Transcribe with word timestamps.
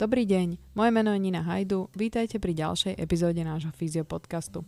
Dobrý 0.00 0.24
deň, 0.24 0.72
moje 0.72 0.90
meno 0.96 1.12
je 1.12 1.20
Nina 1.20 1.44
Hajdu, 1.44 1.92
vítajte 1.92 2.40
pri 2.40 2.56
ďalšej 2.56 2.96
epizóde 2.96 3.44
nášho 3.44 3.68
fyziopodcastu. 3.76 4.64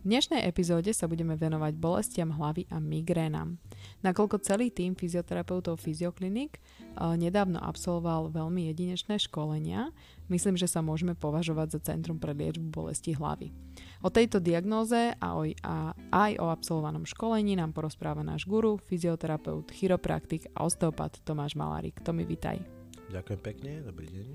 V 0.00 0.04
dnešnej 0.08 0.48
epizóde 0.48 0.96
sa 0.96 1.04
budeme 1.04 1.36
venovať 1.36 1.76
bolestiam 1.76 2.32
hlavy 2.32 2.64
a 2.72 2.80
migrénam. 2.80 3.60
Nakoľko 4.00 4.40
celý 4.40 4.72
tým 4.72 4.96
fyzioterapeutov 4.96 5.84
Fyzioklinik 5.84 6.56
uh, 6.96 7.12
nedávno 7.12 7.60
absolvoval 7.60 8.32
veľmi 8.32 8.72
jedinečné 8.72 9.20
školenia, 9.20 9.92
myslím, 10.32 10.56
že 10.56 10.64
sa 10.64 10.80
môžeme 10.80 11.12
považovať 11.12 11.76
za 11.76 11.92
centrum 11.92 12.16
pre 12.16 12.32
liečbu 12.32 12.72
bolesti 12.72 13.12
hlavy. 13.12 13.52
O 14.00 14.08
tejto 14.08 14.40
diagnóze 14.40 15.12
a, 15.12 15.28
o, 15.36 15.44
a 15.44 15.92
aj 16.08 16.40
o 16.40 16.48
absolvovanom 16.48 17.04
školení 17.04 17.52
nám 17.52 17.76
porozpráva 17.76 18.24
náš 18.24 18.48
guru, 18.48 18.80
fyzioterapeut, 18.88 19.76
chiropraktik 19.76 20.48
a 20.56 20.64
osteopat 20.64 21.20
Tomáš 21.20 21.52
Malárik. 21.52 22.00
Tomi, 22.00 22.24
vitaj. 22.24 22.79
Ďakujem 23.10 23.40
pekne, 23.42 23.72
dobrý 23.82 24.06
deň. 24.06 24.28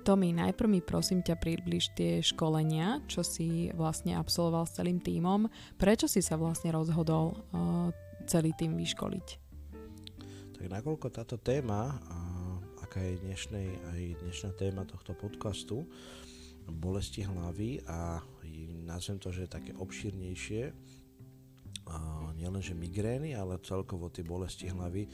Tomi, 0.00 0.32
najprv 0.32 0.68
mi 0.72 0.80
prosím 0.80 1.20
ťa 1.20 1.36
približ 1.36 1.92
tie 1.92 2.24
školenia, 2.24 3.04
čo 3.04 3.20
si 3.20 3.68
vlastne 3.76 4.16
absolvoval 4.16 4.64
s 4.64 4.80
celým 4.80 5.04
tímom. 5.04 5.52
Prečo 5.76 6.08
si 6.08 6.24
sa 6.24 6.40
vlastne 6.40 6.72
rozhodol 6.72 7.36
uh, 7.36 7.92
celý 8.24 8.56
tým 8.56 8.72
vyškoliť? 8.72 9.26
Tak 10.56 10.64
nakoľko 10.64 11.12
táto 11.12 11.36
téma, 11.36 11.92
uh, 11.92 12.80
aká 12.80 13.04
je 13.04 13.20
dnešnej, 13.20 13.68
aj 13.92 14.00
dnešná 14.24 14.50
téma 14.56 14.88
tohto 14.88 15.12
podcastu, 15.12 15.84
bolesti 16.64 17.20
hlavy 17.20 17.84
a 17.84 18.24
nazvem 18.88 19.20
to, 19.20 19.28
že 19.28 19.44
je 19.44 19.54
také 19.60 19.72
obšírnejšie, 19.76 20.72
nielenže 22.36 22.74
migrény, 22.74 23.32
ale 23.32 23.62
celkovo 23.62 24.10
tie 24.10 24.26
bolesti 24.26 24.68
hlavy 24.68 25.06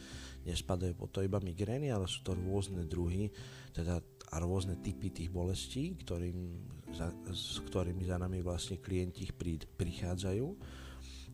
nespadajú 0.48 0.92
po 0.96 1.06
to 1.08 1.22
iba 1.22 1.38
migrény, 1.38 1.92
ale 1.92 2.08
sú 2.08 2.24
to 2.24 2.32
rôzne 2.34 2.84
druhy, 2.88 3.30
teda 3.72 4.00
a 4.32 4.40
rôzne 4.40 4.80
typy 4.80 5.12
tých 5.12 5.28
bolestí, 5.28 5.92
ktorým, 5.92 6.64
za, 6.96 7.12
s 7.28 7.60
ktorými 7.68 8.08
za 8.08 8.16
nami 8.16 8.40
vlastne 8.40 8.80
klienti 8.80 9.28
prí, 9.28 9.60
prichádzajú. 9.60 10.46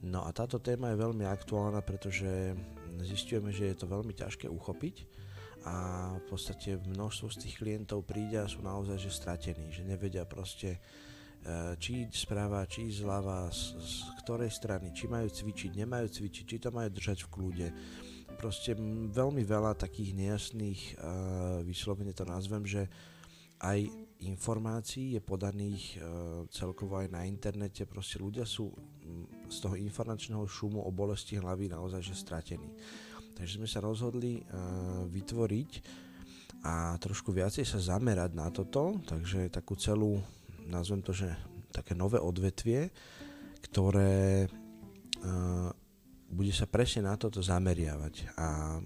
No 0.02 0.26
a 0.26 0.30
táto 0.34 0.58
téma 0.58 0.90
je 0.90 1.02
veľmi 1.06 1.22
aktuálna, 1.22 1.78
pretože 1.86 2.58
zistujeme, 3.06 3.54
že 3.54 3.70
je 3.70 3.76
to 3.78 3.86
veľmi 3.86 4.14
ťažké 4.14 4.50
uchopiť 4.50 5.06
a 5.66 5.74
v 6.18 6.24
podstate 6.26 6.78
množstvo 6.78 7.26
z 7.34 7.36
tých 7.46 7.54
klientov 7.58 8.06
príde 8.06 8.38
a 8.38 8.50
sú 8.50 8.62
naozaj 8.62 8.98
že 8.98 9.10
stratení, 9.10 9.74
že 9.74 9.82
nevedia 9.86 10.22
proste 10.22 10.78
či 11.80 12.04
správa, 12.12 12.68
či 12.68 12.92
zľava, 12.92 13.48
z, 13.48 13.80
z 13.80 13.94
ktorej 14.20 14.52
strany, 14.52 14.92
či 14.92 15.08
majú 15.08 15.32
cvičiť, 15.32 15.80
nemajú 15.80 16.06
cvičiť, 16.12 16.44
či 16.44 16.56
to 16.60 16.68
majú 16.68 16.92
držať 16.92 17.24
v 17.24 17.32
kľude. 17.32 17.68
Proste 18.36 18.76
veľmi 19.10 19.42
veľa 19.42 19.74
takých 19.74 20.14
nejasných, 20.14 20.82
uh, 21.00 21.64
vyslovene 21.64 22.12
to 22.12 22.22
nazvem, 22.28 22.62
že 22.62 22.86
aj 23.64 23.90
informácií 24.22 25.18
je 25.18 25.22
podaných 25.24 25.82
uh, 25.98 26.02
celkovo 26.52 27.02
aj 27.02 27.10
na 27.10 27.26
internete, 27.26 27.88
proste 27.88 28.22
ľudia 28.22 28.46
sú 28.46 28.70
z 29.48 29.56
toho 29.58 29.74
informačného 29.74 30.44
šumu 30.44 30.84
o 30.84 30.90
bolesti 30.92 31.40
hlavy 31.40 31.72
naozaj 31.72 32.04
že 32.04 32.14
stratení. 32.14 32.70
Takže 33.34 33.62
sme 33.62 33.70
sa 33.70 33.78
rozhodli 33.78 34.42
vytvoriť 35.14 35.70
a 36.66 36.98
trošku 36.98 37.30
viacej 37.30 37.62
sa 37.62 37.78
zamerať 37.78 38.34
na 38.34 38.50
toto, 38.50 38.98
takže 39.06 39.46
takú 39.46 39.78
celú 39.78 40.18
nazvem 40.68 41.00
to, 41.00 41.16
že 41.16 41.32
také 41.72 41.96
nové 41.96 42.20
odvetvie, 42.20 42.92
ktoré 43.64 44.46
uh, 44.46 45.68
bude 46.28 46.52
sa 46.52 46.68
presne 46.68 47.08
na 47.08 47.16
toto 47.16 47.40
zameriavať. 47.40 48.14
A 48.36 48.78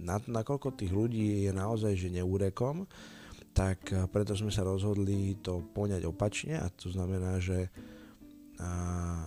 na, 0.00 0.16
nakoľko 0.22 0.78
tých 0.78 0.92
ľudí 0.94 1.50
je 1.50 1.52
naozaj 1.52 1.98
že 1.98 2.14
neúrekom, 2.14 2.86
tak 3.50 3.90
uh, 3.92 4.06
preto 4.06 4.38
sme 4.38 4.54
sa 4.54 4.62
rozhodli 4.62 5.36
to 5.42 5.66
poňať 5.74 6.02
opačne 6.06 6.54
a 6.62 6.70
to 6.70 6.88
znamená, 6.88 7.42
že 7.42 7.68
uh, 8.62 9.26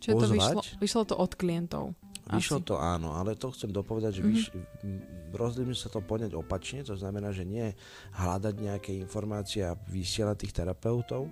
Čiže 0.00 0.16
to 0.16 0.28
vyšlo, 0.32 0.60
vyšlo 0.80 1.02
to 1.04 1.14
od 1.20 1.32
klientov. 1.36 1.92
Vyšlo 2.30 2.62
Asi. 2.62 2.68
to 2.70 2.74
áno, 2.78 3.18
ale 3.18 3.34
to 3.34 3.50
chcem 3.50 3.74
dopovedať, 3.74 4.20
že 4.20 4.22
mm-hmm. 4.22 4.34
vyš, 4.34 4.44
rozhodli 5.34 5.74
sa 5.74 5.90
to 5.90 5.98
poňať 5.98 6.38
opačne, 6.38 6.86
to 6.86 6.94
znamená, 6.94 7.34
že 7.34 7.42
nie 7.42 7.74
hľadať 8.14 8.54
nejaké 8.54 8.94
informácie 8.94 9.66
a 9.66 9.74
vysielať 9.74 10.46
tých 10.46 10.54
terapeutov, 10.62 11.26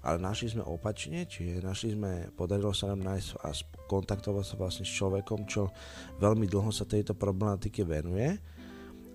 ale 0.00 0.16
našli 0.18 0.56
sme 0.56 0.64
opačne, 0.64 1.28
čiže 1.28 1.62
našli 1.62 1.94
sme, 1.94 2.32
podarilo 2.34 2.72
sa 2.74 2.90
nám 2.90 3.04
nájsť 3.04 3.28
a 3.46 3.50
kontaktovať 3.86 4.44
sa 4.44 4.54
vlastne 4.56 4.84
s 4.88 4.92
človekom, 4.96 5.46
čo 5.46 5.70
veľmi 6.18 6.48
dlho 6.48 6.72
sa 6.72 6.88
tejto 6.88 7.14
problematike 7.14 7.84
venuje 7.86 8.34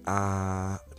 a 0.06 0.19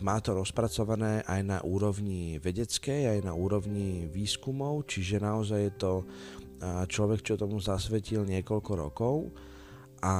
má 0.03 0.17
to 0.19 0.35
rozpracované 0.35 1.23
aj 1.23 1.41
na 1.47 1.59
úrovni 1.63 2.43
vedeckej, 2.43 3.07
aj 3.07 3.19
na 3.23 3.31
úrovni 3.31 4.11
výskumov, 4.11 4.83
čiže 4.91 5.23
naozaj 5.23 5.59
je 5.63 5.73
to 5.79 5.93
človek, 6.91 7.23
čo 7.23 7.39
tomu 7.39 7.63
zasvetil 7.63 8.27
niekoľko 8.27 8.71
rokov 8.75 9.31
a 10.01 10.13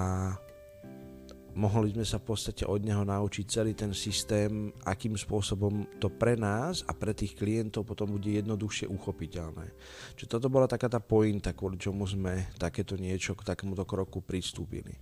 mohli 1.57 1.89
sme 1.89 2.05
sa 2.05 2.21
v 2.21 2.29
podstate 2.29 2.63
od 2.69 2.85
neho 2.85 3.01
naučiť 3.01 3.45
celý 3.49 3.73
ten 3.73 3.89
systém, 3.97 4.69
akým 4.85 5.17
spôsobom 5.17 5.97
to 5.97 6.13
pre 6.13 6.37
nás 6.37 6.85
a 6.85 6.93
pre 6.93 7.17
tých 7.17 7.33
klientov 7.33 7.89
potom 7.89 8.13
bude 8.13 8.29
jednoduchšie 8.29 8.85
uchopiteľné. 8.85 9.65
Čiže 10.13 10.29
toto 10.37 10.47
bola 10.53 10.69
taká 10.69 10.85
tá 10.85 11.01
pointa, 11.01 11.57
kvôli 11.57 11.81
čomu 11.81 12.05
sme 12.05 12.53
takéto 12.61 12.93
niečo 12.93 13.33
k 13.33 13.41
takémuto 13.41 13.89
kroku 13.89 14.21
pristúpili. 14.21 14.93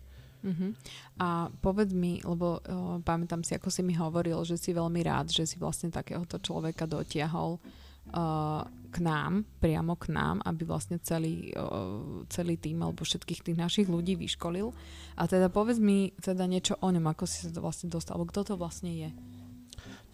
Uh-huh. 0.45 0.71
A 1.19 1.49
povedz 1.59 1.91
mi, 1.91 2.21
lebo 2.21 2.61
uh, 2.61 3.01
pamätám 3.01 3.41
si, 3.41 3.57
ako 3.57 3.73
si 3.73 3.81
mi 3.81 3.97
hovoril, 3.97 4.45
že 4.45 4.55
si 4.55 4.71
veľmi 4.71 5.01
rád, 5.01 5.33
že 5.33 5.43
si 5.43 5.57
vlastne 5.57 5.89
takéhoto 5.89 6.37
človeka 6.37 6.85
dotiahol 6.85 7.57
uh, 7.57 7.84
k 8.95 9.03
nám, 9.03 9.43
priamo 9.59 9.99
k 9.99 10.15
nám, 10.15 10.39
aby 10.47 10.63
vlastne 10.63 11.03
celý, 11.03 11.51
uh, 11.51 12.23
celý 12.31 12.55
tým 12.55 12.79
alebo 12.79 13.03
všetkých 13.03 13.43
tých 13.43 13.57
našich 13.59 13.87
ľudí 13.91 14.15
vyškolil. 14.15 14.71
A 15.19 15.27
teda 15.27 15.51
povedz 15.51 15.83
mi 15.83 16.15
teda 16.15 16.47
niečo 16.47 16.79
o 16.79 16.87
ňom, 16.87 17.03
ako 17.11 17.27
si 17.27 17.43
sa 17.43 17.51
to 17.51 17.59
vlastne 17.59 17.91
dostal, 17.91 18.15
alebo 18.15 18.31
kto 18.31 18.47
to 18.47 18.55
vlastne 18.55 18.95
je. 18.95 19.11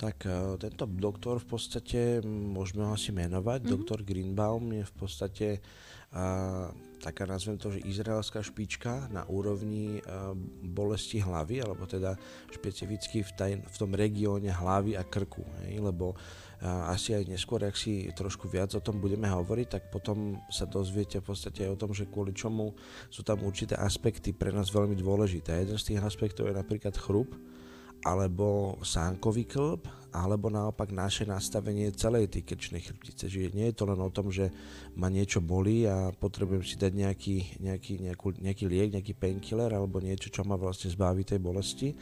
Tak 0.02 0.26
uh, 0.26 0.58
tento 0.58 0.90
doktor 0.90 1.38
v 1.38 1.48
podstate, 1.54 2.26
môžeme 2.26 2.90
ho 2.90 2.98
asi 2.98 3.14
menovať, 3.14 3.62
mm-hmm. 3.62 3.74
doktor 3.78 4.02
Greenbaum 4.02 4.66
je 4.74 4.82
v 4.82 4.94
podstate 4.98 5.48
uh, 5.62 6.74
taká, 7.06 7.30
nazvem 7.30 7.62
to, 7.62 7.70
že 7.70 7.86
izraelská 7.86 8.42
špička 8.42 9.14
na 9.14 9.30
úrovni 9.30 10.02
uh, 10.02 10.34
bolesti 10.66 11.22
hlavy, 11.22 11.62
alebo 11.62 11.86
teda 11.86 12.18
špecificky 12.50 13.22
v, 13.22 13.32
taj, 13.38 13.52
v 13.62 13.76
tom 13.78 13.94
regióne 13.94 14.50
hlavy 14.50 14.98
a 14.98 15.06
krku, 15.06 15.46
hej, 15.62 15.78
lebo 15.78 16.18
asi 16.62 17.18
aj 17.18 17.26
neskôr, 17.26 17.66
ak 17.66 17.74
si 17.74 18.06
trošku 18.14 18.46
viac 18.46 18.70
o 18.78 18.82
tom 18.82 19.02
budeme 19.02 19.26
hovoriť, 19.26 19.68
tak 19.68 19.84
potom 19.90 20.38
sa 20.54 20.70
dozviete 20.70 21.18
v 21.18 21.26
podstate 21.34 21.66
aj 21.66 21.72
o 21.74 21.80
tom, 21.82 21.92
že 21.92 22.06
kvôli 22.06 22.38
čomu 22.38 22.78
sú 23.10 23.26
tam 23.26 23.42
určité 23.42 23.74
aspekty 23.74 24.30
pre 24.30 24.54
nás 24.54 24.70
veľmi 24.70 24.94
dôležité. 24.94 25.58
Jeden 25.58 25.82
z 25.82 25.94
tých 25.94 26.06
aspektov 26.06 26.46
je 26.46 26.56
napríklad 26.56 26.94
chrup, 26.94 27.34
alebo 28.02 28.78
sánkový 28.82 29.46
klb, 29.46 29.86
alebo 30.12 30.50
naopak 30.52 30.92
naše 30.92 31.24
nastavenie 31.24 31.94
celej 31.96 32.34
tej 32.34 32.44
krčnej 32.44 32.82
chrbtice. 32.84 33.30
Čiže 33.30 33.56
nie 33.56 33.70
je 33.72 33.78
to 33.78 33.88
len 33.88 34.02
o 34.02 34.10
tom, 34.12 34.34
že 34.34 34.50
ma 34.98 35.08
niečo 35.08 35.40
bolí 35.40 35.88
a 35.88 36.12
potrebujem 36.12 36.66
si 36.66 36.76
dať 36.76 36.92
nejaký, 36.98 37.38
nejaký, 37.62 37.94
nejakú, 38.02 38.28
nejaký 38.42 38.66
liek, 38.68 38.90
nejaký 38.92 39.14
painkiller 39.16 39.72
alebo 39.72 40.02
niečo, 40.04 40.34
čo 40.34 40.44
ma 40.44 40.58
vlastne 40.58 40.92
zbaví 40.92 41.24
tej 41.24 41.40
bolesti, 41.40 41.94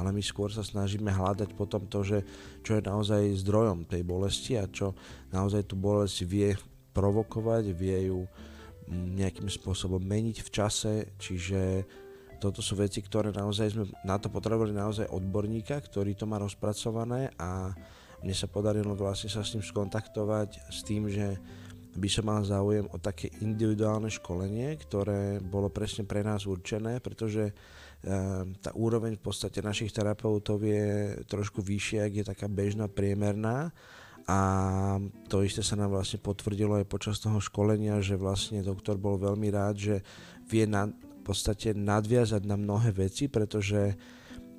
ale 0.00 0.14
my 0.14 0.22
skôr 0.24 0.48
sa 0.48 0.64
snažíme 0.64 1.12
hľadať 1.12 1.52
potom 1.52 1.84
to, 1.88 2.00
že 2.04 2.18
čo 2.64 2.78
je 2.78 2.82
naozaj 2.84 3.40
zdrojom 3.44 3.84
tej 3.84 4.02
bolesti 4.06 4.56
a 4.56 4.70
čo 4.70 4.96
naozaj 5.34 5.68
tú 5.68 5.76
bolesť 5.76 6.18
vie 6.24 6.56
provokovať, 6.92 7.72
vie 7.72 8.12
ju 8.12 8.24
mm, 8.24 9.20
nejakým 9.20 9.48
spôsobom 9.48 10.00
meniť 10.00 10.44
v 10.44 10.50
čase, 10.52 10.94
čiže 11.16 11.84
toto 12.42 12.58
sú 12.58 12.74
veci, 12.74 12.98
ktoré 12.98 13.30
naozaj 13.30 13.66
sme 13.70 13.84
na 14.02 14.18
to 14.18 14.26
potrebovali 14.26 14.74
naozaj 14.74 15.06
odborníka, 15.14 15.78
ktorý 15.78 16.18
to 16.18 16.26
má 16.26 16.42
rozpracované 16.42 17.30
a 17.38 17.70
mne 18.22 18.34
sa 18.34 18.50
podarilo 18.50 18.98
vlastne 18.98 19.30
sa 19.30 19.46
s 19.46 19.54
ním 19.54 19.62
skontaktovať 19.62 20.70
s 20.70 20.82
tým, 20.82 21.06
že 21.06 21.38
by 21.92 22.08
som 22.08 22.24
mal 22.24 22.40
záujem 22.42 22.88
o 22.88 22.96
také 22.96 23.28
individuálne 23.44 24.08
školenie, 24.08 24.74
ktoré 24.80 25.38
bolo 25.38 25.68
presne 25.68 26.08
pre 26.08 26.24
nás 26.24 26.48
určené, 26.48 26.98
pretože 27.04 27.52
tá 28.58 28.70
úroveň 28.74 29.14
v 29.14 29.22
podstate 29.22 29.62
našich 29.62 29.94
terapeutov 29.94 30.58
je 30.66 31.14
trošku 31.30 31.62
vyššia, 31.62 32.06
ak 32.06 32.12
je 32.18 32.24
taká 32.26 32.46
bežná, 32.50 32.90
priemerná 32.90 33.70
a 34.26 34.38
to 35.26 35.42
isté 35.42 35.66
sa 35.66 35.74
nám 35.74 35.98
vlastne 35.98 36.22
potvrdilo 36.22 36.78
aj 36.78 36.86
počas 36.86 37.18
toho 37.18 37.42
školenia, 37.42 37.98
že 37.98 38.14
vlastne 38.14 38.62
doktor 38.62 38.98
bol 38.98 39.18
veľmi 39.18 39.48
rád, 39.50 39.74
že 39.78 39.96
vie 40.46 40.66
na, 40.66 40.86
v 40.90 41.22
podstate 41.26 41.74
nadviazať 41.74 42.42
na 42.46 42.54
mnohé 42.54 42.94
veci, 42.94 43.26
pretože 43.26 43.98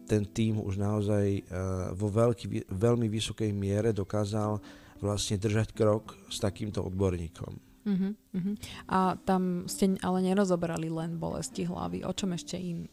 ten 0.03 0.27
tým 0.27 0.59
už 0.59 0.75
naozaj 0.75 1.25
uh, 1.47 1.95
vo 1.95 2.11
veľký, 2.11 2.75
veľmi 2.75 3.07
vysokej 3.07 3.55
miere 3.55 3.95
dokázal 3.95 4.59
vlastne 4.99 5.39
držať 5.39 5.71
krok 5.71 6.15
s 6.27 6.43
takýmto 6.43 6.83
odborníkom. 6.83 7.72
Uh-huh, 7.83 8.15
uh-huh. 8.15 8.55
A 8.87 9.19
tam 9.27 9.67
ste 9.67 9.99
ale 9.99 10.23
nerozobrali 10.23 10.87
len 10.87 11.19
bolesti 11.19 11.67
hlavy. 11.67 12.07
O 12.07 12.15
čom 12.15 12.31
ešte 12.31 12.55
in, 12.55 12.87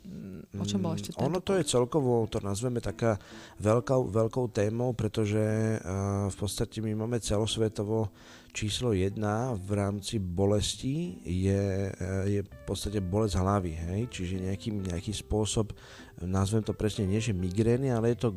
O 0.59 0.67
čom 0.67 0.83
bol 0.83 0.99
ešte 0.99 1.15
Ono 1.23 1.39
to 1.39 1.55
je 1.55 1.63
celkovo, 1.63 2.27
to 2.27 2.43
nazveme 2.43 2.83
taká 2.83 3.23
veľkou, 3.63 4.11
veľkou 4.11 4.51
témou, 4.51 4.91
pretože 4.99 5.39
uh, 5.79 6.27
v 6.27 6.37
podstate 6.37 6.83
my 6.83 7.07
máme 7.07 7.23
celosvetovo 7.23 8.11
číslo 8.51 8.91
jedna 8.91 9.55
v 9.55 9.79
rámci 9.79 10.19
bolesti 10.19 11.23
je, 11.23 11.87
uh, 11.87 12.27
je 12.27 12.43
v 12.43 12.51
podstate 12.67 12.99
bolesť 12.99 13.39
hlavy, 13.39 13.73
hej? 13.79 14.01
čiže 14.11 14.43
nejaký, 14.43 14.75
nejaký 14.91 15.15
spôsob, 15.15 15.71
nazvem 16.19 16.67
to 16.67 16.75
presne 16.75 17.07
nie, 17.07 17.23
že 17.23 17.31
migrény, 17.31 17.95
ale 17.95 18.19
je 18.19 18.27
to 18.27 18.35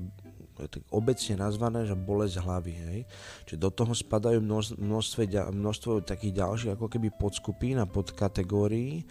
je 0.65 0.79
tak 0.79 0.83
obecne 0.89 1.35
nazvané, 1.39 1.85
že 1.85 1.95
bolesť 1.95 2.41
hlavy. 2.41 2.73
Hej. 2.73 2.99
Čiže 3.45 3.59
do 3.59 3.69
toho 3.69 3.93
spadajú 3.93 4.39
množstvo, 4.39 5.21
množstvo 5.51 5.91
takých 6.07 6.43
ďalších 6.43 6.73
ako 6.75 6.87
keby 6.87 7.13
podskupín 7.13 7.79
a 7.79 7.89
podkategórií 7.89 9.03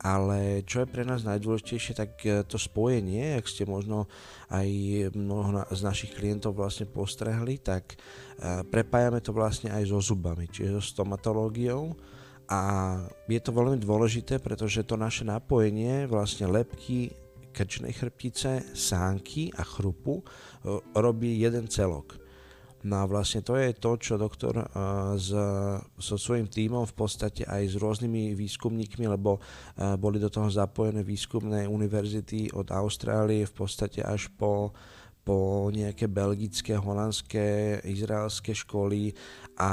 ale 0.00 0.64
čo 0.64 0.80
je 0.80 0.88
pre 0.88 1.04
nás 1.04 1.28
najdôležitejšie, 1.28 1.92
tak 1.92 2.10
e, 2.24 2.40
to 2.48 2.56
spojenie, 2.56 3.36
ak 3.36 3.44
ste 3.44 3.68
možno 3.68 4.08
aj 4.48 4.64
mnoho 5.12 5.68
z 5.68 5.80
našich 5.84 6.16
klientov 6.16 6.56
vlastne 6.56 6.88
postrehli, 6.88 7.60
tak 7.60 8.00
e, 8.40 8.64
prepájame 8.64 9.20
to 9.20 9.36
vlastne 9.36 9.68
aj 9.68 9.92
so 9.92 10.00
zubami, 10.00 10.48
čiže 10.48 10.80
so 10.80 10.82
stomatológiou 11.04 11.92
a 12.48 12.60
je 13.28 13.40
to 13.44 13.52
veľmi 13.52 13.76
dôležité, 13.76 14.40
pretože 14.40 14.88
to 14.88 14.96
naše 14.96 15.22
napojenie 15.28 16.08
vlastne 16.08 16.48
lepky 16.48 17.12
krčnej 17.52 17.92
chrbtice, 17.92 18.72
sánky 18.72 19.52
a 19.52 19.62
chrupu 19.66 20.24
robí 20.94 21.40
jeden 21.40 21.68
celok. 21.68 22.20
No 22.80 23.04
a 23.04 23.04
vlastne 23.04 23.44
to 23.44 23.60
je 23.60 23.76
to, 23.76 24.00
čo 24.00 24.16
doktor 24.16 24.56
uh, 24.56 25.12
s, 25.12 25.28
so 26.00 26.16
svojím 26.16 26.48
tímom 26.48 26.88
v 26.88 26.94
podstate 26.96 27.44
aj 27.44 27.62
s 27.68 27.74
rôznymi 27.76 28.32
výskumníkmi, 28.32 29.04
lebo 29.04 29.36
uh, 29.36 30.00
boli 30.00 30.16
do 30.16 30.32
toho 30.32 30.48
zapojené 30.48 31.04
výskumné 31.04 31.68
univerzity 31.68 32.56
od 32.56 32.72
Austrálie 32.72 33.44
v 33.44 33.52
podstate 33.52 34.00
až 34.00 34.32
po 34.32 34.72
po 35.20 35.68
nejaké 35.68 36.08
belgické, 36.08 36.80
holandské, 36.80 37.76
izraelské 37.84 38.56
školy 38.56 39.12
a 39.60 39.70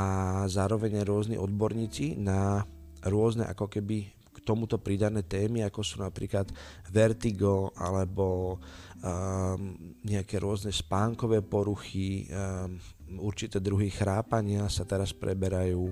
zároveň 0.52 1.08
rôzni 1.08 1.40
odborníci 1.40 2.20
na 2.20 2.68
rôzne 3.08 3.48
ako 3.48 3.72
keby 3.72 4.12
tomuto 4.48 4.80
pridané 4.80 5.28
témy, 5.28 5.68
ako 5.68 5.84
sú 5.84 6.00
napríklad 6.00 6.48
vertigo 6.88 7.76
alebo 7.76 8.56
um, 8.56 9.76
nejaké 10.08 10.40
rôzne 10.40 10.72
spánkové 10.72 11.44
poruchy, 11.44 12.32
um, 12.32 12.80
určité 13.20 13.60
druhy 13.60 13.92
chrápania 13.92 14.72
sa 14.72 14.88
teraz 14.88 15.12
preberajú. 15.12 15.92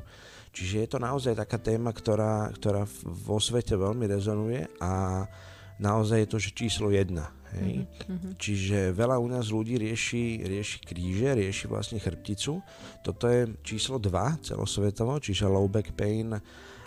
Čiže 0.55 0.87
je 0.87 0.87
to 0.87 1.03
naozaj 1.03 1.35
taká 1.35 1.59
téma, 1.59 1.91
ktorá, 1.91 2.47
ktorá 2.55 2.87
vo 3.03 3.43
svete 3.43 3.75
veľmi 3.75 4.07
rezonuje 4.07 4.63
a 4.79 5.27
naozaj 5.83 6.23
je 6.23 6.29
to 6.31 6.37
že 6.39 6.51
číslo 6.55 6.87
jedna. 6.95 7.27
Hej? 7.55 7.83
Mm-hmm. 7.83 8.31
Čiže 8.39 8.79
veľa 8.95 9.19
u 9.19 9.27
nás 9.31 9.51
ľudí 9.51 9.79
rieši, 9.79 10.43
rieši 10.43 10.77
kríže, 10.83 11.35
rieši 11.35 11.65
vlastne 11.67 11.99
chrbticu. 11.99 12.59
Toto 13.03 13.25
je 13.27 13.51
číslo 13.63 13.99
2 13.99 14.47
celosvetovo, 14.47 15.19
čiže 15.19 15.47
low 15.47 15.67
back 15.67 15.95
pain, 15.95 16.35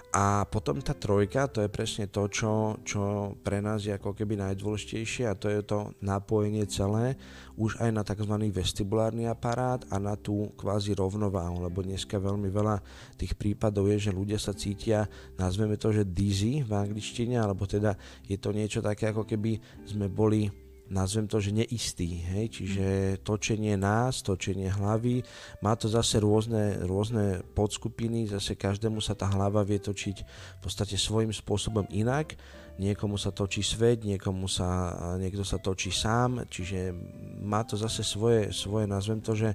a 0.09 0.49
potom 0.49 0.81
tá 0.81 0.97
trojka, 0.97 1.53
to 1.53 1.61
je 1.61 1.69
presne 1.69 2.09
to, 2.09 2.33
čo, 2.33 2.81
čo 2.81 3.37
pre 3.45 3.61
nás 3.61 3.85
je 3.85 3.93
ako 3.93 4.17
keby 4.17 4.41
najdôležitejšie 4.41 5.29
a 5.29 5.37
to 5.37 5.53
je 5.53 5.61
to 5.61 5.93
napojenie 6.01 6.65
celé 6.65 7.21
už 7.61 7.77
aj 7.77 7.91
na 7.93 8.01
tzv. 8.01 8.35
vestibulárny 8.49 9.29
aparát 9.29 9.85
a 9.93 10.01
na 10.01 10.17
tú 10.17 10.49
kvázi 10.57 10.97
rovnováhu, 10.97 11.61
lebo 11.61 11.85
dneska 11.85 12.17
veľmi 12.17 12.49
veľa 12.49 12.81
tých 13.21 13.37
prípadov 13.37 13.93
je, 13.93 14.09
že 14.09 14.17
ľudia 14.17 14.41
sa 14.41 14.57
cítia, 14.57 15.05
nazveme 15.37 15.77
to, 15.77 15.93
že 15.93 16.09
dizzy 16.09 16.65
v 16.65 16.73
angličtine, 16.73 17.37
alebo 17.37 17.69
teda 17.69 17.93
je 18.25 18.41
to 18.41 18.57
niečo 18.57 18.81
také, 18.81 19.13
ako 19.13 19.29
keby 19.29 19.61
sme 19.85 20.09
boli 20.09 20.68
nazvem 20.89 21.29
to, 21.29 21.37
že 21.41 21.53
neistý, 21.53 22.25
hej, 22.25 22.47
čiže 22.53 22.87
točenie 23.21 23.77
nás, 23.77 24.25
točenie 24.25 24.73
hlavy, 24.73 25.21
má 25.61 25.77
to 25.77 25.89
zase 25.89 26.21
rôzne, 26.21 26.85
rôzne 26.85 27.45
podskupiny, 27.53 28.29
zase 28.29 28.57
každému 28.57 29.01
sa 29.05 29.13
tá 29.13 29.29
hlava 29.29 29.65
vie 29.65 29.81
točiť 29.81 30.17
v 30.59 30.61
podstate 30.61 30.97
svojím 30.97 31.33
spôsobom 31.33 31.85
inak, 31.93 32.37
niekomu 32.81 33.21
sa 33.21 33.35
točí 33.35 33.61
svet, 33.61 34.07
niekomu 34.07 34.49
sa, 34.49 34.95
niekto 35.21 35.45
sa 35.45 35.61
točí 35.61 35.93
sám, 35.93 36.49
čiže 36.49 36.95
má 37.43 37.67
to 37.67 37.77
zase 37.77 38.01
svoje, 38.07 38.55
svoje 38.55 38.89
nazvem 38.89 39.21
to, 39.21 39.37
že 39.37 39.53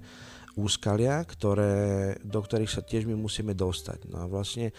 úskalia, 0.53 1.25
ktoré, 1.25 2.13
do 2.21 2.37
ktorých 2.37 2.69
sa 2.69 2.85
tiež 2.85 3.09
my 3.09 3.17
musíme 3.17 3.57
dostať. 3.57 4.05
No 4.11 4.25
a 4.25 4.29
vlastne 4.29 4.69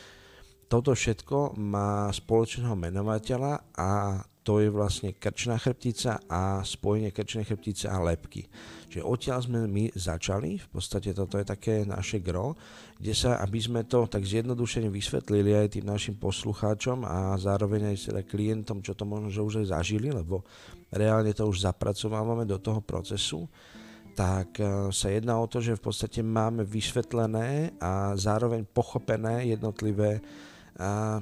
toto 0.71 0.95
všetko 0.95 1.59
má 1.59 2.09
spoločného 2.15 2.79
menovateľa 2.79 3.75
a 3.75 3.91
to 4.45 4.61
je 4.61 4.69
vlastne 4.69 5.17
krčná 5.17 5.57
chrbtica 5.57 6.21
a 6.29 6.61
spojenie 6.61 7.09
krčnej 7.09 7.49
chrbtice 7.49 7.89
a 7.89 7.97
lepky. 8.05 8.45
Čiže 8.93 9.03
odtiaľ 9.03 9.41
sme 9.41 9.65
my 9.65 9.89
začali, 9.97 10.61
v 10.61 10.69
podstate 10.69 11.17
toto 11.17 11.41
je 11.41 11.49
také 11.49 11.89
naše 11.89 12.21
gro, 12.21 12.53
kde 13.01 13.17
sa, 13.17 13.41
aby 13.41 13.59
sme 13.59 13.89
to 13.89 14.05
tak 14.05 14.21
zjednodušene 14.23 14.93
vysvetlili 14.93 15.57
aj 15.57 15.81
tým 15.81 15.89
našim 15.89 16.21
poslucháčom 16.21 17.09
a 17.09 17.35
zároveň 17.41 17.91
aj 17.91 18.13
teda 18.13 18.23
klientom, 18.23 18.85
čo 18.85 18.93
to 18.93 19.09
možno, 19.09 19.33
že 19.33 19.41
už 19.41 19.55
aj 19.65 19.81
zažili, 19.81 20.13
lebo 20.13 20.45
reálne 20.93 21.33
to 21.33 21.49
už 21.49 21.65
zapracovávame 21.65 22.45
do 22.45 22.61
toho 22.61 22.85
procesu, 22.85 23.49
tak 24.15 24.61
e, 24.63 24.95
sa 24.95 25.11
jedná 25.11 25.41
o 25.43 25.51
to, 25.51 25.59
že 25.59 25.75
v 25.75 25.91
podstate 25.91 26.23
máme 26.23 26.63
vysvetlené 26.63 27.75
a 27.83 28.15
zároveň 28.15 28.63
pochopené 28.63 29.51
jednotlivé, 29.51 30.23
a 30.79 31.19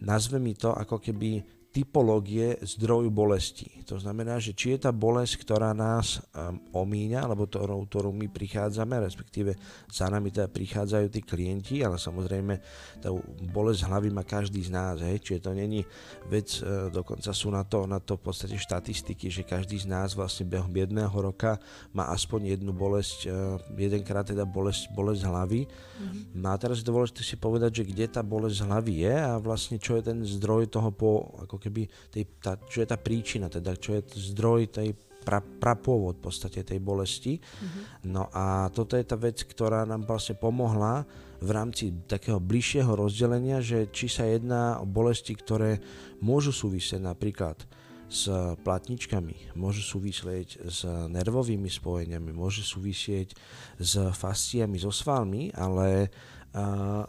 nazve 0.00 0.36
mi 0.36 0.52
to 0.52 0.72
ako 0.72 1.00
keby 1.00 1.55
typológie 1.76 2.56
zdroju 2.64 3.12
bolesti. 3.12 3.68
To 3.84 4.00
znamená, 4.00 4.40
že 4.40 4.56
či 4.56 4.72
je 4.72 4.88
tá 4.88 4.96
bolesť, 4.96 5.44
ktorá 5.44 5.76
nás 5.76 6.24
um, 6.32 6.56
omíňa, 6.72 7.28
alebo 7.28 7.44
ktorou, 7.44 7.84
ktorou 7.84 8.16
my 8.16 8.32
prichádzame, 8.32 8.96
respektíve 8.96 9.52
za 9.92 10.08
nami 10.08 10.32
teda 10.32 10.48
prichádzajú 10.48 11.06
tí 11.12 11.20
klienti, 11.20 11.84
ale 11.84 12.00
samozrejme 12.00 12.56
tá 13.04 13.12
bolesť 13.52 13.92
hlavy 13.92 14.08
má 14.08 14.24
každý 14.24 14.64
z 14.64 14.72
nás, 14.72 15.04
hej, 15.04 15.20
čiže 15.20 15.44
to 15.44 15.52
není 15.52 15.84
vec, 16.32 16.48
uh, 16.64 16.88
dokonca 16.88 17.28
sú 17.36 17.52
na 17.52 17.60
to, 17.68 17.84
na 17.84 18.00
to 18.00 18.16
v 18.16 18.24
podstate 18.24 18.56
štatistiky, 18.56 19.28
že 19.28 19.44
každý 19.44 19.76
z 19.76 19.92
nás 19.92 20.16
vlastne 20.16 20.48
behom 20.48 20.72
jedného 20.72 21.12
roka 21.12 21.60
má 21.92 22.08
aspoň 22.08 22.56
jednu 22.56 22.72
bolesť, 22.72 23.28
uh, 23.28 23.60
jedenkrát 23.76 24.24
teda 24.24 24.48
bolesť, 24.48 24.88
bolesť 24.96 25.28
hlavy. 25.28 25.68
Mm-hmm. 25.68 26.40
No 26.40 26.48
a 26.48 26.56
teraz 26.56 26.80
je 26.80 26.88
dôležité 26.88 27.20
si 27.20 27.36
povedať, 27.36 27.84
že 27.84 27.92
kde 27.92 28.08
tá 28.08 28.24
bolesť 28.24 28.64
hlavy 28.64 29.04
je 29.04 29.14
a 29.20 29.36
vlastne 29.36 29.76
čo 29.76 30.00
je 30.00 30.08
ten 30.08 30.24
zdroj 30.24 30.72
toho 30.72 30.88
po, 30.88 31.36
ako 31.44 31.65
keby 31.66 31.82
tej, 32.14 32.24
tá, 32.38 32.54
čo 32.70 32.80
je 32.82 32.88
tá 32.88 32.96
príčina, 32.96 33.50
teda 33.50 33.74
čo 33.74 33.98
je 33.98 34.32
zdroj 34.32 34.70
tej 34.70 34.94
pra, 35.26 35.42
prapôvod 35.42 36.22
v 36.22 36.24
podstate 36.30 36.62
tej 36.62 36.78
bolesti. 36.78 37.42
Mm-hmm. 37.42 37.82
No 38.06 38.30
a 38.30 38.70
toto 38.70 38.94
je 38.94 39.02
tá 39.02 39.18
vec, 39.18 39.42
ktorá 39.42 39.82
nám 39.82 40.06
vlastne 40.06 40.38
pomohla 40.38 41.02
v 41.42 41.50
rámci 41.50 41.92
takého 42.06 42.38
bližšieho 42.38 42.94
rozdelenia, 42.94 43.58
že 43.58 43.90
či 43.90 44.06
sa 44.06 44.24
jedná 44.24 44.78
o 44.78 44.86
bolesti, 44.86 45.34
ktoré 45.34 45.82
môžu 46.22 46.54
súvisieť 46.54 47.02
napríklad 47.02 47.58
s 48.06 48.30
platničkami, 48.62 49.58
môžu 49.58 49.82
súvisieť 49.82 50.62
s 50.62 50.86
nervovými 50.86 51.66
spojeniami, 51.66 52.30
môžu 52.30 52.62
súvisieť 52.62 53.34
s 53.82 53.92
fasciami, 54.14 54.78
so 54.78 54.94
svalmi, 54.94 55.50
ale 55.50 56.06
uh, 56.54 57.02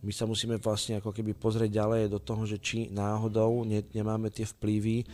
my 0.00 0.12
sa 0.16 0.24
musíme 0.24 0.56
vlastne 0.56 0.96
ako 0.96 1.12
keby 1.12 1.36
pozrieť 1.36 1.70
ďalej 1.76 2.02
do 2.08 2.20
toho, 2.20 2.48
že 2.48 2.56
či 2.56 2.88
náhodou 2.88 3.68
ne, 3.68 3.84
nemáme 3.92 4.32
tie 4.32 4.48
vplyvy, 4.48 5.04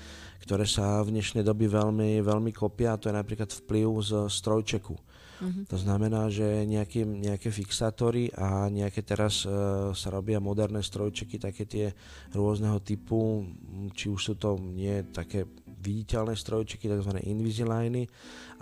ktoré 0.47 0.63
sa 0.63 1.03
v 1.03 1.11
dnešnej 1.19 1.43
doby 1.43 1.67
veľmi, 1.67 2.23
veľmi 2.23 2.55
kopia, 2.55 2.95
a 2.95 3.01
to 3.01 3.11
je 3.11 3.19
napríklad 3.19 3.51
vplyv 3.51 3.89
z 4.03 4.11
strojčeku. 4.31 4.95
Mm-hmm. 5.37 5.65
To 5.69 5.77
znamená, 5.77 6.33
že 6.33 6.65
nejaké, 6.65 7.05
nejaké 7.05 7.53
fixátory 7.53 8.33
a 8.33 8.73
nejaké 8.73 9.05
teraz 9.05 9.45
uh, 9.45 9.93
sa 9.93 10.09
robia 10.09 10.41
moderné 10.41 10.81
strojčeky, 10.81 11.37
také 11.37 11.69
tie 11.69 11.87
rôzneho 12.33 12.81
typu, 12.81 13.45
či 13.93 14.09
už 14.09 14.21
sú 14.23 14.35
to 14.41 14.57
nie 14.57 15.05
také 15.13 15.45
viditeľné 15.67 16.33
strojčeky, 16.33 16.89
tzv. 16.89 17.21
Invisaligny 17.27 18.09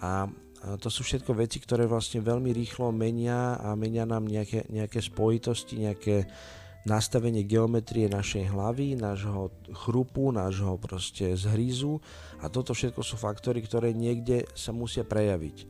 a 0.02 0.26
to 0.80 0.88
sú 0.88 1.04
všetko 1.04 1.36
veci, 1.36 1.60
ktoré 1.60 1.84
vlastne 1.84 2.24
veľmi 2.24 2.48
rýchlo 2.52 2.88
menia 2.88 3.60
a 3.60 3.76
menia 3.76 4.08
nám 4.08 4.24
nejaké, 4.24 4.64
nejaké 4.72 5.00
spojitosti, 5.04 5.84
nejaké 5.84 6.24
nastavenie 6.84 7.48
geometrie 7.48 8.12
našej 8.12 8.52
hlavy, 8.52 8.96
nášho 8.96 9.48
chrupu, 9.72 10.28
nášho 10.32 10.76
proste 10.76 11.32
zhrízu 11.32 12.00
a 12.44 12.52
toto 12.52 12.76
všetko 12.76 13.00
sú 13.00 13.16
faktory, 13.16 13.64
ktoré 13.64 13.96
niekde 13.96 14.44
sa 14.52 14.72
musia 14.72 15.00
prejaviť. 15.04 15.64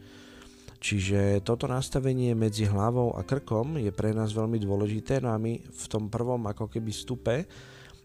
Čiže 0.85 1.41
toto 1.41 1.65
nastavenie 1.65 2.37
medzi 2.37 2.69
hlavou 2.69 3.17
a 3.17 3.25
krkom 3.25 3.81
je 3.81 3.89
pre 3.89 4.13
nás 4.13 4.37
veľmi 4.37 4.61
dôležité, 4.61 5.23
no 5.23 5.33
a 5.33 5.41
my 5.41 5.57
v 5.57 5.87
tom 5.89 6.13
prvom 6.13 6.45
ako 6.45 6.69
keby 6.69 6.93
stupe 6.93 7.47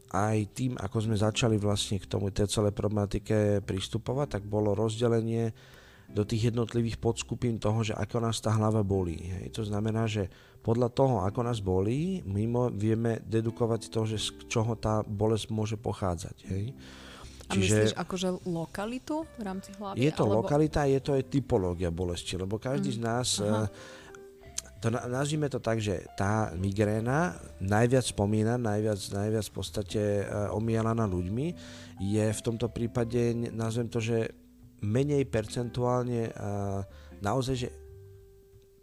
aj 0.10 0.38
tým, 0.56 0.74
ako 0.80 0.98
sme 1.06 1.18
začali 1.18 1.60
vlastne 1.60 2.00
k 2.00 2.10
tomu 2.10 2.32
tej 2.32 2.48
celej 2.48 2.74
problematike 2.74 3.62
pristupovať, 3.68 4.40
tak 4.40 4.44
bolo 4.48 4.74
rozdelenie 4.74 5.52
do 6.10 6.26
tých 6.26 6.54
jednotlivých 6.54 6.98
podskupín 6.98 7.62
toho, 7.62 7.86
že 7.86 7.94
ako 7.94 8.18
nás 8.20 8.42
tá 8.42 8.50
hlava 8.54 8.82
bolí. 8.82 9.20
Hej. 9.20 9.54
To 9.56 9.64
znamená, 9.66 10.10
že 10.10 10.28
podľa 10.66 10.90
toho, 10.92 11.16
ako 11.24 11.46
nás 11.46 11.62
bolí, 11.62 12.26
mimo 12.26 12.74
vieme 12.74 13.22
dedukovať 13.24 13.94
to, 13.94 14.10
že 14.10 14.18
z 14.18 14.30
čoho 14.50 14.74
tá 14.76 15.06
bolesť 15.06 15.48
môže 15.54 15.78
pochádzať. 15.78 16.36
Hej. 16.50 16.66
A 17.50 17.58
Čiže 17.58 17.66
myslíš 17.66 17.96
akože 17.98 18.28
lokalitu 18.46 19.26
v 19.38 19.42
rámci 19.42 19.70
hlavy? 19.78 19.98
Je 19.98 20.12
to 20.14 20.26
alebo... 20.26 20.46
lokalita, 20.46 20.86
je 20.86 21.02
to 21.02 21.18
aj 21.18 21.24
typológia 21.34 21.90
bolesti, 21.90 22.38
lebo 22.38 22.62
každý 22.62 22.94
mm. 22.94 22.98
z 22.98 23.00
nás 23.02 23.28
Aha 23.42 23.66
to 24.80 24.88
nazvime 24.88 25.52
to 25.52 25.60
tak, 25.60 25.84
že 25.84 26.08
tá 26.16 26.56
migréna 26.56 27.36
najviac 27.60 28.16
spomína, 28.16 28.56
najviac, 28.56 29.00
najviac 29.12 29.46
v 29.52 29.54
podstate 29.54 30.02
uh, 30.24 30.56
omielaná 30.56 31.04
ľuďmi, 31.04 31.48
je 32.00 32.26
v 32.32 32.42
tomto 32.42 32.72
prípade, 32.72 33.52
nazvem 33.52 33.92
to, 33.92 34.00
že 34.00 34.32
menej 34.82 35.28
percentuálne 35.28 36.32
naozaj, 37.20 37.56
že 37.56 37.70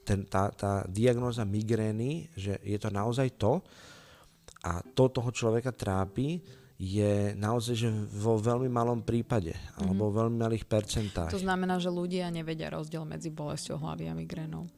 ten, 0.06 0.22
tá, 0.28 0.54
tá 0.54 0.86
diagnóza 0.86 1.42
migrény, 1.42 2.30
že 2.38 2.62
je 2.62 2.78
to 2.78 2.94
naozaj 2.94 3.34
to 3.34 3.58
a 4.62 4.78
to 4.94 5.10
toho 5.10 5.30
človeka 5.34 5.74
trápi, 5.74 6.38
je 6.76 7.32
naozaj 7.40 7.74
že 7.74 7.88
vo 8.12 8.36
veľmi 8.36 8.68
malom 8.68 9.00
prípade 9.00 9.56
alebo 9.80 10.06
mm-hmm. 10.06 10.18
veľmi 10.20 10.36
malých 10.36 10.64
percentách. 10.68 11.32
To 11.32 11.40
znamená, 11.40 11.80
že 11.80 11.88
ľudia 11.88 12.28
nevedia 12.28 12.68
rozdiel 12.68 13.08
medzi 13.08 13.32
bolesťou 13.32 13.80
hlavy 13.80 14.12
a 14.12 14.14
migrénou. 14.14 14.68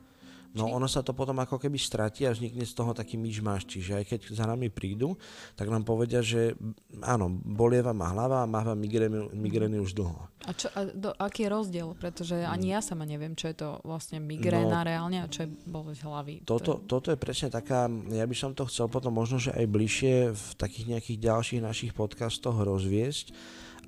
No 0.58 0.74
ono 0.74 0.90
sa 0.90 1.06
to 1.06 1.14
potom 1.14 1.38
ako 1.38 1.62
keby 1.62 1.78
stratí 1.78 2.26
a 2.26 2.34
vznikne 2.34 2.66
z 2.66 2.74
toho 2.74 2.90
taký 2.90 3.14
myšmaš, 3.14 3.70
čiže 3.70 4.02
aj 4.02 4.04
keď 4.10 4.20
za 4.34 4.42
nami 4.42 4.66
prídu, 4.74 5.14
tak 5.54 5.70
nám 5.70 5.86
povedia, 5.86 6.18
že 6.18 6.58
áno, 6.98 7.30
bolieva 7.30 7.94
ma 7.94 8.10
hlava 8.10 8.42
a 8.42 8.50
máva 8.50 8.74
migrény, 8.74 9.30
migrény 9.38 9.78
už 9.78 9.94
dlho. 9.94 10.18
A, 10.42 10.50
čo, 10.50 10.66
a 10.74 10.90
do, 10.90 11.14
aký 11.14 11.46
je 11.46 11.50
rozdiel? 11.54 11.88
Pretože 11.94 12.42
ani 12.42 12.74
ja 12.74 12.82
sama 12.82 13.06
neviem, 13.06 13.38
čo 13.38 13.46
je 13.54 13.56
to 13.62 13.78
vlastne 13.86 14.18
migréna 14.18 14.82
no, 14.82 14.86
reálne 14.86 15.18
a 15.22 15.30
čo 15.30 15.46
je 15.46 15.48
bolesť 15.70 16.02
hlavy. 16.02 16.34
Toto, 16.42 16.82
toto 16.82 17.14
je 17.14 17.18
presne 17.20 17.54
taká, 17.54 17.86
ja 18.10 18.26
by 18.26 18.36
som 18.36 18.50
to 18.50 18.66
chcel 18.66 18.90
potom 18.90 19.14
možno, 19.14 19.38
že 19.38 19.54
aj 19.54 19.66
bližšie 19.70 20.14
v 20.34 20.46
takých 20.58 20.86
nejakých 20.98 21.18
ďalších 21.22 21.62
našich 21.62 21.92
podcastoch 21.94 22.58
rozviesť, 22.58 23.30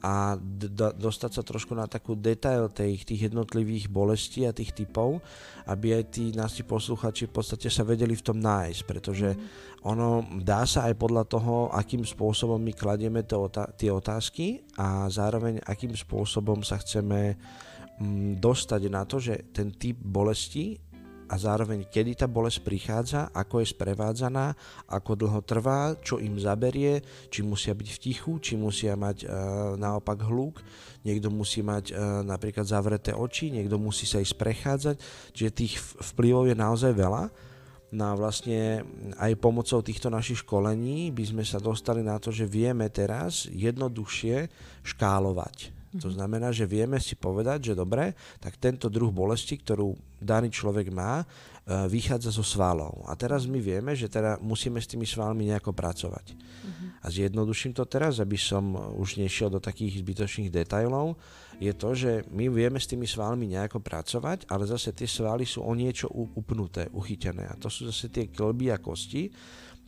a 0.00 0.40
d- 0.40 0.96
dostať 0.96 1.30
sa 1.36 1.42
trošku 1.44 1.76
na 1.76 1.84
takú 1.84 2.16
detail 2.16 2.72
tých, 2.72 3.04
tých 3.04 3.28
jednotlivých 3.28 3.92
bolestí 3.92 4.48
a 4.48 4.56
tých 4.56 4.72
typov, 4.72 5.20
aby 5.68 6.00
aj 6.00 6.04
tí 6.08 6.24
naši 6.32 6.64
posluchači 6.64 7.28
v 7.28 7.34
podstate 7.36 7.68
sa 7.68 7.84
vedeli 7.84 8.16
v 8.16 8.24
tom 8.24 8.40
nájsť, 8.40 8.80
pretože 8.88 9.28
mm. 9.36 9.40
ono 9.84 10.24
dá 10.40 10.64
sa 10.64 10.88
aj 10.88 10.94
podľa 10.96 11.24
toho, 11.28 11.54
akým 11.76 12.04
spôsobom 12.04 12.56
my 12.56 12.72
kladieme 12.72 13.20
tie 13.76 13.92
otázky 13.92 14.64
a 14.80 15.04
zároveň 15.12 15.60
akým 15.68 15.92
spôsobom 15.92 16.64
sa 16.64 16.80
chceme 16.80 17.36
mm, 18.00 18.40
dostať 18.40 18.80
na 18.88 19.04
to, 19.04 19.20
že 19.20 19.52
ten 19.52 19.68
typ 19.76 20.00
bolesti 20.00 20.89
a 21.30 21.34
zároveň 21.38 21.86
kedy 21.86 22.18
tá 22.18 22.26
bolesť 22.26 22.66
prichádza, 22.66 23.30
ako 23.30 23.62
je 23.62 23.70
sprevádzaná, 23.70 24.50
ako 24.90 25.14
dlho 25.14 25.40
trvá, 25.46 25.94
čo 26.02 26.18
im 26.18 26.34
zaberie, 26.42 26.98
či 27.30 27.46
musia 27.46 27.70
byť 27.70 27.88
v 27.94 28.00
tichu, 28.02 28.42
či 28.42 28.58
musia 28.58 28.98
mať 28.98 29.22
e, 29.22 29.26
naopak 29.78 30.26
hluk, 30.26 30.58
niekto 31.06 31.30
musí 31.30 31.62
mať 31.62 31.94
e, 31.94 32.26
napríklad 32.26 32.66
zavreté 32.66 33.14
oči, 33.14 33.54
niekto 33.54 33.78
musí 33.78 34.10
sa 34.10 34.18
ísť 34.18 34.34
prechádzať, 34.34 34.96
čiže 35.30 35.50
tých 35.54 35.74
vplyvov 36.12 36.50
je 36.50 36.56
naozaj 36.58 36.92
veľa. 36.98 37.30
No 37.90 38.04
a 38.06 38.14
vlastne 38.14 38.86
aj 39.18 39.34
pomocou 39.42 39.82
týchto 39.82 40.10
našich 40.10 40.46
školení 40.46 41.10
by 41.10 41.24
sme 41.26 41.42
sa 41.46 41.58
dostali 41.58 42.06
na 42.06 42.22
to, 42.22 42.30
že 42.30 42.46
vieme 42.46 42.86
teraz 42.86 43.50
jednoduchšie 43.50 44.46
škálovať 44.86 45.79
to 45.98 46.06
znamená, 46.14 46.54
že 46.54 46.70
vieme 46.70 47.02
si 47.02 47.18
povedať, 47.18 47.72
že 47.72 47.74
dobre, 47.74 48.14
tak 48.38 48.54
tento 48.62 48.86
druh 48.86 49.10
bolesti, 49.10 49.58
ktorú 49.58 49.98
daný 50.22 50.54
človek 50.54 50.86
má, 50.94 51.22
e, 51.22 51.26
vychádza 51.90 52.30
zo 52.30 52.46
svalov. 52.46 53.02
A 53.10 53.18
teraz 53.18 53.50
my 53.50 53.58
vieme, 53.58 53.98
že 53.98 54.06
teda 54.06 54.38
musíme 54.38 54.78
s 54.78 54.86
tými 54.86 55.02
svalmi 55.02 55.50
nejako 55.50 55.74
pracovať. 55.74 56.26
Uh-huh. 56.30 57.02
A 57.02 57.10
zjednoduším 57.10 57.74
to 57.74 57.82
teraz, 57.90 58.22
aby 58.22 58.38
som 58.38 58.70
už 59.02 59.18
nešiel 59.18 59.50
do 59.50 59.58
takých 59.58 59.98
zbytočných 60.06 60.54
detajlov, 60.54 61.18
je 61.58 61.74
to, 61.74 61.90
že 61.92 62.12
my 62.30 62.46
vieme 62.48 62.78
s 62.78 62.86
tými 62.86 63.04
svalmi 63.04 63.50
nejako 63.50 63.82
pracovať, 63.82 64.46
ale 64.46 64.70
zase 64.70 64.94
tie 64.94 65.10
svaly 65.10 65.42
sú 65.42 65.60
o 65.66 65.72
niečo 65.74 66.06
upnuté, 66.38 66.86
uchytené. 66.94 67.50
A 67.50 67.58
to 67.58 67.66
sú 67.66 67.90
zase 67.90 68.08
tie 68.14 68.30
klby 68.30 68.70
a 68.70 68.78
kosti, 68.78 69.28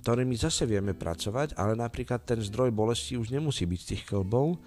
ktorými 0.03 0.35
zase 0.35 0.67
vieme 0.67 0.99
pracovať, 0.99 1.55
ale 1.55 1.79
napríklad 1.79 2.27
ten 2.27 2.43
zdroj 2.43 2.75
bolesti 2.75 3.15
už 3.15 3.31
nemusí 3.31 3.63
byť 3.65 3.81
z 3.81 3.89
tých 3.95 4.03
klbov, 4.05 4.59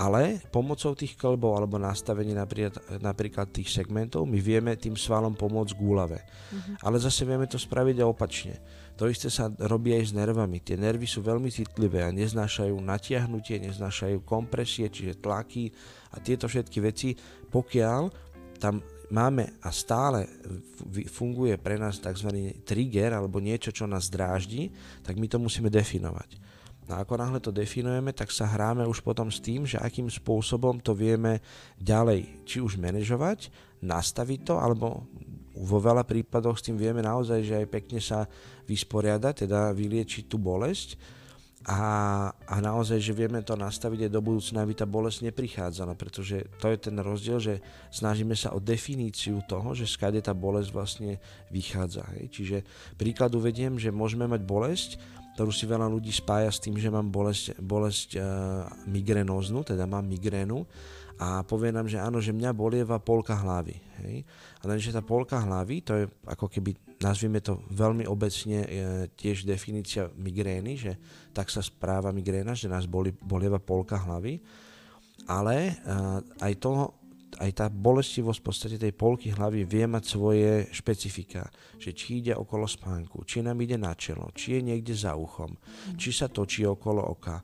ale 0.00 0.40
pomocou 0.48 0.96
tých 0.96 1.12
klbov 1.12 1.60
alebo 1.60 1.76
nastavení 1.76 2.32
napríklad, 2.32 3.04
napríklad 3.04 3.52
tých 3.52 3.68
segmentov 3.68 4.24
my 4.24 4.40
vieme 4.40 4.72
tým 4.80 4.96
svalom 4.96 5.36
pomôcť 5.36 5.76
k 5.76 5.80
úlave. 5.84 6.18
Uh-huh. 6.24 6.80
Ale 6.88 6.96
zase 6.96 7.28
vieme 7.28 7.44
to 7.44 7.60
spraviť 7.60 8.00
aj 8.00 8.08
opačne. 8.08 8.56
To 8.96 9.04
isté 9.12 9.28
sa 9.28 9.52
robí 9.68 9.92
aj 9.92 10.08
s 10.08 10.12
nervami. 10.16 10.64
Tie 10.64 10.80
nervy 10.80 11.04
sú 11.04 11.20
veľmi 11.20 11.52
citlivé 11.52 12.00
a 12.00 12.16
neznášajú 12.16 12.80
natiahnutie, 12.80 13.60
neznášajú 13.60 14.24
kompresie, 14.24 14.88
čiže 14.88 15.20
tlaky 15.20 15.68
a 16.16 16.20
tieto 16.24 16.48
všetky 16.48 16.78
veci, 16.80 17.12
pokiaľ 17.52 18.02
tam 18.56 18.80
máme 19.12 19.60
a 19.60 19.68
stále 19.68 20.24
funguje 21.12 21.60
pre 21.60 21.76
nás 21.76 22.00
tzv. 22.00 22.56
trigger 22.64 23.20
alebo 23.20 23.36
niečo, 23.36 23.68
čo 23.68 23.84
nás 23.84 24.08
dráždi, 24.08 24.72
tak 25.04 25.20
my 25.20 25.28
to 25.28 25.36
musíme 25.36 25.68
definovať. 25.68 26.40
No 26.90 26.98
a 26.98 27.06
ako 27.06 27.22
náhle 27.22 27.38
to 27.38 27.54
definujeme, 27.54 28.10
tak 28.10 28.34
sa 28.34 28.50
hráme 28.50 28.82
už 28.82 28.98
potom 28.98 29.30
s 29.30 29.38
tým, 29.38 29.62
že 29.62 29.78
akým 29.78 30.10
spôsobom 30.10 30.82
to 30.82 30.90
vieme 30.90 31.38
ďalej, 31.78 32.42
či 32.42 32.58
už 32.58 32.82
manažovať, 32.82 33.46
nastaviť 33.78 34.42
to, 34.42 34.58
alebo 34.58 35.06
vo 35.54 35.78
veľa 35.78 36.02
prípadoch 36.02 36.58
s 36.58 36.66
tým 36.66 36.74
vieme 36.74 36.98
naozaj, 36.98 37.46
že 37.46 37.54
aj 37.62 37.66
pekne 37.70 38.02
sa 38.02 38.26
vysporiadať, 38.66 39.46
teda 39.46 39.70
vyliečiť 39.70 40.26
tú 40.26 40.34
bolesť 40.42 40.98
a, 41.68 42.32
a 42.32 42.56
naozaj, 42.58 42.98
že 42.98 43.12
vieme 43.12 43.44
to 43.44 43.52
nastaviť 43.52 44.08
aj 44.08 44.10
do 44.10 44.24
budúcna, 44.24 44.64
aby 44.64 44.74
tá 44.74 44.88
bolesť 44.88 45.28
neprichádzala, 45.28 45.92
pretože 45.92 46.48
to 46.56 46.72
je 46.72 46.78
ten 46.80 46.96
rozdiel, 46.96 47.38
že 47.38 47.60
snažíme 47.92 48.32
sa 48.32 48.56
o 48.56 48.58
definíciu 48.58 49.44
toho, 49.44 49.76
že 49.76 49.84
skade 49.84 50.24
tá 50.24 50.32
bolesť 50.32 50.74
vlastne 50.74 51.22
vychádza. 51.52 52.02
Hej. 52.16 52.24
Čiže 52.32 52.56
príklad 52.96 53.36
uvediem, 53.36 53.76
že 53.76 53.92
môžeme 53.92 54.24
mať 54.24 54.42
bolesť, 54.42 54.90
ktorú 55.34 55.50
si 55.54 55.64
veľa 55.64 55.86
ľudí 55.88 56.10
spája 56.10 56.50
s 56.50 56.60
tým, 56.60 56.76
že 56.76 56.92
mám 56.92 57.08
bolesť, 57.08 57.56
bolesť 57.62 58.08
uh, 58.16 58.24
migrenóznu, 58.90 59.62
teda 59.64 59.86
mám 59.86 60.04
migrénu 60.04 60.66
a 61.20 61.44
povie 61.44 61.68
nám, 61.68 61.84
že 61.84 62.00
áno, 62.00 62.16
že 62.16 62.32
mňa 62.32 62.56
bolieva 62.56 62.96
polka 62.96 63.36
hlavy. 63.36 63.76
Hej? 64.00 64.24
A 64.60 64.62
lenže 64.64 64.88
tá 64.88 65.04
polka 65.04 65.36
hlavy, 65.36 65.84
to 65.84 65.92
je 66.00 66.04
ako 66.24 66.48
keby, 66.48 66.72
nazvime 66.96 67.44
to 67.44 67.60
veľmi 67.68 68.08
obecne, 68.08 68.64
je 68.64 68.88
tiež 69.20 69.44
definícia 69.44 70.08
migrény, 70.16 70.80
že 70.80 70.92
tak 71.36 71.52
sa 71.52 71.60
správa 71.60 72.08
migréna, 72.08 72.56
že 72.56 72.72
nás 72.72 72.88
boli, 72.88 73.12
bolieva 73.12 73.60
polka 73.60 74.00
hlavy, 74.00 74.40
ale 75.28 75.76
uh, 75.84 76.24
aj 76.40 76.52
toho 76.56 76.99
aj 77.40 77.50
tá 77.56 77.66
bolestivosť 77.72 78.38
v 78.38 78.46
podstate 78.46 78.76
tej 78.76 78.92
polky 78.92 79.32
hlavy 79.32 79.64
vie 79.64 79.88
mať 79.88 80.04
svoje 80.04 80.68
špecifika. 80.70 81.48
Že 81.80 81.90
či 81.96 82.08
ide 82.20 82.36
okolo 82.36 82.68
spánku, 82.68 83.24
či 83.24 83.40
nám 83.40 83.56
ide 83.64 83.80
na 83.80 83.96
čelo, 83.96 84.28
či 84.36 84.60
je 84.60 84.60
niekde 84.60 84.92
za 84.92 85.16
uchom, 85.16 85.56
mm. 85.56 85.96
či 85.96 86.12
sa 86.12 86.28
točí 86.28 86.68
okolo 86.68 87.00
oka, 87.00 87.40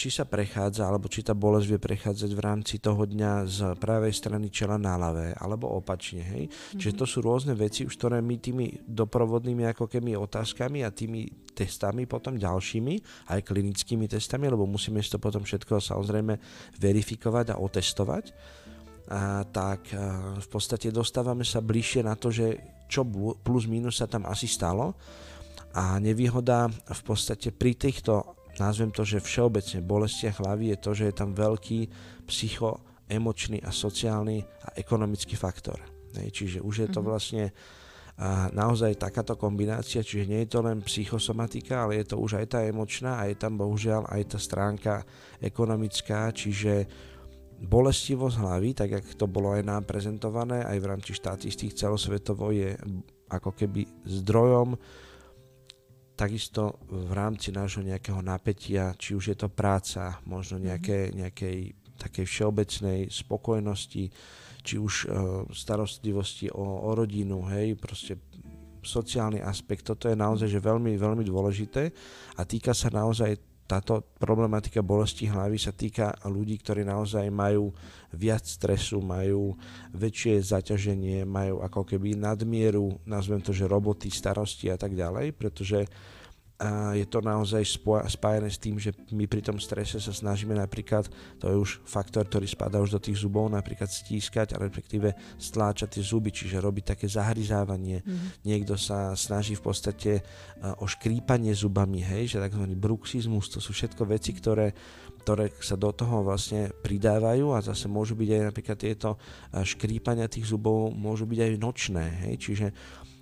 či 0.00 0.08
sa 0.08 0.24
prechádza, 0.24 0.88
alebo 0.88 1.12
či 1.12 1.20
tá 1.20 1.36
bolesť 1.36 1.76
vie 1.76 1.80
prechádzať 1.82 2.30
v 2.32 2.40
rámci 2.40 2.74
toho 2.80 3.04
dňa 3.04 3.32
z 3.44 3.58
pravej 3.76 4.14
strany 4.14 4.48
čela 4.48 4.80
na 4.80 4.96
ľavé, 4.96 5.36
alebo 5.36 5.68
opačne. 5.76 6.24
Hej? 6.24 6.48
Mm-hmm. 6.48 6.78
Čiže 6.80 6.96
to 6.96 7.04
sú 7.04 7.18
rôzne 7.20 7.52
veci, 7.52 7.84
už 7.84 8.00
ktoré 8.00 8.24
my 8.24 8.40
tými 8.40 8.80
doprovodnými 8.88 9.68
ako 9.68 9.90
keby 9.90 10.16
otázkami 10.16 10.86
a 10.86 10.94
tými 10.94 11.28
testami 11.52 12.08
potom 12.08 12.40
ďalšími, 12.40 12.94
aj 13.28 13.44
klinickými 13.44 14.08
testami, 14.08 14.48
lebo 14.48 14.64
musíme 14.64 15.04
to 15.04 15.20
potom 15.20 15.44
všetko 15.44 15.82
samozrejme 15.82 16.38
verifikovať 16.80 17.52
a 17.52 17.60
otestovať 17.60 18.32
tak 19.50 19.90
v 20.38 20.48
podstate 20.48 20.94
dostávame 20.94 21.42
sa 21.42 21.58
bližšie 21.58 22.06
na 22.06 22.14
to, 22.14 22.30
že 22.30 22.54
čo 22.86 23.02
plus 23.42 23.66
minus 23.66 23.98
sa 23.98 24.06
tam 24.06 24.22
asi 24.26 24.46
stalo 24.46 24.94
a 25.74 25.98
nevýhoda 25.98 26.70
v 26.70 27.02
podstate 27.02 27.54
pri 27.54 27.74
týchto, 27.74 28.38
nazvem 28.58 28.90
to, 28.94 29.02
že 29.02 29.22
všeobecne 29.22 29.82
bolestiach 29.82 30.42
hlavy 30.42 30.74
je 30.74 30.78
to, 30.78 30.90
že 30.94 31.04
je 31.10 31.14
tam 31.14 31.30
veľký 31.34 31.80
psychoemočný 32.26 33.62
a 33.62 33.70
sociálny 33.70 34.38
a 34.42 34.68
ekonomický 34.78 35.34
faktor. 35.34 35.78
Čiže 36.14 36.62
už 36.62 36.74
je 36.86 36.88
to 36.90 37.02
mhm. 37.02 37.06
vlastne 37.06 37.44
naozaj 38.52 39.00
takáto 39.00 39.32
kombinácia, 39.32 40.04
čiže 40.04 40.28
nie 40.28 40.44
je 40.44 40.52
to 40.52 40.60
len 40.60 40.84
psychosomatika, 40.84 41.88
ale 41.88 42.04
je 42.04 42.12
to 42.12 42.16
už 42.20 42.36
aj 42.36 42.46
tá 42.52 42.58
emočná 42.60 43.16
a 43.16 43.32
je 43.32 43.36
tam 43.38 43.56
bohužiaľ 43.56 44.12
aj 44.12 44.36
tá 44.36 44.38
stránka 44.38 44.94
ekonomická, 45.40 46.28
čiže 46.28 46.84
bolestivosť 47.60 48.36
hlavy, 48.40 48.70
tak 48.72 48.88
jak 48.96 49.06
to 49.20 49.28
bolo 49.28 49.52
aj 49.52 49.62
nám 49.62 49.84
prezentované, 49.84 50.64
aj 50.64 50.78
v 50.80 50.88
rámci 50.88 51.10
štatistík 51.12 51.76
celosvetovo 51.76 52.50
je 52.50 52.72
ako 53.30 53.52
keby 53.52 53.84
zdrojom 54.08 54.74
takisto 56.16 56.84
v 56.92 57.16
rámci 57.16 57.48
nášho 57.48 57.80
nejakého 57.80 58.20
napätia, 58.20 58.92
či 58.92 59.16
už 59.16 59.32
je 59.32 59.36
to 59.40 59.48
práca, 59.48 60.20
možno 60.28 60.60
mhm. 60.60 60.64
nejaké, 60.68 60.98
nejakej 61.16 61.58
takej 62.00 62.24
všeobecnej 62.24 63.12
spokojnosti, 63.12 64.04
či 64.60 64.74
už 64.76 64.94
uh, 65.04 65.44
starostlivosti 65.52 66.48
o, 66.48 66.64
o 66.64 66.90
rodinu, 66.96 67.44
hej, 67.52 67.76
proste 67.76 68.16
sociálny 68.80 69.44
aspekt, 69.44 69.84
toto 69.84 70.08
je 70.08 70.16
naozaj 70.16 70.48
že 70.48 70.64
veľmi, 70.64 70.96
veľmi 70.96 71.20
dôležité 71.20 71.92
a 72.40 72.48
týka 72.48 72.72
sa 72.72 72.88
naozaj 72.88 73.49
táto 73.70 74.02
problematika 74.18 74.82
bolesti 74.82 75.30
hlavy 75.30 75.54
sa 75.54 75.70
týka 75.70 76.10
ľudí, 76.26 76.58
ktorí 76.58 76.82
naozaj 76.82 77.30
majú 77.30 77.70
viac 78.10 78.42
stresu, 78.42 78.98
majú 78.98 79.54
väčšie 79.94 80.42
zaťaženie, 80.42 81.22
majú 81.22 81.62
ako 81.62 81.86
keby 81.86 82.18
nadmieru, 82.18 82.98
nazvem 83.06 83.38
to, 83.38 83.54
že 83.54 83.70
roboty, 83.70 84.10
starosti 84.10 84.74
a 84.74 84.74
tak 84.74 84.98
ďalej, 84.98 85.38
pretože 85.38 85.86
a 86.60 86.92
je 86.92 87.08
to 87.08 87.24
naozaj 87.24 87.64
spájené 88.04 88.52
s 88.52 88.60
tým, 88.60 88.76
že 88.76 88.92
my 89.16 89.24
pri 89.24 89.40
tom 89.40 89.56
strese 89.56 89.96
sa 89.96 90.12
snažíme 90.12 90.52
napríklad, 90.52 91.08
to 91.40 91.48
je 91.48 91.56
už 91.56 91.70
faktor, 91.88 92.28
ktorý 92.28 92.44
spadá 92.44 92.84
už 92.84 92.92
do 92.92 93.00
tých 93.00 93.24
zubov, 93.24 93.48
napríklad 93.48 93.88
stískať, 93.88 94.52
a 94.52 94.60
respektíve 94.60 95.16
stláčať 95.40 95.96
tie 95.96 96.04
zuby, 96.04 96.28
čiže 96.28 96.60
robiť 96.60 96.92
také 96.92 97.08
zahryzávanie. 97.08 98.04
Mm-hmm. 98.04 98.44
Niekto 98.44 98.76
sa 98.76 99.16
snaží 99.16 99.56
v 99.56 99.72
podstate 99.72 100.20
o 100.60 100.84
škrípanie 100.84 101.56
zubami, 101.56 102.04
hej, 102.04 102.36
že 102.36 102.44
tzv. 102.44 102.68
bruxizmus, 102.76 103.48
to 103.48 103.64
sú 103.64 103.72
všetko 103.72 104.04
veci, 104.04 104.36
ktoré, 104.36 104.76
ktoré 105.24 105.56
sa 105.64 105.80
do 105.80 105.88
toho 105.96 106.20
vlastne 106.20 106.68
pridávajú 106.84 107.56
a 107.56 107.64
zase 107.64 107.88
môžu 107.88 108.12
byť 108.20 108.28
aj 108.36 108.42
napríklad 108.52 108.76
tieto 108.76 109.16
škrípania 109.56 110.28
tých 110.28 110.52
zubov 110.52 110.92
môžu 110.92 111.24
byť 111.24 111.40
aj 111.40 111.50
nočné, 111.56 112.04
hej, 112.28 112.34
čiže 112.36 112.66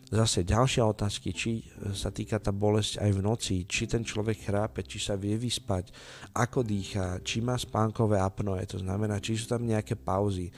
Zase 0.09 0.41
ďalšia 0.41 0.89
otázky, 0.89 1.37
či 1.37 1.61
e, 1.61 1.93
sa 1.93 2.09
týka 2.09 2.41
tá 2.41 2.49
bolesť 2.49 2.97
aj 3.05 3.11
v 3.13 3.21
noci, 3.21 3.55
či 3.69 3.85
ten 3.85 4.01
človek 4.01 4.49
chrápe, 4.49 4.81
či 4.81 4.97
sa 4.97 5.21
vie 5.21 5.37
vyspať, 5.37 5.93
ako 6.33 6.65
dýcha, 6.65 7.21
či 7.21 7.45
má 7.45 7.61
spánkové 7.61 8.17
apnoe, 8.17 8.65
to 8.65 8.81
znamená, 8.81 9.21
či 9.21 9.37
sú 9.37 9.53
tam 9.53 9.69
nejaké 9.69 10.01
pauzy, 10.01 10.49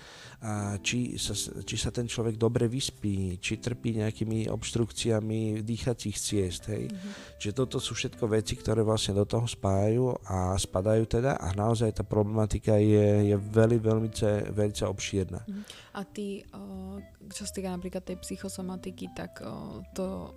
či 0.81 1.21
sa, 1.21 1.37
či 1.37 1.77
sa 1.77 1.93
ten 1.93 2.09
človek 2.09 2.41
dobre 2.41 2.65
vyspí, 2.65 3.37
či 3.37 3.61
trpí 3.61 4.01
nejakými 4.01 4.49
obštrukciami 4.49 5.61
dýchacích 5.61 6.17
ciest. 6.17 6.73
Hej. 6.73 6.89
Mm-hmm. 6.89 7.13
Čiže 7.37 7.53
toto 7.53 7.77
sú 7.77 7.93
všetko 7.93 8.25
veci, 8.25 8.57
ktoré 8.57 8.81
vlastne 8.81 9.21
do 9.21 9.29
toho 9.29 9.45
spájajú 9.45 10.17
a 10.25 10.57
spadajú 10.57 11.05
teda 11.05 11.37
a 11.37 11.53
naozaj 11.53 12.01
tá 12.01 12.05
problematika 12.09 12.81
je, 12.81 13.33
je 13.33 13.37
veľmi, 13.37 13.79
veľmi, 13.85 14.11
veľmi 14.49 14.75
obšírna. 14.89 15.45
Mm-hmm. 15.45 15.65
A 15.93 16.01
ty, 16.09 16.41
čo 17.29 17.43
sa 17.45 17.53
týka 17.53 17.69
napríklad 17.69 18.01
tej 18.01 18.17
psychosomatiky, 18.25 19.13
tak 19.13 19.45
to 19.93 20.33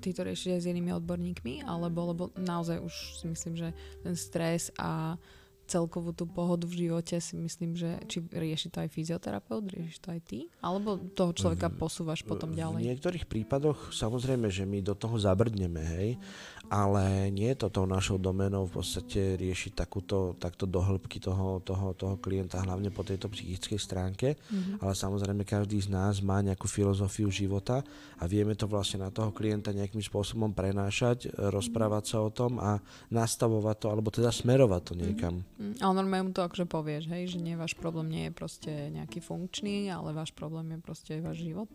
ty 0.00 0.12
to 0.12 0.24
riešiš 0.24 0.60
aj 0.60 0.60
s 0.60 0.70
inými 0.70 0.92
odborníkmi, 0.92 1.64
alebo 1.64 2.12
lebo 2.12 2.22
naozaj 2.36 2.84
už 2.84 2.94
si 3.16 3.24
myslím, 3.28 3.54
že 3.56 3.68
ten 4.04 4.12
stres 4.12 4.68
a 4.76 5.16
celkovú 5.64 6.12
tú 6.12 6.28
pohodu 6.28 6.68
v 6.68 6.86
živote 6.86 7.16
si 7.18 7.34
myslím, 7.36 7.74
že 7.74 8.00
či 8.06 8.20
rieši 8.20 8.68
to 8.68 8.84
aj 8.84 8.88
fyzioterapeut, 8.92 9.64
riešiš 9.72 9.98
to 10.00 10.08
aj 10.12 10.20
ty, 10.24 10.38
alebo 10.60 11.00
toho 11.16 11.32
človeka 11.32 11.72
posúvaš 11.72 12.20
potom 12.22 12.52
ďalej? 12.52 12.80
V 12.84 12.90
niektorých 12.92 13.24
prípadoch 13.24 13.90
samozrejme, 13.90 14.52
že 14.52 14.68
my 14.68 14.84
do 14.84 14.92
toho 14.92 15.16
zabrdneme, 15.16 15.80
hej, 15.80 16.10
ale 16.72 17.28
nie 17.28 17.52
je 17.52 17.66
to 17.66 17.68
tou 17.68 17.86
našou 17.86 18.16
domenou 18.16 18.64
v 18.68 18.80
podstate 18.80 19.36
riešiť 19.36 19.72
takúto, 19.76 20.36
takto 20.36 20.64
do 20.64 20.80
hĺbky 20.80 21.20
toho, 21.20 21.60
toho, 21.60 21.92
toho 21.92 22.16
klienta, 22.18 22.62
hlavne 22.62 22.88
po 22.88 23.04
tejto 23.04 23.28
psychickej 23.28 23.78
stránke, 23.78 24.28
mm-hmm. 24.36 24.80
ale 24.80 24.92
samozrejme 24.96 25.42
každý 25.44 25.80
z 25.80 25.92
nás 25.92 26.24
má 26.24 26.40
nejakú 26.40 26.66
filozofiu 26.66 27.28
života 27.28 27.84
a 28.20 28.24
vieme 28.24 28.56
to 28.56 28.64
vlastne 28.64 29.04
na 29.04 29.10
toho 29.12 29.30
klienta 29.34 29.74
nejakým 29.74 30.00
spôsobom 30.00 30.52
prenášať, 30.56 31.28
rozprávať 31.36 32.04
sa 32.16 32.18
o 32.24 32.30
tom 32.32 32.56
a 32.60 32.80
nastavovať 33.12 33.76
to, 33.80 33.86
alebo 33.92 34.08
teda 34.08 34.32
smerovať 34.32 34.82
to 34.82 34.92
niekam. 34.96 35.34
Mm-hmm. 35.42 35.74
Mm, 35.74 35.82
ale 35.84 35.92
normálne 35.94 36.24
mu 36.28 36.32
to 36.32 36.44
akože 36.44 36.66
povieš, 36.68 37.04
hej, 37.10 37.36
že 37.36 37.38
nie, 37.40 37.54
váš 37.58 37.76
problém 37.76 38.08
nie 38.10 38.24
je 38.28 38.32
proste 38.32 38.72
nejaký 38.92 39.20
funkčný, 39.20 39.88
ale 39.92 40.16
váš 40.16 40.32
problém 40.32 40.74
je 40.74 40.78
proste 40.80 41.12
váš 41.20 41.44
život. 41.44 41.70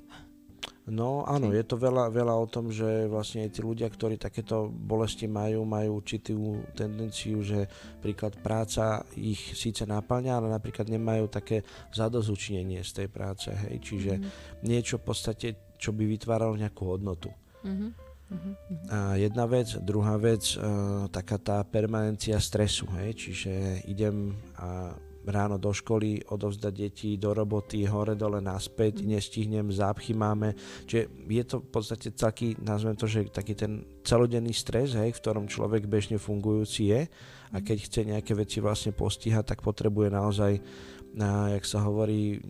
No 0.90 1.22
áno, 1.28 1.54
je 1.54 1.62
to 1.62 1.78
veľa, 1.78 2.10
veľa 2.10 2.34
o 2.34 2.48
tom, 2.50 2.74
že 2.74 3.06
vlastne 3.06 3.46
aj 3.46 3.52
tí 3.54 3.62
ľudia, 3.62 3.92
ktorí 3.92 4.18
takéto 4.18 4.72
bolesti 4.72 5.30
majú, 5.30 5.62
majú 5.68 6.02
určitú 6.02 6.66
tendenciu, 6.74 7.46
že 7.46 7.70
príklad 8.02 8.40
práca 8.42 9.06
ich 9.14 9.54
síce 9.54 9.86
naplňa, 9.86 10.40
ale 10.40 10.48
napríklad 10.50 10.90
nemajú 10.90 11.30
také 11.30 11.62
zadozučnenie 11.94 12.82
z 12.82 12.92
tej 13.06 13.08
práce, 13.12 13.54
hej, 13.54 13.78
čiže 13.86 14.14
mm-hmm. 14.18 14.66
niečo 14.66 14.98
v 14.98 15.06
podstate, 15.06 15.48
čo 15.78 15.94
by 15.94 16.10
vytváralo 16.10 16.58
nejakú 16.58 16.84
hodnotu. 16.90 17.30
Mm-hmm. 17.62 17.92
Uh-huh. 18.30 18.54
A 18.94 18.98
jedna 19.18 19.50
vec, 19.50 19.74
druhá 19.82 20.14
vec, 20.22 20.54
uh, 20.54 21.10
taká 21.10 21.42
tá 21.42 21.58
permanencia 21.66 22.38
stresu, 22.38 22.86
hej, 23.02 23.18
čiže 23.18 23.82
idem 23.90 24.38
a 24.54 24.94
ráno 25.30 25.62
do 25.62 25.70
školy, 25.72 26.26
odovzdať 26.28 26.74
deti 26.74 27.10
do 27.16 27.32
roboty, 27.32 27.86
hore 27.86 28.18
dole 28.18 28.42
naspäť, 28.42 29.02
mm. 29.02 29.06
nestihnem, 29.06 29.68
zápchy 29.70 30.18
máme. 30.18 30.58
Čiže 30.90 31.04
je 31.30 31.44
to 31.46 31.56
v 31.62 31.70
podstate 31.70 32.08
taký, 32.18 32.58
nazvem 32.60 32.98
to, 32.98 33.06
že 33.06 33.30
taký 33.30 33.54
ten 33.54 33.86
celodenný 34.02 34.52
stres, 34.52 34.98
hej, 34.98 35.14
v 35.14 35.22
ktorom 35.22 35.46
človek 35.46 35.86
bežne 35.86 36.18
fungujúci 36.18 36.92
je 36.92 37.02
a 37.54 37.58
keď 37.62 37.78
chce 37.86 38.00
nejaké 38.06 38.34
veci 38.34 38.58
vlastne 38.60 38.92
postihať, 38.92 39.56
tak 39.56 39.60
potrebuje 39.62 40.10
naozaj, 40.10 40.52
na, 41.14 41.54
jak 41.54 41.66
sa 41.66 41.86
hovorí, 41.86 42.42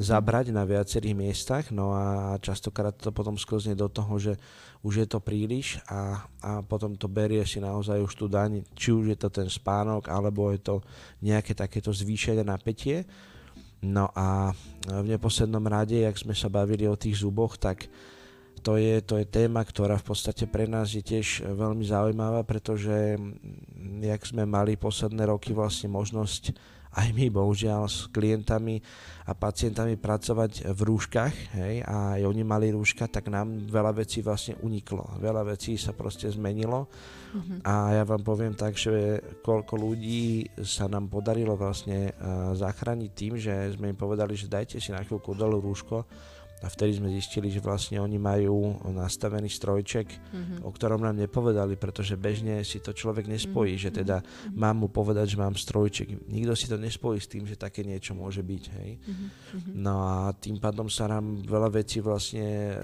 zabrať 0.00 0.56
na 0.56 0.64
viacerých 0.64 1.16
miestach, 1.16 1.64
no 1.68 1.92
a 1.92 2.36
častokrát 2.40 2.96
to 2.96 3.12
potom 3.12 3.36
sklzne 3.36 3.76
do 3.76 3.92
toho, 3.92 4.16
že 4.16 4.40
už 4.82 5.06
je 5.06 5.06
to 5.06 5.22
príliš 5.22 5.78
a, 5.86 6.26
a 6.42 6.50
potom 6.66 6.98
to 6.98 7.06
berie 7.06 7.42
si 7.46 7.62
naozaj 7.62 8.02
už 8.02 8.12
tú 8.18 8.26
daň, 8.26 8.66
či 8.74 8.90
už 8.90 9.14
je 9.14 9.18
to 9.18 9.30
ten 9.30 9.46
spánok, 9.46 10.10
alebo 10.10 10.50
je 10.50 10.58
to 10.58 10.82
nejaké 11.22 11.54
takéto 11.54 11.94
zvýšené 11.94 12.42
napätie. 12.42 13.06
No 13.82 14.10
a 14.14 14.54
v 14.86 15.06
neposlednom 15.06 15.62
rade, 15.66 15.98
jak 15.98 16.14
sme 16.18 16.34
sa 16.34 16.46
bavili 16.46 16.86
o 16.86 16.98
tých 16.98 17.22
zuboch, 17.22 17.58
tak 17.58 17.86
to 18.62 18.78
je, 18.78 19.02
to 19.02 19.18
je 19.18 19.26
téma, 19.26 19.66
ktorá 19.66 19.98
v 19.98 20.06
podstate 20.14 20.46
pre 20.46 20.70
nás 20.70 20.94
je 20.94 21.02
tiež 21.02 21.46
veľmi 21.50 21.82
zaujímavá, 21.82 22.46
pretože 22.46 23.18
jak 24.02 24.22
sme 24.22 24.46
mali 24.46 24.78
posledné 24.78 25.26
roky 25.26 25.50
vlastne 25.50 25.90
možnosť 25.90 26.54
aj 26.92 27.08
my 27.16 27.26
bohužiaľ 27.32 27.88
s 27.88 28.08
klientami 28.12 28.84
a 29.22 29.32
pacientami 29.32 29.94
pracovať 29.96 30.74
v 30.74 30.80
rúškach 30.82 31.34
hej, 31.56 31.86
a 31.86 32.18
aj 32.18 32.22
oni 32.26 32.42
mali 32.42 32.74
rúška, 32.74 33.06
tak 33.06 33.30
nám 33.30 33.70
veľa 33.70 33.94
vecí 34.02 34.18
vlastne 34.20 34.58
uniklo. 34.60 35.16
Veľa 35.22 35.54
vecí 35.54 35.78
sa 35.78 35.94
proste 35.94 36.26
zmenilo 36.28 36.90
uh-huh. 36.90 37.62
a 37.62 38.02
ja 38.02 38.04
vám 38.04 38.26
poviem 38.26 38.52
tak, 38.58 38.74
že 38.74 39.22
koľko 39.40 39.78
ľudí 39.78 40.52
sa 40.60 40.90
nám 40.90 41.06
podarilo 41.06 41.54
vlastne 41.54 42.10
uh, 42.12 42.52
zachrániť 42.52 43.10
tým, 43.14 43.32
že 43.38 43.78
sme 43.78 43.94
im 43.94 43.98
povedali, 43.98 44.34
že 44.34 44.50
dajte 44.50 44.82
si 44.82 44.90
na 44.90 45.00
chvíľku 45.06 45.38
dolu 45.38 45.62
rúško 45.62 46.02
a 46.62 46.70
vtedy 46.70 47.02
sme 47.02 47.10
zistili, 47.10 47.50
že 47.50 47.58
vlastne 47.58 47.98
oni 47.98 48.22
majú 48.22 48.78
nastavený 48.86 49.50
strojček, 49.50 50.06
mm-hmm. 50.06 50.58
o 50.62 50.70
ktorom 50.70 51.02
nám 51.02 51.18
nepovedali, 51.18 51.74
pretože 51.74 52.14
bežne 52.14 52.62
si 52.62 52.78
to 52.78 52.94
človek 52.94 53.26
nespojí, 53.26 53.74
mm-hmm. 53.74 53.90
že 53.90 53.98
teda 53.98 54.16
mm-hmm. 54.22 54.54
mám 54.54 54.76
mu 54.78 54.88
povedať, 54.88 55.34
že 55.34 55.42
mám 55.42 55.58
strojček. 55.58 56.30
Nikto 56.30 56.54
si 56.54 56.70
to 56.70 56.78
nespojí 56.78 57.18
s 57.18 57.26
tým, 57.26 57.50
že 57.50 57.58
také 57.58 57.82
niečo 57.82 58.14
môže 58.14 58.46
byť. 58.46 58.64
Hej? 58.78 58.90
Mm-hmm. 58.94 59.74
No 59.74 60.06
a 60.06 60.30
tým 60.38 60.62
pádom 60.62 60.86
sa 60.86 61.10
nám 61.10 61.42
veľa 61.42 61.82
vecí 61.82 61.98
vlastne 61.98 62.78
eh, 62.78 62.82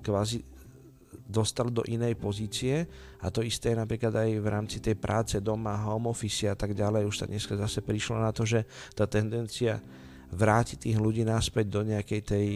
kvázi 0.00 0.40
dostal 1.30 1.70
do 1.70 1.86
inej 1.86 2.18
pozície 2.18 2.82
a 3.22 3.30
to 3.30 3.46
isté 3.46 3.70
napríklad 3.70 4.10
aj 4.10 4.30
v 4.42 4.46
rámci 4.50 4.82
tej 4.82 4.98
práce 4.98 5.38
doma, 5.38 5.78
home 5.78 6.10
office 6.10 6.50
a 6.50 6.58
tak 6.58 6.74
ďalej. 6.74 7.06
Už 7.06 7.22
sa 7.22 7.30
dneska 7.30 7.54
zase 7.54 7.86
prišlo 7.86 8.18
na 8.18 8.34
to, 8.34 8.42
že 8.42 8.66
tá 8.98 9.06
tendencia 9.06 9.78
vrátiť 10.30 10.86
tých 10.86 10.98
ľudí 10.98 11.26
naspäť 11.26 11.66
do 11.68 11.80
nejakej 11.82 12.20
tej 12.22 12.46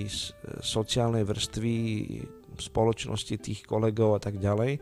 sociálnej 0.63 1.27
vrstvy 1.27 1.77
spoločnosti 2.59 3.35
tých 3.39 3.61
kolegov 3.67 4.15
a 4.15 4.21
tak 4.23 4.39
ďalej, 4.39 4.79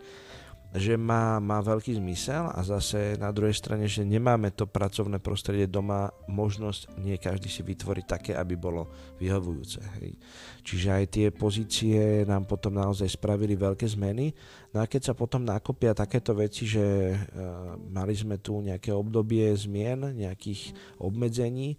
že 0.72 0.96
má, 0.96 1.36
má 1.36 1.60
veľký 1.60 2.00
zmysel 2.00 2.48
a 2.48 2.64
zase 2.64 3.20
na 3.20 3.28
druhej 3.28 3.52
strane, 3.52 3.84
že 3.84 4.08
nemáme 4.08 4.48
to 4.56 4.64
pracovné 4.64 5.20
prostredie 5.20 5.68
doma, 5.68 6.08
možnosť 6.24 6.96
nie 6.96 7.20
každý 7.20 7.52
si 7.52 7.60
vytvoriť 7.60 8.04
také, 8.08 8.32
aby 8.32 8.56
bolo 8.56 8.88
vyhovujúce. 9.20 9.84
Hej. 10.00 10.16
Čiže 10.64 10.88
aj 10.88 11.04
tie 11.12 11.26
pozície 11.28 12.24
nám 12.24 12.48
potom 12.48 12.72
naozaj 12.72 13.04
spravili 13.04 13.52
veľké 13.52 13.84
zmeny. 13.84 14.32
No 14.72 14.80
a 14.80 14.88
keď 14.88 15.12
sa 15.12 15.14
potom 15.16 15.44
nakopia 15.44 15.92
takéto 15.92 16.32
veci, 16.32 16.64
že 16.64 16.80
uh, 17.12 17.76
mali 17.92 18.16
sme 18.16 18.40
tu 18.40 18.64
nejaké 18.64 18.96
obdobie 18.96 19.52
zmien, 19.52 20.16
nejakých 20.16 20.72
obmedzení, 20.96 21.76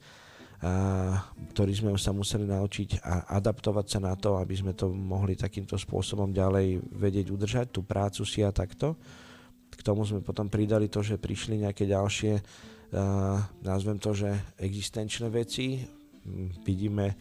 ktorý 1.52 1.73
sme 1.76 1.91
sa 1.99 2.15
museli 2.15 2.47
naučiť 2.47 3.04
a 3.04 3.36
adaptovať 3.36 3.86
sa 3.86 3.99
na 3.99 4.15
to, 4.15 4.39
aby 4.39 4.56
sme 4.56 4.71
to 4.71 4.88
mohli 4.88 5.36
takýmto 5.36 5.76
spôsobom 5.76 6.32
ďalej 6.32 6.80
vedieť 6.88 7.28
udržať, 7.36 7.65
tú 7.76 7.84
prácu 7.84 8.23
si 8.23 8.39
a 8.47 8.56
takto. 8.56 8.95
K 9.73 9.82
tomu 9.84 10.08
sme 10.08 10.23
potom 10.23 10.47
pridali 10.47 10.88
to, 10.88 11.04
že 11.04 11.19
prišli 11.19 11.67
nejaké 11.67 11.84
ďalšie, 11.84 12.39
nazvem 13.60 13.99
to, 13.99 14.15
že 14.15 14.32
existenčné 14.56 15.28
veci. 15.28 15.84
Vidíme 16.63 17.19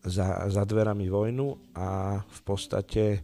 za, 0.00 0.48
za 0.48 0.64
dverami 0.64 1.04
vojnu 1.12 1.76
a 1.76 2.16
v 2.24 2.40
podstate 2.48 3.20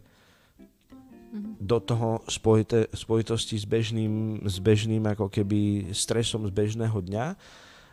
mhm. 1.33 1.57
do 1.57 1.81
toho 1.81 2.21
spojite, 2.29 2.93
spojitosti 2.93 3.57
s 3.57 3.65
bežným, 3.65 4.45
s 4.45 4.61
bežným 4.61 5.01
ako 5.01 5.33
keby 5.33 5.89
stresom 5.97 6.45
z 6.45 6.53
bežného 6.53 7.01
dňa 7.01 7.27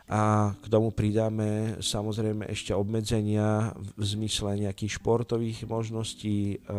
a 0.09 0.57
k 0.57 0.67
tomu 0.73 0.89
pridáme 0.89 1.77
samozrejme 1.85 2.49
ešte 2.49 2.73
obmedzenia 2.73 3.77
v 3.77 4.03
zmysle 4.03 4.57
nejakých 4.57 4.97
športových 4.97 5.69
možností, 5.69 6.57
e, 6.57 6.77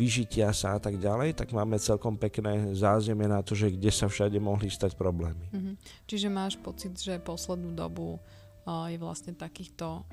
vyžitia 0.00 0.48
sa 0.56 0.76
a 0.76 0.80
tak 0.80 0.96
ďalej, 0.96 1.36
tak 1.36 1.52
máme 1.52 1.76
celkom 1.76 2.16
pekné 2.16 2.72
zázemie 2.72 3.28
na 3.28 3.44
to, 3.44 3.52
že 3.52 3.76
kde 3.76 3.92
sa 3.92 4.08
všade 4.08 4.40
mohli 4.40 4.72
stať 4.72 4.96
problémy. 4.96 5.44
Mm-hmm. 5.52 5.74
Čiže 6.08 6.28
máš 6.32 6.56
pocit, 6.56 6.96
že 6.96 7.20
poslednú 7.20 7.76
dobu 7.76 8.16
uh, 8.16 8.88
je 8.88 8.96
vlastne 8.96 9.36
takýchto 9.36 10.08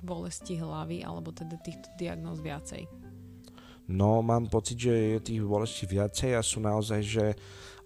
bolesti 0.00 0.56
hlavy 0.56 1.04
alebo 1.04 1.34
teda 1.36 1.60
týchto 1.60 1.92
diagnóz 2.00 2.40
viacej? 2.40 2.88
No, 3.90 4.22
mám 4.22 4.46
pocit, 4.46 4.78
že 4.78 4.94
je 4.94 5.18
tých 5.18 5.42
bolestí 5.42 5.82
viacej 5.82 6.38
a 6.38 6.46
sú 6.46 6.62
naozaj, 6.62 7.00
že 7.02 7.26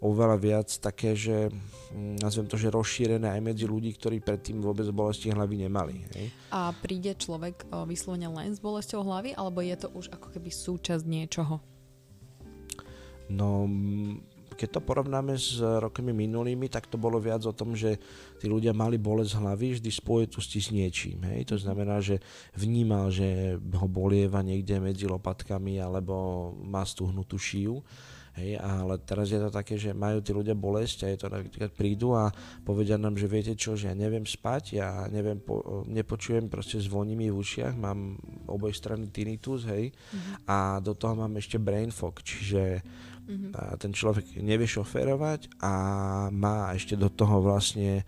oveľa 0.05 0.37
viac 0.37 0.69
také, 0.85 1.17
že 1.17 1.49
mm, 1.49 2.21
nazvem 2.21 2.45
to, 2.45 2.61
že 2.61 2.69
rozšírené 2.69 3.25
aj 3.33 3.40
medzi 3.40 3.64
ľudí, 3.64 3.97
ktorí 3.97 4.21
predtým 4.21 4.61
vôbec 4.61 4.85
bolesti 4.93 5.33
hlavy 5.33 5.64
nemali. 5.64 6.05
Hej. 6.12 6.27
A 6.53 6.77
príde 6.77 7.17
človek 7.17 7.64
vyslovene 7.88 8.29
len 8.29 8.53
s 8.53 8.61
bolesťou 8.61 9.01
hlavy, 9.01 9.33
alebo 9.33 9.64
je 9.64 9.77
to 9.81 9.88
už 9.97 10.12
ako 10.12 10.29
keby 10.37 10.53
súčasť 10.53 11.05
niečoho? 11.09 11.57
No, 13.33 13.64
keď 14.55 14.79
to 14.79 14.81
porovnáme 14.85 15.35
s 15.35 15.59
rokmi 15.59 16.14
minulými, 16.14 16.71
tak 16.71 16.87
to 16.87 17.01
bolo 17.01 17.19
viac 17.19 17.43
o 17.49 17.57
tom, 17.57 17.75
že 17.75 17.99
tí 18.38 18.47
ľudia 18.47 18.77
mali 18.77 19.01
bolesť 19.01 19.40
hlavy 19.40 19.81
vždy 19.81 19.90
spojitosti 19.90 20.61
s 20.62 20.69
niečím. 20.71 21.25
Hej? 21.27 21.51
To 21.51 21.57
znamená, 21.59 21.99
že 21.99 22.23
vnímal, 22.55 23.11
že 23.11 23.59
ho 23.59 23.87
bolieva 23.90 24.45
niekde 24.45 24.79
medzi 24.79 25.11
lopatkami 25.11 25.83
alebo 25.83 26.53
má 26.61 26.87
stuhnutú 26.87 27.40
šíju 27.40 27.83
Hej, 28.35 28.59
ale 28.59 28.99
teraz 28.99 29.31
je 29.31 29.38
to 29.38 29.47
také, 29.47 29.79
že 29.79 29.94
majú 29.94 30.18
tí 30.18 30.35
ľudia 30.35 30.59
bolesť 30.59 31.07
a 31.07 31.14
je 31.14 31.18
to 31.23 31.31
napríklad 31.31 31.70
prídu 31.70 32.18
a 32.18 32.35
povedia 32.66 32.99
nám, 32.99 33.14
že 33.14 33.31
viete 33.31 33.55
čo, 33.55 33.79
že 33.79 33.87
ja 33.87 33.94
neviem 33.94 34.27
spať, 34.27 34.75
ja 34.75 35.07
neviem, 35.07 35.38
po, 35.38 35.87
nepočujem, 35.87 36.51
proste 36.51 36.83
zvoní 36.83 37.14
mi 37.14 37.31
v 37.31 37.38
ušiach, 37.38 37.79
mám 37.79 38.18
oboj 38.51 38.75
strany 38.75 39.07
tinnitus, 39.14 39.70
hej, 39.70 39.94
mm-hmm. 39.94 40.51
a 40.51 40.83
do 40.83 40.99
toho 40.99 41.14
mám 41.14 41.31
ešte 41.38 41.62
brain 41.62 41.94
fog, 41.94 42.27
čiže 42.27 42.83
mm-hmm. 42.83 43.79
ten 43.79 43.94
človek 43.94 44.27
nevie 44.42 44.66
šoferovať 44.66 45.55
a 45.62 45.73
má 46.35 46.75
ešte 46.75 46.99
do 46.99 47.07
toho 47.07 47.38
vlastne 47.38 48.03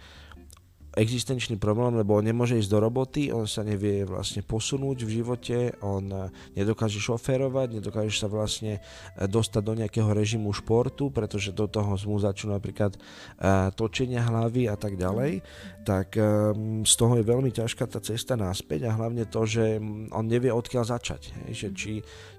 existenčný 0.97 1.61
problém, 1.61 1.93
lebo 1.93 2.17
on 2.17 2.25
nemôže 2.25 2.57
ísť 2.57 2.73
do 2.73 2.81
roboty, 2.81 3.29
on 3.29 3.45
sa 3.45 3.61
nevie 3.61 4.09
vlastne 4.09 4.41
posunúť 4.41 5.05
v 5.05 5.11
živote, 5.21 5.77
on 5.85 6.09
eh, 6.09 6.33
nedokáže 6.57 6.97
šoférovať, 6.97 7.79
nedokáže 7.79 8.17
sa 8.17 8.33
vlastne 8.33 8.81
eh, 8.81 9.29
dostať 9.29 9.63
do 9.63 9.77
nejakého 9.77 10.09
režimu 10.09 10.57
športu, 10.57 11.13
pretože 11.13 11.53
do 11.53 11.69
toho 11.69 12.01
mu 12.09 12.17
začnú 12.17 12.55
napríklad 12.55 12.95
uh, 12.97 13.69
točenia 13.75 14.23
hlavy 14.23 14.71
a 14.71 14.77
tak 14.79 14.95
ďalej, 14.95 15.43
tak 15.87 16.15
um, 16.19 16.83
z 16.87 16.95
toho 16.99 17.19
je 17.19 17.25
veľmi 17.25 17.51
ťažká 17.55 17.87
tá 17.87 18.03
cesta 18.03 18.35
naspäť 18.35 18.91
a 18.91 18.95
hlavne 18.95 19.27
to, 19.27 19.43
že 19.47 19.79
mm, 19.79 20.11
on 20.11 20.27
nevie 20.27 20.51
odkiaľ 20.51 20.83
začať. 20.83 21.31
Hej, 21.47 21.53
že 21.55 21.69
či, 21.75 21.93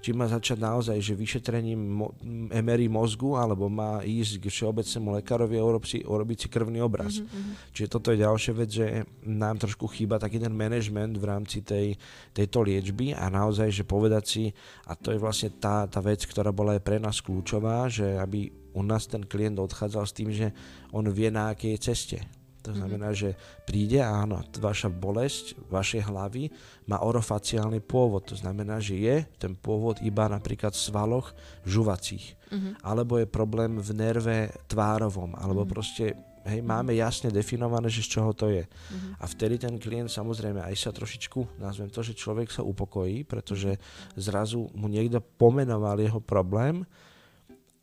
či 0.03 0.09
má 0.11 0.27
začať 0.27 0.59
naozaj, 0.59 0.99
že 0.99 1.15
vyšetrením 1.15 1.79
mo- 1.79 2.13
emery 2.51 2.91
mozgu, 2.91 3.39
alebo 3.39 3.71
má 3.71 4.03
ísť 4.03 4.43
k 4.43 4.51
všeobecnému 4.51 5.15
lekárovi 5.23 5.55
a 5.59 5.67
urobiť 6.07 6.37
si 6.43 6.47
krvný 6.47 6.83
obraz. 6.83 7.23
Mm-hmm. 7.23 7.71
Čiže 7.71 7.87
toto 7.87 8.11
je 8.11 8.23
ďalšia 8.23 8.46
vec, 8.53 8.69
že 8.69 9.07
nám 9.23 9.59
trošku 9.59 9.87
chýba 9.91 10.19
taký 10.19 10.39
ten 10.39 10.53
management 10.53 11.17
v 11.17 11.25
rámci 11.25 11.63
tej, 11.63 11.95
tejto 12.31 12.63
liečby 12.63 13.15
a 13.15 13.27
naozaj, 13.31 13.71
že 13.71 13.83
povedať 13.87 14.23
si, 14.23 14.43
a 14.87 14.95
to 14.95 15.15
je 15.15 15.19
vlastne 15.19 15.55
tá, 15.57 15.87
tá 15.87 15.99
vec, 16.03 16.23
ktorá 16.23 16.51
bola 16.51 16.75
aj 16.75 16.81
pre 16.83 16.97
nás 16.99 17.23
kľúčová, 17.23 17.87
že 17.87 18.19
aby 18.19 18.51
u 18.77 18.85
nás 18.85 19.09
ten 19.09 19.25
klient 19.25 19.57
odchádzal 19.57 20.05
s 20.05 20.13
tým, 20.13 20.29
že 20.29 20.53
on 20.93 21.07
vie 21.09 21.33
na 21.33 21.49
akej 21.49 21.75
ceste. 21.81 22.21
To 22.67 22.75
mhm. 22.75 22.79
znamená, 22.83 23.09
že 23.15 23.39
príde 23.63 24.03
a 24.03 24.27
áno, 24.27 24.43
vaša 24.59 24.91
bolesť 24.91 25.55
vašej 25.71 26.03
hlavy 26.11 26.51
má 26.91 26.99
orofaciálny 26.99 27.79
pôvod. 27.79 28.27
To 28.27 28.35
znamená, 28.35 28.83
že 28.83 28.99
je 28.99 29.23
ten 29.39 29.55
pôvod 29.55 30.03
iba 30.03 30.27
napríklad 30.27 30.75
v 30.75 30.83
svaloch 30.91 31.31
žuvacích. 31.63 32.35
Uh-huh. 32.51 32.75
Alebo 32.83 33.19
je 33.19 33.27
problém 33.27 33.79
v 33.79 33.89
nerve 33.95 34.37
tvárovom. 34.67 35.35
Alebo 35.39 35.63
uh-huh. 35.63 35.73
proste 35.79 36.15
hej, 36.47 36.63
máme 36.63 36.95
jasne 36.95 37.29
definované, 37.29 37.91
že 37.91 38.03
z 38.03 38.19
čoho 38.19 38.31
to 38.31 38.47
je. 38.49 38.63
Uh-huh. 38.63 39.21
A 39.21 39.25
vtedy 39.27 39.59
ten 39.59 39.75
klient 39.77 40.09
samozrejme 40.09 40.63
aj 40.63 40.75
sa 40.79 40.91
trošičku, 40.95 41.59
nazvem 41.59 41.91
to, 41.91 42.01
že 42.01 42.17
človek 42.17 42.49
sa 42.49 42.63
upokojí, 42.63 43.27
pretože 43.27 43.75
zrazu 44.15 44.71
mu 44.73 44.87
niekto 44.87 45.19
pomenoval 45.19 45.99
jeho 45.99 46.23
problém 46.23 46.87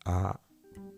a 0.05 0.37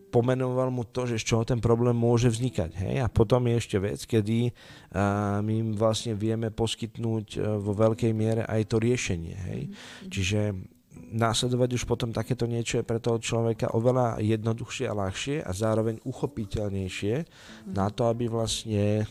pomenoval 0.08 0.71
mu 0.71 0.88
to, 0.88 1.06
že 1.06 1.19
z 1.19 1.27
čoho 1.27 1.43
ten 1.43 1.60
problém 1.60 1.93
môže 1.93 2.32
vznikať. 2.32 2.71
Hej? 2.80 2.95
A 3.03 3.08
potom 3.12 3.43
je 3.45 3.60
ešte 3.60 3.77
vec, 3.77 3.99
kedy 4.08 4.49
uh, 4.49 5.43
my 5.43 5.53
im 5.53 5.69
vlastne 5.75 6.15
vieme 6.15 6.47
poskytnúť 6.49 7.27
uh, 7.38 7.60
vo 7.60 7.75
veľkej 7.75 8.12
miere 8.15 8.43
aj 8.47 8.71
to 8.71 8.80
riešenie. 8.80 9.36
Hej? 9.36 9.62
Mm-hmm. 9.67 10.10
Čiže 10.10 10.39
následovať 11.08 11.70
už 11.80 11.84
potom 11.88 12.12
takéto 12.12 12.43
niečo 12.46 12.80
je 12.80 12.88
pre 12.88 13.00
toho 13.00 13.20
človeka 13.20 13.72
oveľa 13.72 14.20
jednoduchšie 14.20 14.86
a 14.91 14.98
ľahšie 14.98 15.36
a 15.43 15.52
zároveň 15.56 16.04
uchopiteľnejšie 16.04 17.15
mm-hmm. 17.24 17.74
na 17.74 17.88
to, 17.91 18.12
aby 18.12 18.28
vlastne 18.28 19.08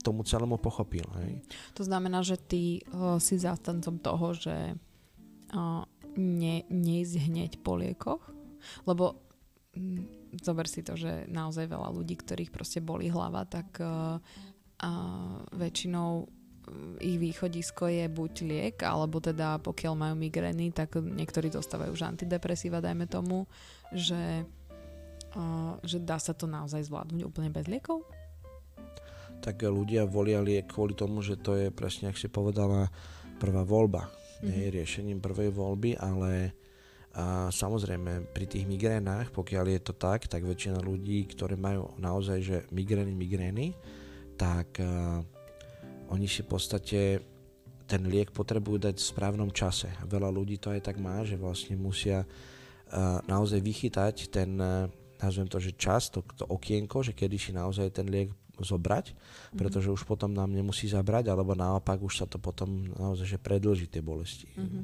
tomu 0.00 0.24
celému 0.24 0.56
pochopil. 0.56 1.04
Hej? 1.20 1.44
To 1.76 1.82
znamená, 1.84 2.24
že 2.24 2.40
ty 2.40 2.80
uh, 2.88 3.20
si 3.20 3.36
zástancom 3.36 4.00
toho, 4.00 4.32
že 4.32 4.56
uh, 5.52 5.82
ne, 6.16 6.56
neísť 6.70 7.14
hneď 7.28 7.52
po 7.60 7.76
liekoch, 7.76 8.22
lebo 8.88 9.28
Mm, 9.78 10.08
zober 10.42 10.66
si 10.66 10.82
to, 10.82 10.98
že 10.98 11.30
naozaj 11.30 11.70
veľa 11.70 11.94
ľudí, 11.94 12.18
ktorých 12.18 12.50
proste 12.50 12.82
boli 12.82 13.06
hlava, 13.12 13.46
tak 13.46 13.78
uh, 13.78 14.18
uh, 14.18 15.38
väčšinou 15.54 16.26
mm, 16.26 16.30
ich 17.02 17.18
východisko 17.18 17.88
je 17.88 18.06
buď 18.08 18.32
liek, 18.44 18.76
alebo 18.84 19.18
teda 19.18 19.58
pokiaľ 19.60 19.94
majú 19.94 20.14
migrény, 20.18 20.70
tak 20.72 20.98
niektorí 20.98 21.48
dostávajú 21.52 21.94
už 21.94 22.06
antidepresíva, 22.06 22.82
dajme 22.82 23.06
tomu, 23.10 23.44
že, 23.92 24.46
uh, 25.34 25.74
že 25.82 25.98
dá 26.02 26.16
sa 26.20 26.32
to 26.32 26.46
naozaj 26.46 26.86
zvládnuť 26.86 27.22
úplne 27.24 27.50
bez 27.50 27.66
liekov? 27.66 28.04
Tak 29.38 29.62
ľudia 29.62 30.08
volia 30.08 30.42
liek 30.42 30.66
kvôli 30.70 30.98
tomu, 30.98 31.22
že 31.22 31.38
to 31.38 31.54
je 31.54 31.70
presne, 31.70 32.10
ak 32.10 32.18
si 32.18 32.26
povedala, 32.26 32.90
prvá 33.38 33.62
voľba. 33.62 34.10
Mm-hmm. 34.10 34.46
Nie 34.46 34.58
je 34.58 34.70
mhm. 34.70 34.76
riešením 34.78 35.18
prvej 35.22 35.50
voľby, 35.54 35.98
ale 35.98 36.54
a 37.18 37.50
samozrejme, 37.50 38.30
pri 38.30 38.46
tých 38.46 38.62
migrénach, 38.62 39.34
pokiaľ 39.34 39.74
je 39.74 39.80
to 39.82 39.94
tak, 39.98 40.30
tak 40.30 40.46
väčšina 40.46 40.78
ľudí, 40.78 41.26
ktorí 41.26 41.58
majú 41.58 41.98
naozaj 41.98 42.38
že 42.38 42.56
migrény, 42.70 43.10
migrény, 43.10 43.74
tak 44.38 44.78
uh, 44.78 45.26
oni 46.08 46.26
si 46.26 46.44
v 46.44 46.48
podstate 46.48 47.00
ten 47.88 48.02
liek 48.04 48.28
potrebujú 48.32 48.84
dať 48.84 49.00
v 49.00 49.08
správnom 49.16 49.48
čase. 49.48 49.88
Veľa 50.04 50.28
ľudí 50.28 50.60
to 50.60 50.68
aj 50.68 50.84
tak 50.84 51.00
má, 51.00 51.24
že 51.24 51.40
vlastne 51.40 51.74
musia 51.80 52.28
uh, 52.28 53.24
naozaj 53.24 53.64
vychytať 53.64 54.28
ten, 54.28 54.60
uh, 54.60 54.92
nazvem 55.16 55.48
to, 55.48 55.56
že 55.56 55.72
čas, 55.80 56.12
to, 56.12 56.20
to 56.36 56.44
okienko, 56.44 57.00
že 57.00 57.16
kedy 57.16 57.40
si 57.40 57.50
naozaj 57.56 57.88
ten 57.96 58.12
liek 58.12 58.28
zobrať, 58.58 59.14
mm-hmm. 59.14 59.58
pretože 59.58 59.88
už 59.88 60.02
potom 60.02 60.34
nám 60.34 60.50
nemusí 60.50 60.90
zabrať, 60.90 61.30
alebo 61.30 61.54
naopak 61.54 62.02
už 62.02 62.24
sa 62.24 62.26
to 62.26 62.42
potom 62.42 62.90
naozaj 62.98 63.24
že 63.24 63.38
predlží 63.38 63.86
tie 63.86 64.02
bolesti. 64.02 64.50
Mm-hmm. 64.52 64.82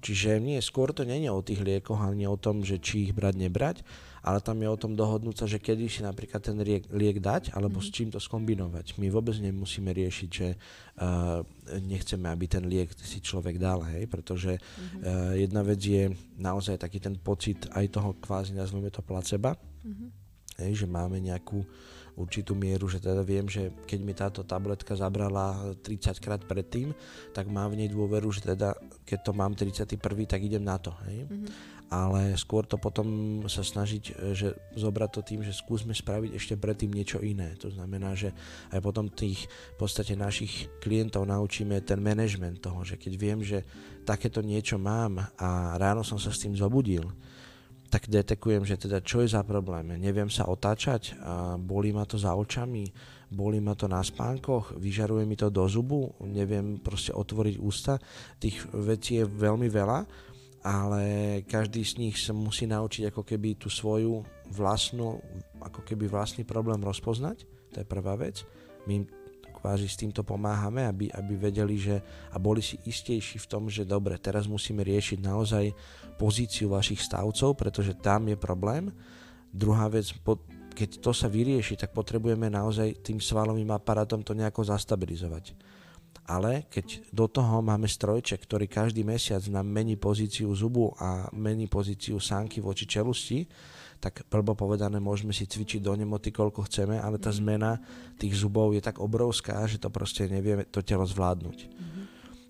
Čiže 0.00 0.38
nie, 0.38 0.58
skôr 0.62 0.94
to 0.94 1.02
nie 1.02 1.26
je 1.26 1.30
o 1.30 1.42
tých 1.42 1.60
liekoch, 1.60 1.98
ale 1.98 2.14
nie 2.14 2.30
o 2.30 2.38
tom, 2.38 2.62
že 2.62 2.78
či 2.78 3.10
ich 3.10 3.12
brať, 3.12 3.34
nebrať, 3.36 3.76
ale 4.20 4.44
tam 4.44 4.60
je 4.60 4.68
o 4.68 4.76
tom 4.76 4.92
dohodnúť 4.92 5.44
sa, 5.44 5.46
že 5.48 5.56
kedy 5.56 5.88
si 5.88 6.04
napríklad 6.04 6.44
ten 6.44 6.56
liek, 6.60 6.84
liek 6.92 7.18
dať, 7.24 7.56
alebo 7.56 7.80
mm-hmm. 7.80 7.92
s 7.92 7.96
čím 7.96 8.08
to 8.12 8.20
skombinovať. 8.20 9.00
My 9.00 9.08
vôbec 9.08 9.36
nemusíme 9.40 9.88
riešiť, 9.88 10.28
že 10.28 10.48
uh, 10.56 11.40
nechceme, 11.80 12.28
aby 12.28 12.44
ten 12.44 12.64
liek 12.68 12.92
si 13.00 13.24
človek 13.24 13.56
dal, 13.56 13.80
hej, 13.88 14.04
pretože 14.08 14.60
mm-hmm. 14.60 15.00
uh, 15.00 15.32
jedna 15.40 15.62
vec 15.64 15.80
je 15.80 16.12
naozaj 16.36 16.76
taký 16.76 17.00
ten 17.00 17.16
pocit 17.16 17.64
aj 17.72 17.86
toho 17.88 18.16
kvázi, 18.20 18.52
nazveme 18.52 18.92
to 18.92 19.00
placeba, 19.00 19.56
mm-hmm. 19.56 20.08
hej, 20.68 20.84
že 20.84 20.86
máme 20.86 21.16
nejakú 21.20 21.64
určitú 22.20 22.52
mieru, 22.52 22.84
že 22.84 23.00
teda 23.00 23.24
viem, 23.24 23.48
že 23.48 23.72
keď 23.88 24.00
mi 24.04 24.12
táto 24.12 24.44
tabletka 24.44 24.92
zabrala 24.92 25.72
30 25.80 26.20
krát 26.20 26.42
predtým, 26.44 26.92
tak 27.32 27.48
mám 27.48 27.72
v 27.72 27.84
nej 27.84 27.88
dôveru, 27.88 28.28
že 28.28 28.44
teda 28.44 28.76
keď 29.08 29.18
to 29.24 29.32
mám 29.32 29.56
31, 29.56 29.96
tak 30.28 30.40
idem 30.44 30.60
na 30.60 30.76
to. 30.76 30.92
Hej? 31.08 31.24
Mm-hmm. 31.24 31.79
Ale 31.90 32.38
skôr 32.38 32.62
to 32.70 32.78
potom 32.78 33.42
sa 33.50 33.66
snažiť, 33.66 34.30
že 34.30 34.54
zobrať 34.78 35.10
to 35.10 35.20
tým, 35.26 35.42
že 35.42 35.50
skúsme 35.50 35.90
spraviť 35.90 36.38
ešte 36.38 36.54
predtým 36.54 36.94
niečo 36.94 37.18
iné. 37.18 37.58
To 37.58 37.66
znamená, 37.66 38.14
že 38.14 38.30
aj 38.70 38.78
potom 38.78 39.10
tých 39.10 39.50
v 39.74 39.76
podstate 39.82 40.14
našich 40.14 40.70
klientov 40.78 41.26
naučíme 41.26 41.82
ten 41.82 41.98
management 41.98 42.62
toho, 42.62 42.86
že 42.86 42.94
keď 42.94 43.12
viem, 43.18 43.42
že 43.42 43.66
takéto 44.06 44.38
niečo 44.38 44.78
mám 44.78 45.18
a 45.34 45.74
ráno 45.82 46.06
som 46.06 46.14
sa 46.14 46.30
s 46.30 46.38
tým 46.46 46.54
zobudil, 46.54 47.10
tak 47.90 48.06
detekujem, 48.06 48.62
že 48.62 48.78
teda 48.78 49.02
čo 49.02 49.26
je 49.26 49.34
za 49.34 49.42
problém. 49.42 49.98
Neviem 49.98 50.30
sa 50.30 50.46
otáčať, 50.46 51.18
a 51.18 51.58
bolí 51.58 51.90
ma 51.90 52.06
to 52.06 52.14
za 52.22 52.38
očami, 52.38 52.86
bolí 53.34 53.58
ma 53.58 53.74
to 53.74 53.90
na 53.90 53.98
spánkoch, 53.98 54.78
vyžaruje 54.78 55.26
mi 55.26 55.34
to 55.34 55.50
do 55.50 55.66
zubu, 55.66 56.14
neviem 56.22 56.78
proste 56.78 57.10
otvoriť 57.10 57.58
ústa. 57.58 57.98
Tých 58.38 58.62
vecí 58.78 59.18
je 59.18 59.26
veľmi 59.26 59.66
veľa, 59.66 60.29
ale 60.60 61.40
každý 61.48 61.80
z 61.80 61.92
nich 61.96 62.16
sa 62.20 62.36
musí 62.36 62.68
naučiť 62.68 63.08
ako 63.08 63.24
keby 63.24 63.56
tú 63.56 63.72
svoju 63.72 64.20
vlastnú, 64.52 65.20
ako 65.60 65.80
keby 65.84 66.04
vlastný 66.04 66.44
problém 66.44 66.84
rozpoznať, 66.84 67.48
to 67.72 67.76
je 67.80 67.86
prvá 67.86 68.18
vec. 68.20 68.44
my 68.84 68.92
im 69.00 69.04
kvázi 69.60 69.92
s 69.92 70.00
týmto 70.00 70.24
pomáhame, 70.24 70.88
aby, 70.88 71.12
aby 71.12 71.36
vedeli, 71.36 71.76
že 71.76 72.00
a 72.32 72.40
boli 72.40 72.64
si 72.64 72.80
istejší 72.80 73.36
v 73.44 73.46
tom, 73.46 73.68
že 73.68 73.84
dobre, 73.84 74.16
teraz 74.16 74.48
musíme 74.48 74.80
riešiť 74.80 75.20
naozaj 75.20 75.64
pozíciu 76.16 76.72
vašich 76.72 77.04
stavcov, 77.04 77.60
pretože 77.60 77.92
tam 78.00 78.32
je 78.32 78.40
problém. 78.40 78.88
Druhá 79.52 79.92
vec, 79.92 80.08
keď 80.72 81.04
to 81.04 81.12
sa 81.12 81.28
vyrieši, 81.28 81.76
tak 81.76 81.92
potrebujeme 81.92 82.48
naozaj 82.48 83.04
tým 83.04 83.20
svalovým 83.20 83.68
aparátom 83.68 84.24
to 84.24 84.32
nejako 84.32 84.64
zastabilizovať. 84.64 85.52
Ale 86.30 86.70
keď 86.70 87.10
do 87.10 87.26
toho 87.26 87.58
máme 87.58 87.90
strojček, 87.90 88.46
ktorý 88.46 88.70
každý 88.70 89.02
mesiac 89.02 89.42
nám 89.50 89.66
mení 89.66 89.98
pozíciu 89.98 90.54
zubu 90.54 90.94
a 91.02 91.26
mení 91.34 91.66
pozíciu 91.66 92.22
sánky 92.22 92.62
voči 92.62 92.86
čelusti, 92.86 93.50
tak 94.00 94.24
blbo 94.30 94.56
povedané 94.56 94.96
môžeme 95.02 95.34
si 95.34 95.44
cvičiť 95.44 95.84
do 95.84 95.92
nemoty 95.92 96.32
koľko 96.32 96.64
chceme, 96.70 96.96
ale 96.96 97.18
tá 97.18 97.34
mhm. 97.34 97.36
zmena 97.36 97.72
tých 98.16 98.38
zubov 98.38 98.72
je 98.72 98.82
tak 98.82 99.02
obrovská, 99.02 99.66
že 99.66 99.82
to 99.82 99.90
proste 99.90 100.30
nevieme 100.30 100.64
to 100.70 100.80
telo 100.80 101.04
zvládnuť. 101.04 101.58
Mm-hmm. 101.66 102.00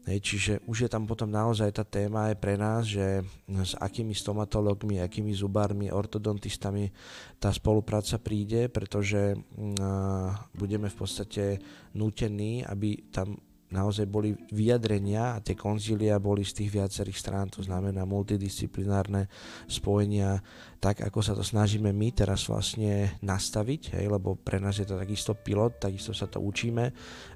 Hej, 0.08 0.18
čiže 0.24 0.52
už 0.64 0.88
je 0.88 0.90
tam 0.90 1.04
potom 1.04 1.28
naozaj 1.28 1.76
tá 1.76 1.84
téma 1.84 2.32
aj 2.32 2.36
pre 2.40 2.56
nás, 2.56 2.88
že 2.88 3.20
s 3.46 3.76
akými 3.76 4.16
stomatologmi, 4.16 4.96
akými 4.96 5.30
zubármi, 5.36 5.92
ortodontistami 5.92 6.88
tá 7.36 7.52
spolupráca 7.52 8.16
príde, 8.16 8.72
pretože 8.72 9.36
uh, 9.36 10.32
budeme 10.56 10.88
v 10.88 10.96
podstate 10.96 11.44
nútení, 11.92 12.64
aby 12.64 13.12
tam 13.12 13.36
naozaj 13.70 14.06
boli 14.10 14.34
vyjadrenia 14.50 15.38
a 15.38 15.42
tie 15.42 15.54
konzília 15.54 16.18
boli 16.18 16.42
z 16.42 16.62
tých 16.62 16.70
viacerých 16.74 17.18
strán, 17.18 17.46
to 17.48 17.62
znamená 17.62 18.02
multidisciplinárne 18.02 19.30
spojenia, 19.70 20.42
tak 20.80 21.04
ako 21.04 21.20
sa 21.20 21.36
to 21.36 21.44
snažíme 21.44 21.92
my 21.92 22.08
teraz 22.16 22.48
vlastne 22.48 23.20
nastaviť, 23.20 24.00
hej, 24.00 24.08
lebo 24.08 24.40
pre 24.40 24.56
nás 24.56 24.80
je 24.80 24.88
to 24.88 24.96
takisto 24.96 25.36
pilot, 25.36 25.76
takisto 25.76 26.16
sa 26.16 26.24
to 26.24 26.40
učíme, 26.40 26.88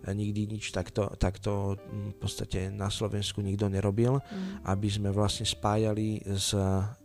nikdy 0.09 0.48
nič 0.48 0.72
takto, 0.72 1.12
takto 1.20 1.76
v 1.92 2.16
podstate 2.16 2.72
na 2.72 2.88
Slovensku 2.88 3.44
nikto 3.44 3.68
nerobil, 3.68 4.16
mm. 4.16 4.64
aby 4.64 4.88
sme 4.88 5.12
vlastne 5.12 5.44
spájali 5.44 6.24
s, 6.24 6.57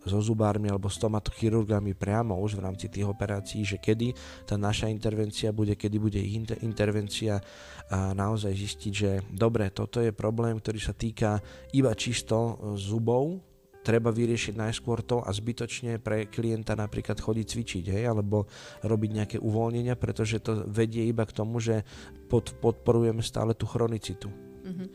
so 0.07 0.19
zubármi 0.23 0.71
alebo 0.71 0.87
stomatochirurgami 0.87 1.91
priamo 1.91 2.39
už 2.39 2.55
v 2.55 2.63
rámci 2.71 2.87
tých 2.87 3.03
operácií, 3.03 3.67
že 3.67 3.75
kedy 3.75 4.15
tá 4.47 4.55
naša 4.55 4.87
intervencia 4.87 5.51
bude, 5.51 5.75
kedy 5.75 5.97
bude 5.99 6.23
ich 6.23 6.39
intervencia 6.63 7.43
a 7.89 8.15
naozaj 8.15 8.53
zistiť, 8.53 8.93
že 8.93 9.11
dobre, 9.27 9.73
toto 9.75 9.99
je 9.99 10.15
problém, 10.15 10.55
ktorý 10.55 10.79
sa 10.79 10.93
týka 10.93 11.41
iba 11.73 11.89
čisto 11.97 12.37
e, 12.37 12.53
zubov, 12.77 13.48
treba 13.81 14.11
vyriešiť 14.11 14.55
najskôr 14.59 15.01
to 15.01 15.23
a 15.23 15.29
zbytočne 15.31 15.97
pre 16.03 16.27
klienta 16.27 16.75
napríklad 16.75 17.17
chodiť 17.17 17.45
cvičiť, 17.47 17.85
hej, 17.95 18.03
alebo 18.11 18.45
robiť 18.83 19.09
nejaké 19.11 19.37
uvoľnenia, 19.39 19.95
pretože 19.95 20.43
to 20.43 20.67
vedie 20.67 21.07
iba 21.07 21.23
k 21.23 21.35
tomu, 21.35 21.63
že 21.63 21.87
pod, 22.27 22.53
podporujeme 22.59 23.23
stále 23.23 23.55
tú 23.55 23.65
chronicitu. 23.65 24.29
Uh-huh. 24.29 24.87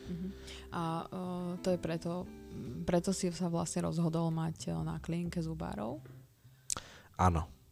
A 0.70 0.82
uh, 1.08 1.52
to 1.64 1.74
je 1.74 1.78
preto, 1.80 2.28
preto 2.84 3.10
si 3.10 3.32
sa 3.32 3.48
vlastne 3.50 3.88
rozhodol 3.88 4.28
mať 4.30 4.76
na 4.84 5.00
klinike 5.00 5.40
zubárov? 5.40 5.98
Áno 7.18 7.63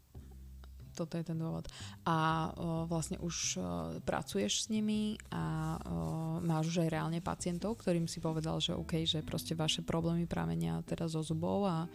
toto 0.93 1.17
je 1.17 1.25
ten 1.25 1.37
dôvod. 1.37 1.67
A 2.05 2.49
o, 2.53 2.85
vlastne 2.87 3.17
už 3.19 3.37
o, 3.57 3.61
pracuješ 4.05 4.65
s 4.65 4.71
nimi 4.71 5.17
a 5.33 5.77
o, 5.81 5.97
máš 6.45 6.77
už 6.77 6.87
aj 6.87 6.93
reálne 6.93 7.21
pacientov, 7.25 7.81
ktorým 7.81 8.07
si 8.07 8.21
povedal, 8.21 8.61
že 8.61 8.77
OK, 8.77 9.03
že 9.09 9.25
proste 9.25 9.57
vaše 9.57 9.81
problémy 9.81 10.29
pramenia 10.29 10.85
teraz 10.85 11.17
zo 11.17 11.25
zubov 11.25 11.65
a 11.65 11.77
o, 11.85 11.89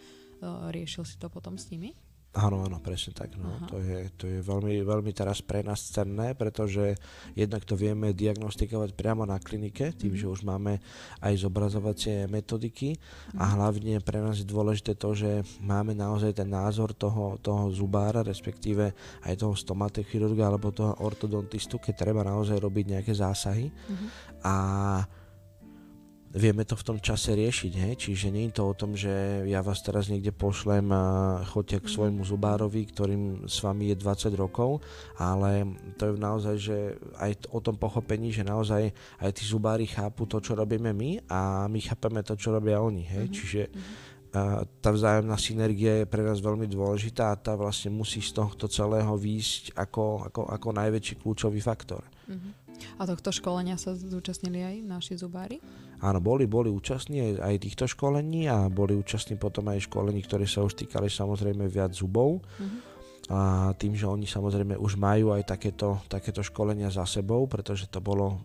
riešil 0.74 1.06
si 1.06 1.16
to 1.16 1.30
potom 1.30 1.54
s 1.54 1.70
nimi? 1.70 1.94
Áno, 2.38 2.62
áno, 2.62 2.78
presne 2.78 3.10
tak. 3.10 3.34
No. 3.34 3.50
To 3.66 3.82
je, 3.82 4.14
to 4.14 4.30
je 4.30 4.38
veľmi, 4.38 4.86
veľmi 4.86 5.10
teraz 5.10 5.42
pre 5.42 5.66
nás 5.66 5.82
cenné, 5.90 6.38
pretože 6.38 6.94
jednak 7.34 7.66
to 7.66 7.74
vieme 7.74 8.14
diagnostikovať 8.14 8.94
priamo 8.94 9.26
na 9.26 9.42
klinike, 9.42 9.90
tým, 9.98 10.14
mm. 10.14 10.20
že 10.22 10.26
už 10.30 10.40
máme 10.46 10.78
aj 11.18 11.34
zobrazovacie 11.34 12.30
metodiky 12.30 12.94
mm. 12.94 13.42
a 13.42 13.44
mhm. 13.44 13.52
hlavne 13.58 13.94
pre 14.06 14.22
nás 14.22 14.38
je 14.38 14.46
dôležité 14.46 14.94
to, 14.94 15.18
že 15.18 15.42
máme 15.58 15.98
naozaj 15.98 16.38
ten 16.38 16.46
názor 16.46 16.94
toho, 16.94 17.42
toho 17.42 17.74
zubára, 17.74 18.22
respektíve 18.22 18.94
aj 19.26 19.34
toho 19.34 19.58
stomatechirurga 19.58 20.46
alebo 20.46 20.70
toho 20.70 20.94
ortodontistu, 21.02 21.82
keď 21.82 22.06
treba 22.06 22.22
naozaj 22.22 22.54
robiť 22.54 22.84
nejaké 22.94 23.12
zásahy. 23.18 23.74
Mm. 23.74 24.06
A 24.46 24.54
vieme 26.34 26.64
to 26.68 26.76
v 26.76 26.86
tom 26.92 26.98
čase 27.00 27.32
riešiť, 27.32 27.72
hej? 27.72 27.94
čiže 27.96 28.28
nie 28.28 28.48
je 28.48 28.60
to 28.60 28.64
o 28.68 28.76
tom, 28.76 28.92
že 28.92 29.44
ja 29.48 29.64
vás 29.64 29.80
teraz 29.80 30.12
niekde 30.12 30.28
pošlem 30.28 30.92
a 30.92 31.04
choďte 31.48 31.84
k 31.84 31.88
mhm. 31.88 31.94
svojmu 31.94 32.22
zubárovi, 32.24 32.82
ktorým 32.88 33.22
s 33.48 33.64
vami 33.64 33.92
je 33.92 33.96
20 33.96 34.36
rokov, 34.36 34.84
ale 35.16 35.64
to 35.96 36.12
je 36.12 36.12
naozaj, 36.20 36.56
že 36.60 36.76
aj 37.16 37.48
o 37.48 37.60
tom 37.64 37.80
pochopení, 37.80 38.28
že 38.28 38.44
naozaj 38.44 38.92
aj 39.24 39.30
tí 39.32 39.44
zubári 39.48 39.88
chápu 39.88 40.28
to, 40.28 40.40
čo 40.44 40.52
robíme 40.52 40.92
my 40.92 41.24
a 41.32 41.64
my 41.66 41.80
chápeme 41.80 42.20
to, 42.20 42.36
čo 42.36 42.52
robia 42.52 42.80
oni, 42.84 43.04
hej? 43.08 43.24
Mm-hmm. 43.28 43.36
čiže 43.36 43.62
a 44.28 44.60
tá 44.84 44.92
vzájomná 44.92 45.40
synergia 45.40 46.04
je 46.04 46.10
pre 46.10 46.20
nás 46.20 46.36
veľmi 46.44 46.68
dôležitá 46.68 47.32
a 47.32 47.40
tá 47.40 47.56
vlastne 47.56 47.88
musí 47.88 48.20
z 48.20 48.36
tohto 48.36 48.68
celého 48.68 49.16
výjsť 49.16 49.72
ako, 49.72 50.28
ako, 50.28 50.40
ako 50.52 50.68
najväčší 50.76 51.14
kľúčový 51.24 51.64
faktor. 51.64 52.04
Mm-hmm. 52.28 52.67
A 52.98 53.02
tohto 53.06 53.30
školenia 53.30 53.78
sa 53.78 53.94
zúčastnili 53.94 54.60
aj 54.62 54.74
naši 54.84 55.14
zubári? 55.18 55.58
Áno, 55.98 56.22
boli, 56.22 56.46
boli 56.46 56.70
účastní 56.70 57.38
aj, 57.42 57.62
týchto 57.62 57.90
školení 57.90 58.46
a 58.46 58.70
boli 58.70 58.94
účastní 58.94 59.34
potom 59.34 59.66
aj 59.70 59.90
školení, 59.90 60.22
ktoré 60.22 60.46
sa 60.46 60.62
už 60.62 60.78
týkali 60.78 61.10
samozrejme 61.10 61.66
viac 61.66 61.90
zubov. 61.90 62.38
Uh-huh. 62.38 62.78
A 63.28 63.38
tým, 63.76 63.92
že 63.92 64.08
oni 64.08 64.24
samozrejme 64.24 64.78
už 64.80 64.96
majú 64.96 65.36
aj 65.36 65.52
takéto, 65.52 66.00
takéto 66.08 66.40
školenia 66.40 66.88
za 66.88 67.04
sebou, 67.04 67.44
pretože 67.44 67.90
to 67.92 68.00
bolo, 68.00 68.40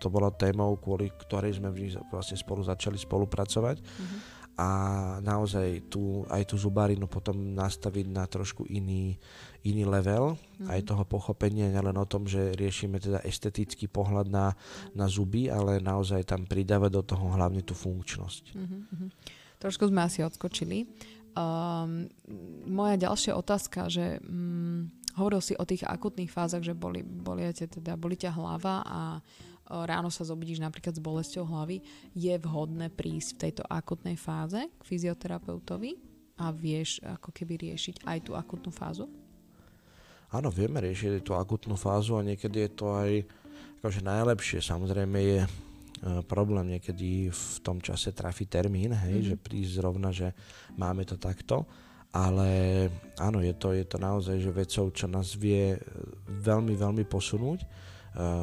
to 0.00 0.08
bolo 0.08 0.32
témou, 0.32 0.80
kvôli 0.80 1.12
ktorej 1.28 1.60
sme 1.60 1.68
vlastne 2.08 2.38
spolu 2.38 2.64
začali 2.64 2.96
spolupracovať. 2.96 3.76
Uh-huh 3.82 4.37
a 4.58 4.68
naozaj 5.22 5.86
tú, 5.86 6.26
aj 6.26 6.50
tú 6.50 6.58
zubárinu 6.58 7.06
potom 7.06 7.54
nastaviť 7.54 8.06
na 8.10 8.26
trošku 8.26 8.66
iný, 8.66 9.14
iný 9.62 9.86
level 9.86 10.34
mm. 10.34 10.66
aj 10.66 10.80
toho 10.82 11.06
pochopenia, 11.06 11.70
nielen 11.70 11.94
o 11.94 12.02
tom, 12.10 12.26
že 12.26 12.58
riešime 12.58 12.98
teda 12.98 13.22
estetický 13.22 13.86
pohľad 13.86 14.26
na, 14.26 14.58
na 14.98 15.06
zuby, 15.06 15.46
ale 15.46 15.78
naozaj 15.78 16.26
tam 16.26 16.42
pridávať 16.42 16.90
do 16.90 17.02
toho 17.06 17.38
hlavne 17.38 17.62
tú 17.62 17.78
funkčnosť. 17.78 18.58
Mm-hmm. 18.58 19.08
Trošku 19.62 19.86
sme 19.86 20.02
asi 20.02 20.26
odskočili. 20.26 20.90
Um, 21.38 22.10
moja 22.66 22.98
ďalšia 22.98 23.38
otázka, 23.38 23.86
že 23.86 24.18
um, 24.26 24.90
hovoril 25.14 25.38
si 25.38 25.54
o 25.54 25.62
tých 25.62 25.86
akutných 25.86 26.34
fázach, 26.34 26.66
že 26.66 26.74
boli, 26.74 27.06
boli, 27.06 27.46
teda, 27.54 27.94
boli 27.94 28.18
ťa 28.18 28.34
hlava 28.34 28.82
a 28.82 29.00
ráno 29.68 30.08
sa 30.08 30.24
zobudíš 30.24 30.58
napríklad 30.64 30.96
s 30.96 31.04
bolesťou 31.04 31.44
hlavy, 31.44 31.84
je 32.16 32.34
vhodné 32.40 32.88
prísť 32.88 33.28
v 33.36 33.40
tejto 33.48 33.62
akutnej 33.68 34.16
fáze 34.16 34.64
k 34.64 34.82
fyzioterapeutovi 34.82 36.00
a 36.40 36.48
vieš 36.54 37.02
ako 37.04 37.34
keby 37.34 37.68
riešiť 37.68 38.08
aj 38.08 38.18
tú 38.24 38.32
akutnú 38.38 38.72
fázu? 38.72 39.04
Áno, 40.28 40.52
vieme 40.52 40.80
riešiť 40.84 41.24
tú 41.24 41.32
akutnú 41.36 41.76
fázu 41.76 42.16
a 42.16 42.24
niekedy 42.24 42.68
je 42.68 42.70
to 42.72 42.86
aj 42.92 43.10
akože 43.80 44.00
najlepšie. 44.04 44.60
Samozrejme 44.60 45.18
je 45.24 45.40
e, 45.44 45.48
problém 46.28 46.76
niekedy 46.76 47.32
v 47.32 47.44
tom 47.64 47.80
čase 47.80 48.12
trafi 48.12 48.44
termín, 48.44 48.92
hej, 48.92 49.24
mm-hmm. 49.24 49.28
že 49.32 49.36
prísť 49.40 49.72
zrovna, 49.80 50.12
že 50.12 50.36
máme 50.76 51.08
to 51.08 51.16
takto, 51.16 51.64
ale 52.12 52.88
áno, 53.20 53.40
je 53.40 53.52
to, 53.56 53.72
je 53.72 53.84
to 53.84 53.96
naozaj 54.00 54.36
že 54.40 54.52
vecou, 54.52 54.88
čo 54.92 55.06
nás 55.08 55.32
vie 55.32 55.76
e, 55.76 55.78
veľmi, 56.28 56.76
veľmi 56.76 57.04
posunúť 57.08 57.64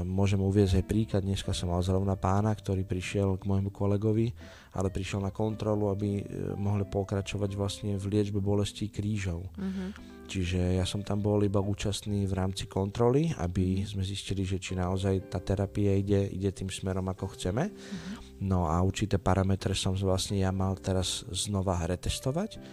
Môžem 0.07 0.39
uviezť 0.39 0.79
aj 0.79 0.85
príklad, 0.87 1.27
dneska 1.27 1.51
som 1.51 1.67
mal 1.67 1.83
zrovna 1.83 2.15
pána, 2.15 2.55
ktorý 2.55 2.87
prišiel 2.87 3.35
k 3.35 3.43
môjmu 3.43 3.75
kolegovi, 3.75 4.31
ale 4.71 4.87
prišiel 4.87 5.19
na 5.19 5.35
kontrolu, 5.35 5.91
aby 5.91 6.09
e, 6.19 6.23
mohli 6.55 6.87
pokračovať 6.87 7.51
vlastne 7.59 7.91
v 7.99 8.05
liečbe 8.07 8.39
bolesti 8.39 8.87
krížov. 8.87 9.51
Uh-huh. 9.51 9.91
Čiže 10.31 10.79
ja 10.79 10.87
som 10.87 11.03
tam 11.03 11.19
bol 11.19 11.43
iba 11.43 11.59
účastný 11.59 12.23
v 12.23 12.33
rámci 12.33 12.71
kontroly, 12.71 13.35
aby 13.35 13.83
sme 13.83 14.07
zistili, 14.07 14.47
že 14.47 14.63
či 14.63 14.79
naozaj 14.79 15.27
tá 15.27 15.43
terapia 15.43 15.91
ide, 15.91 16.23
ide 16.31 16.55
tým 16.55 16.71
smerom, 16.71 17.11
ako 17.11 17.35
chceme. 17.35 17.67
Uh-huh. 17.67 18.15
No 18.47 18.71
a 18.71 18.79
určité 18.79 19.19
parametre 19.19 19.75
som 19.75 19.91
vlastne 19.91 20.39
ja 20.39 20.55
mal 20.55 20.79
teraz 20.79 21.27
znova 21.35 21.83
retestovať 21.83 22.63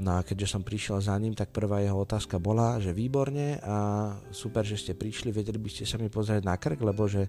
No 0.00 0.16
a 0.16 0.24
keďže 0.24 0.56
som 0.56 0.64
prišiel 0.64 1.04
za 1.04 1.12
ním, 1.20 1.36
tak 1.36 1.52
prvá 1.52 1.84
jeho 1.84 2.00
otázka 2.00 2.40
bola, 2.40 2.80
že 2.80 2.96
výborne 2.96 3.60
a 3.60 3.76
super, 4.32 4.64
že 4.64 4.80
ste 4.80 4.92
prišli, 4.96 5.28
vedeli 5.28 5.60
by 5.60 5.68
ste 5.68 5.84
sa 5.84 6.00
mi 6.00 6.08
pozrieť 6.08 6.42
na 6.42 6.56
krk, 6.56 6.80
lebo 6.80 7.04
že 7.04 7.28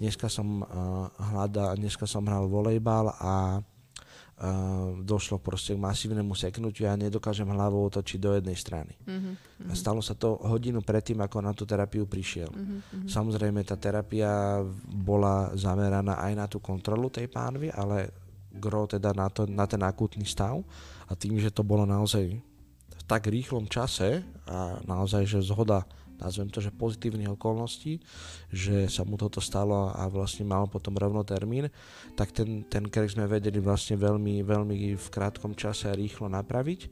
dneska 0.00 0.30
som 0.32 0.64
uh, 0.64 1.12
hľada, 1.20 1.76
dneska 1.76 2.08
som 2.08 2.24
hral 2.24 2.48
volejbal 2.48 3.12
a 3.12 3.60
uh, 3.60 4.98
došlo 5.04 5.36
proste 5.42 5.76
k 5.76 5.84
masívnemu 5.84 6.32
seknutiu 6.32 6.88
a 6.88 6.96
nedokážem 6.96 7.46
hlavou 7.50 7.84
otočiť 7.92 8.18
do 8.18 8.30
jednej 8.38 8.56
strany. 8.56 8.94
Uh-huh. 9.04 9.34
A 9.68 9.72
stalo 9.76 10.00
sa 10.00 10.16
to 10.16 10.38
hodinu 10.48 10.80
predtým, 10.80 11.20
ako 11.20 11.44
na 11.44 11.52
tú 11.52 11.68
terapiu 11.68 12.08
prišiel. 12.08 12.48
Uh-huh. 12.48 13.04
Samozrejme, 13.04 13.66
tá 13.68 13.76
terapia 13.76 14.62
bola 14.86 15.52
zameraná 15.58 16.24
aj 16.24 16.32
na 16.32 16.46
tú 16.48 16.62
kontrolu 16.62 17.10
tej 17.10 17.28
pánvy, 17.28 17.68
ale 17.74 18.10
gro 18.48 18.88
teda 18.88 19.12
na, 19.12 19.28
to, 19.28 19.44
na 19.44 19.68
ten 19.68 19.82
akútny 19.84 20.24
stav 20.24 20.64
a 21.08 21.12
tým, 21.16 21.40
že 21.40 21.50
to 21.50 21.64
bolo 21.64 21.88
naozaj 21.88 22.38
v 22.38 23.02
tak 23.08 23.26
rýchlom 23.26 23.66
čase 23.66 24.20
a 24.44 24.78
naozaj, 24.84 25.24
že 25.24 25.40
zhoda 25.40 25.88
nazvem 26.18 26.50
to, 26.50 26.58
že 26.58 26.74
pozitívnych 26.74 27.30
okolností, 27.38 28.02
že 28.50 28.90
sa 28.90 29.06
mu 29.06 29.14
toto 29.14 29.38
stalo 29.38 29.94
a 29.94 30.10
vlastne 30.10 30.42
mal 30.42 30.66
potom 30.66 30.98
rovno 30.98 31.22
termín, 31.22 31.70
tak 32.18 32.34
ten, 32.34 32.66
ten 32.66 32.90
krek 32.90 33.14
sme 33.14 33.30
vedeli 33.30 33.62
vlastne 33.62 33.94
veľmi, 33.94 34.42
veľmi 34.42 34.98
v 34.98 35.08
krátkom 35.08 35.54
čase 35.54 35.94
rýchlo 35.94 36.26
napraviť. 36.26 36.90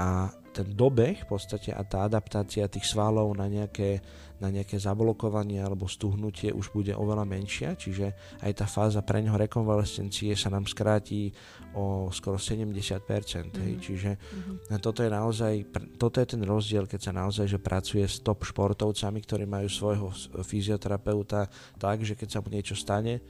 A 0.00 0.32
ten 0.56 0.70
dobeh 0.72 1.22
v 1.22 1.28
podstate 1.28 1.68
a 1.68 1.84
tá 1.84 2.08
adaptácia 2.08 2.64
tých 2.72 2.88
svalov 2.88 3.36
na 3.36 3.50
nejaké, 3.52 4.00
na 4.40 4.48
nejaké 4.48 4.80
zablokovanie 4.80 5.60
alebo 5.60 5.90
stuhnutie 5.90 6.54
už 6.54 6.72
bude 6.72 6.96
oveľa 6.96 7.28
menšia, 7.28 7.76
čiže 7.76 8.16
aj 8.40 8.52
tá 8.54 8.66
fáza 8.70 9.04
pre 9.04 9.20
neho 9.20 9.36
rekonvalescencie 9.36 10.32
sa 10.38 10.48
nám 10.48 10.64
skráti 10.64 11.34
o 11.74 12.08
skoro 12.14 12.38
70%. 12.38 12.70
Mm-hmm. 12.70 13.60
Hej, 13.60 13.72
mhm. 13.74 13.82
čiže 13.82 14.10
mm-hmm. 14.16 14.80
toto 14.80 15.02
je 15.02 15.10
naozaj, 15.10 15.54
toto 15.98 16.16
je 16.22 16.26
ten 16.26 16.42
rozdiel, 16.42 16.86
keď 16.86 17.00
sa 17.10 17.12
naozaj 17.12 17.46
že 17.50 17.58
pracuje 17.58 18.06
s 18.06 18.22
top 18.22 18.46
športovcami, 18.46 19.18
ktorí 19.20 19.44
majú 19.44 19.68
svojho 19.68 20.08
fyzioterapeuta 20.42 21.50
tak, 21.76 22.06
že 22.06 22.14
keď 22.14 22.28
sa 22.30 22.38
mu 22.40 22.48
niečo 22.48 22.78
stane, 22.78 23.20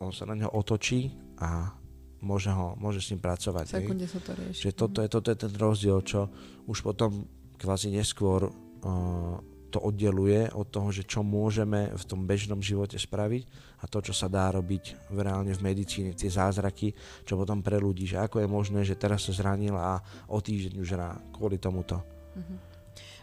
on 0.00 0.10
sa 0.14 0.24
na 0.24 0.38
neho 0.38 0.50
otočí 0.50 1.12
a 1.42 1.74
môže, 2.22 2.50
ho, 2.54 2.78
môže 2.78 3.02
s 3.02 3.10
ním 3.10 3.20
pracovať. 3.20 3.82
Sekunde 3.82 4.06
sa 4.06 4.22
to 4.22 4.32
rieši. 4.38 4.58
Čiže 4.62 4.74
toto 4.78 4.98
je, 5.02 5.08
toto 5.10 5.28
je 5.34 5.38
ten 5.42 5.52
rozdiel, 5.58 5.98
čo 6.06 6.30
už 6.70 6.78
potom 6.86 7.26
kvázi 7.58 7.90
neskôr 7.90 8.46
uh, 8.46 9.38
to 9.72 9.80
oddeluje 9.80 10.52
od 10.52 10.68
toho, 10.68 10.92
že 10.92 11.08
čo 11.08 11.24
môžeme 11.24 11.88
v 11.96 12.04
tom 12.04 12.28
bežnom 12.28 12.60
živote 12.60 13.00
spraviť 13.00 13.42
a 13.80 13.88
to, 13.88 14.04
čo 14.04 14.12
sa 14.12 14.28
dá 14.28 14.52
robiť 14.52 15.08
v 15.08 15.18
reálne 15.24 15.56
v 15.56 15.64
medicíne, 15.64 16.12
tie 16.12 16.28
zázraky, 16.28 16.92
čo 17.24 17.40
potom 17.40 17.64
pre 17.64 17.80
ľudí, 17.80 18.04
že 18.04 18.20
ako 18.20 18.44
je 18.44 18.48
možné, 18.52 18.80
že 18.84 19.00
teraz 19.00 19.24
sa 19.24 19.32
zranil 19.32 19.72
a 19.72 19.98
o 20.28 20.38
týždeň 20.38 20.76
už 20.76 20.88
hrá 20.92 21.16
kvôli 21.32 21.56
tomuto. 21.56 22.04
Uh-huh. 22.36 22.60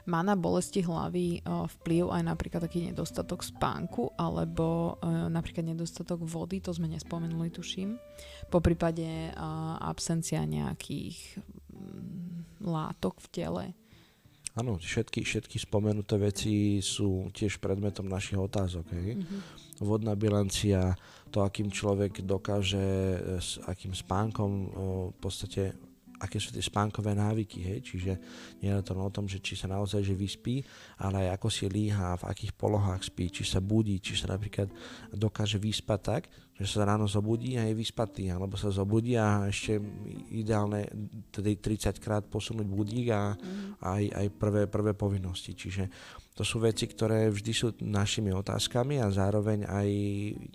Má 0.10 0.26
na 0.26 0.34
bolesti 0.34 0.82
hlavy 0.82 1.46
vplyv 1.46 2.10
aj 2.10 2.24
napríklad 2.26 2.66
taký 2.66 2.90
nedostatok 2.90 3.46
spánku 3.46 4.18
alebo 4.18 4.98
napríklad 5.06 5.70
nedostatok 5.70 6.26
vody, 6.26 6.66
to 6.66 6.74
sme 6.74 6.90
nespomenuli, 6.90 7.54
tuším. 7.54 7.94
Po 8.50 8.58
prípade 8.58 9.06
absencia 9.86 10.42
nejakých 10.50 11.38
mm, 11.70 12.66
látok 12.66 13.22
v 13.22 13.28
tele. 13.30 13.66
Áno, 14.58 14.82
všetky, 14.82 15.22
všetky 15.22 15.62
spomenuté 15.62 16.18
veci 16.18 16.82
sú 16.82 17.30
tiež 17.34 17.62
predmetom 17.62 18.10
našich 18.10 18.40
otázok. 18.40 18.86
Hej? 18.98 19.22
Mm-hmm. 19.22 19.40
Vodná 19.86 20.14
bilancia, 20.18 20.98
to, 21.30 21.46
akým 21.46 21.70
človek 21.72 22.26
dokáže, 22.26 22.88
s 23.40 23.62
akým 23.64 23.94
spánkom 23.96 24.52
v 25.14 25.18
podstate 25.22 25.78
aké 26.20 26.38
sú 26.38 26.52
tie 26.52 26.64
spánkové 26.64 27.16
návyky, 27.16 27.60
hej? 27.64 27.80
čiže 27.80 28.12
nie 28.60 28.70
je 28.70 28.84
to 28.84 28.94
o 28.96 29.12
tom, 29.12 29.26
že 29.26 29.40
či 29.40 29.56
sa 29.56 29.72
naozaj 29.72 30.04
že 30.04 30.16
vyspí, 30.16 30.62
ale 31.00 31.28
aj 31.28 31.40
ako 31.40 31.48
si 31.48 31.66
líha, 31.72 32.20
v 32.20 32.28
akých 32.28 32.54
polohách 32.60 33.08
spí, 33.08 33.32
či 33.32 33.48
sa 33.48 33.64
budí, 33.64 34.04
či 34.04 34.20
sa 34.20 34.36
napríklad 34.36 34.68
dokáže 35.16 35.56
vyspať 35.56 36.00
tak, 36.04 36.24
že 36.60 36.68
sa 36.68 36.84
ráno 36.84 37.08
zobudí 37.08 37.56
a 37.56 37.64
je 37.64 37.72
vyspatý, 37.72 38.28
alebo 38.28 38.60
sa 38.60 38.68
zobudí 38.68 39.16
a 39.16 39.48
ešte 39.48 39.80
ideálne 40.36 40.92
tedy 41.32 41.56
30 41.56 42.04
krát 42.04 42.28
posunúť 42.28 42.68
budík 42.68 43.08
a 43.16 43.32
mm. 43.32 43.80
aj, 43.80 44.04
aj 44.12 44.28
prvé, 44.36 44.68
prvé 44.68 44.92
povinnosti. 44.92 45.56
Čiže 45.56 45.88
to 46.36 46.44
sú 46.44 46.60
veci, 46.60 46.88
ktoré 46.88 47.32
vždy 47.32 47.52
sú 47.56 47.68
našimi 47.80 48.36
otázkami 48.36 49.00
a 49.00 49.08
zároveň 49.08 49.68
aj 49.68 49.88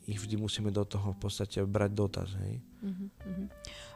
ich 0.09 0.17
vždy 0.21 0.37
musíme 0.37 0.69
do 0.69 0.85
toho 0.85 1.17
v 1.17 1.19
podstate 1.25 1.65
brať 1.65 1.91
dotaz. 1.97 2.29
Hej? 2.37 2.61
Mm-hmm. 2.85 3.45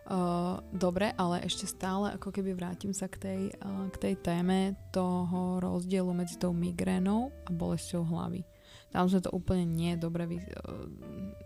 Uh, 0.08 0.64
dobre, 0.72 1.12
ale 1.20 1.44
ešte 1.44 1.68
stále 1.68 2.16
ako 2.16 2.32
keby 2.32 2.56
vrátim 2.56 2.96
sa 2.96 3.12
k 3.12 3.20
tej, 3.20 3.40
uh, 3.60 3.92
k 3.92 3.96
tej 4.08 4.14
téme 4.24 4.72
toho 4.88 5.60
rozdielu 5.60 6.08
medzi 6.16 6.40
tou 6.40 6.56
migrénou 6.56 7.28
a 7.44 7.52
bolesťou 7.52 8.08
hlavy. 8.08 8.40
Tam 8.88 9.04
sme 9.04 9.20
to 9.20 9.28
úplne 9.36 9.68
nie 9.68 10.00
dobre, 10.00 10.24
uh, 10.24 10.40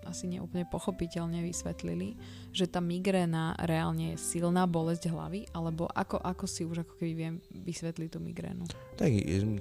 asi 0.07 0.31
neúplne 0.31 0.63
pochopiteľne 0.71 1.43
vysvetlili, 1.43 2.15
že 2.53 2.69
tá 2.69 2.85
migréna 2.85 3.57
reálne 3.65 4.13
je 4.15 4.21
silná 4.21 4.69
bolesť 4.69 5.09
hlavy, 5.09 5.49
alebo 5.57 5.89
ako, 5.89 6.21
ako 6.21 6.45
si 6.45 6.69
už 6.69 6.85
ako 6.85 7.01
keby 7.01 7.13
viem 7.17 7.35
vysvetliť 7.49 8.09
tú 8.13 8.21
migrénu? 8.21 8.69
Tak 9.01 9.09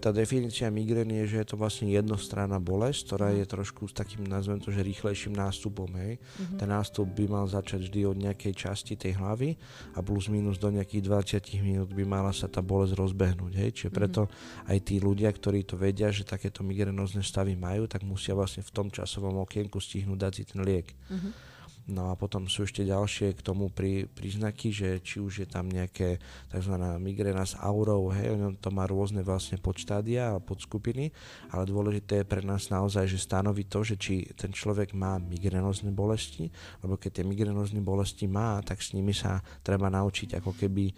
tá 0.03 0.11
definícia 0.11 0.67
migrény 0.67 1.23
je, 1.23 1.35
že 1.35 1.37
je 1.39 1.47
to 1.47 1.55
vlastne 1.55 1.87
jednostranná 1.87 2.59
bolesť, 2.59 2.99
ktorá 3.07 3.31
je 3.31 3.47
trošku 3.47 3.87
s 3.87 3.95
takým, 3.95 4.27
nazvem 4.27 4.59
to, 4.59 4.75
že 4.75 4.83
rýchlejším 4.83 5.31
nástupom. 5.31 5.87
Hej. 5.95 6.19
Uh-huh. 6.19 6.59
Ten 6.59 6.67
nástup 6.67 7.07
by 7.15 7.25
mal 7.31 7.45
začať 7.47 7.87
vždy 7.87 8.01
od 8.11 8.17
nejakej 8.19 8.53
časti 8.53 8.99
tej 8.99 9.15
hlavy 9.15 9.55
a 9.95 10.03
plus 10.03 10.27
minus 10.27 10.59
do 10.59 10.67
nejakých 10.67 11.07
20 11.39 11.63
minút 11.63 11.89
by 11.95 12.03
mala 12.03 12.35
sa 12.35 12.51
tá 12.51 12.59
bolesť 12.59 12.99
rozbehnúť. 12.99 13.53
Hej. 13.55 13.69
Čiže 13.71 13.91
preto 13.95 14.27
uh-huh. 14.27 14.71
aj 14.75 14.77
tí 14.83 14.99
ľudia, 14.99 15.31
ktorí 15.31 15.63
to 15.63 15.79
vedia, 15.79 16.11
že 16.11 16.27
takéto 16.27 16.59
migrénozne 16.67 17.23
stavy 17.23 17.55
majú, 17.55 17.87
tak 17.87 18.03
musia 18.03 18.35
vlastne 18.35 18.67
v 18.67 18.71
tom 18.75 18.91
časovom 18.91 19.39
okienku 19.47 19.79
stihnúť 19.79 20.19
dať 20.27 20.33
si 20.35 20.43
ten 20.43 20.59
liek. 20.59 20.91
Uh-huh. 21.07 21.50
No 21.91 22.07
a 22.07 22.15
potom 22.15 22.47
sú 22.47 22.63
ešte 22.63 22.87
ďalšie 22.87 23.35
k 23.35 23.43
tomu 23.43 23.67
prí, 23.67 24.07
príznaky, 24.07 24.71
že 24.71 24.89
či 25.03 25.19
už 25.19 25.43
je 25.43 25.47
tam 25.47 25.67
nejaké 25.67 26.23
tzv. 26.47 26.71
migréna 27.03 27.43
s 27.43 27.59
aurou, 27.59 28.07
hej, 28.15 28.31
to 28.63 28.71
má 28.71 28.87
rôzne 28.87 29.19
vlastne 29.27 29.59
podštádia 29.59 30.31
a 30.31 30.39
podskupiny, 30.39 31.11
ale 31.51 31.67
dôležité 31.67 32.23
je 32.23 32.29
pre 32.31 32.39
nás 32.47 32.71
naozaj, 32.71 33.11
že 33.11 33.19
stanoviť 33.19 33.67
to, 33.67 33.79
že 33.83 33.95
či 33.99 34.23
ten 34.39 34.55
človek 34.55 34.95
má 34.95 35.19
migrénozne 35.19 35.91
bolesti, 35.91 36.47
lebo 36.79 36.95
keď 36.95 37.19
tie 37.19 37.25
migrénozne 37.27 37.83
bolesti 37.83 38.23
má, 38.23 38.63
tak 38.63 38.79
s 38.79 38.95
nimi 38.95 39.11
sa 39.11 39.43
treba 39.59 39.91
naučiť 39.91 40.39
ako 40.39 40.55
keby 40.55 40.95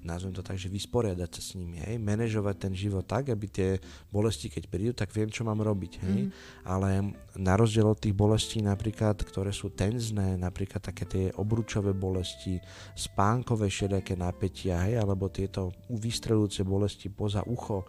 nazvem 0.00 0.32
to 0.32 0.40
tak, 0.40 0.56
že 0.56 0.72
vysporiadať 0.72 1.30
sa 1.36 1.42
s 1.42 1.50
nimi, 1.56 1.80
hej, 1.80 2.00
manažovať 2.00 2.56
ten 2.56 2.72
život 2.72 3.04
tak, 3.04 3.28
aby 3.28 3.46
tie 3.46 3.68
bolesti, 4.08 4.48
keď 4.48 4.64
prídu, 4.66 4.92
tak 4.96 5.12
viem, 5.12 5.28
čo 5.28 5.44
mám 5.44 5.60
robiť, 5.60 5.92
hej. 6.04 6.18
Mm. 6.26 6.30
Ale 6.64 6.88
na 7.36 7.54
rozdiel 7.56 7.86
od 7.88 8.00
tých 8.00 8.16
bolestí 8.16 8.64
napríklad, 8.64 9.20
ktoré 9.20 9.52
sú 9.52 9.72
tenzné, 9.72 10.40
napríklad 10.40 10.80
také 10.80 11.04
tie 11.04 11.24
obručové 11.36 11.92
bolesti, 11.92 12.58
spánkové 12.96 13.68
všelijaké 13.68 14.16
napätia, 14.16 14.80
hej, 14.88 15.00
alebo 15.00 15.28
tieto 15.28 15.72
vystrelujúce 15.92 16.64
bolesti 16.64 17.12
poza 17.12 17.44
ucho, 17.44 17.84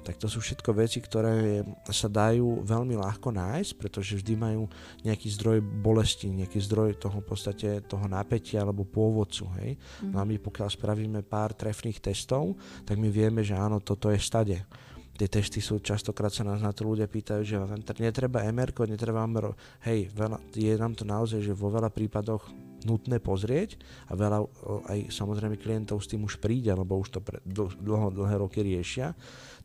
tak 0.00 0.16
to 0.16 0.26
sú 0.26 0.40
všetko 0.40 0.70
veci, 0.72 0.98
ktoré 0.98 1.60
sa 1.92 2.08
dajú 2.08 2.64
veľmi 2.64 2.96
ľahko 2.96 3.30
nájsť, 3.30 3.72
pretože 3.76 4.16
vždy 4.20 4.34
majú 4.36 4.62
nejaký 5.04 5.28
zdroj 5.36 5.58
bolesti, 5.60 6.32
nejaký 6.32 6.58
zdroj 6.64 6.96
toho 6.96 7.20
v 7.20 7.26
podstate 7.26 7.68
toho 7.84 8.08
napätia 8.08 8.64
alebo 8.64 8.88
pôvodcu. 8.88 9.44
Hej? 9.60 9.70
Mm. 10.00 10.10
No 10.12 10.16
a 10.20 10.24
my 10.24 10.36
pokiaľ 10.40 10.68
spravíme 10.72 11.20
pár 11.24 11.52
trefných 11.52 12.00
testov, 12.00 12.56
tak 12.88 12.96
my 12.96 13.12
vieme, 13.12 13.44
že 13.44 13.52
áno, 13.52 13.80
toto 13.84 14.08
je 14.08 14.18
stade 14.18 14.58
tie 15.20 15.28
testy 15.28 15.60
sú, 15.60 15.84
častokrát 15.84 16.32
sa 16.32 16.48
nás 16.48 16.64
na 16.64 16.72
to 16.72 16.88
ľudia 16.88 17.04
pýtajú, 17.04 17.44
že 17.44 17.60
vám 17.60 17.76
netreba 18.00 18.40
MR, 18.40 18.72
netreba 18.88 19.20
MR, 19.28 19.52
hej, 19.84 20.08
veľa, 20.16 20.40
je 20.56 20.72
nám 20.80 20.96
to 20.96 21.04
naozaj, 21.04 21.44
že 21.44 21.52
vo 21.52 21.68
veľa 21.68 21.92
prípadoch 21.92 22.48
nutné 22.88 23.20
pozrieť 23.20 23.76
a 24.08 24.16
veľa 24.16 24.38
aj 24.88 24.98
samozrejme 25.12 25.60
klientov 25.60 26.00
s 26.00 26.08
tým 26.08 26.24
už 26.24 26.40
príde, 26.40 26.72
lebo 26.72 26.96
už 26.96 27.12
to 27.12 27.20
pre, 27.20 27.36
dlho, 27.44 28.08
dlhé 28.08 28.40
roky 28.40 28.64
riešia, 28.64 29.12